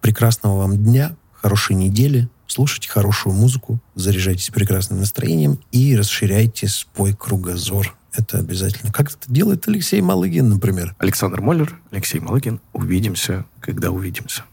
Прекрасного 0.00 0.58
вам 0.58 0.76
дня, 0.76 1.16
хорошей 1.32 1.76
недели. 1.76 2.28
Слушайте 2.54 2.90
хорошую 2.90 3.34
музыку, 3.34 3.80
заряжайтесь 3.94 4.50
прекрасным 4.50 4.98
настроением 4.98 5.58
и 5.70 5.96
расширяйте 5.96 6.68
свой 6.68 7.14
кругозор. 7.14 7.96
Это 8.12 8.36
обязательно. 8.36 8.92
Как 8.92 9.08
это 9.10 9.20
делает 9.26 9.66
Алексей 9.68 10.02
Малыгин, 10.02 10.50
например? 10.50 10.94
Александр 10.98 11.40
Моллер, 11.40 11.80
Алексей 11.90 12.20
Малыгин. 12.20 12.60
Увидимся, 12.74 13.46
когда 13.58 13.90
увидимся. 13.90 14.44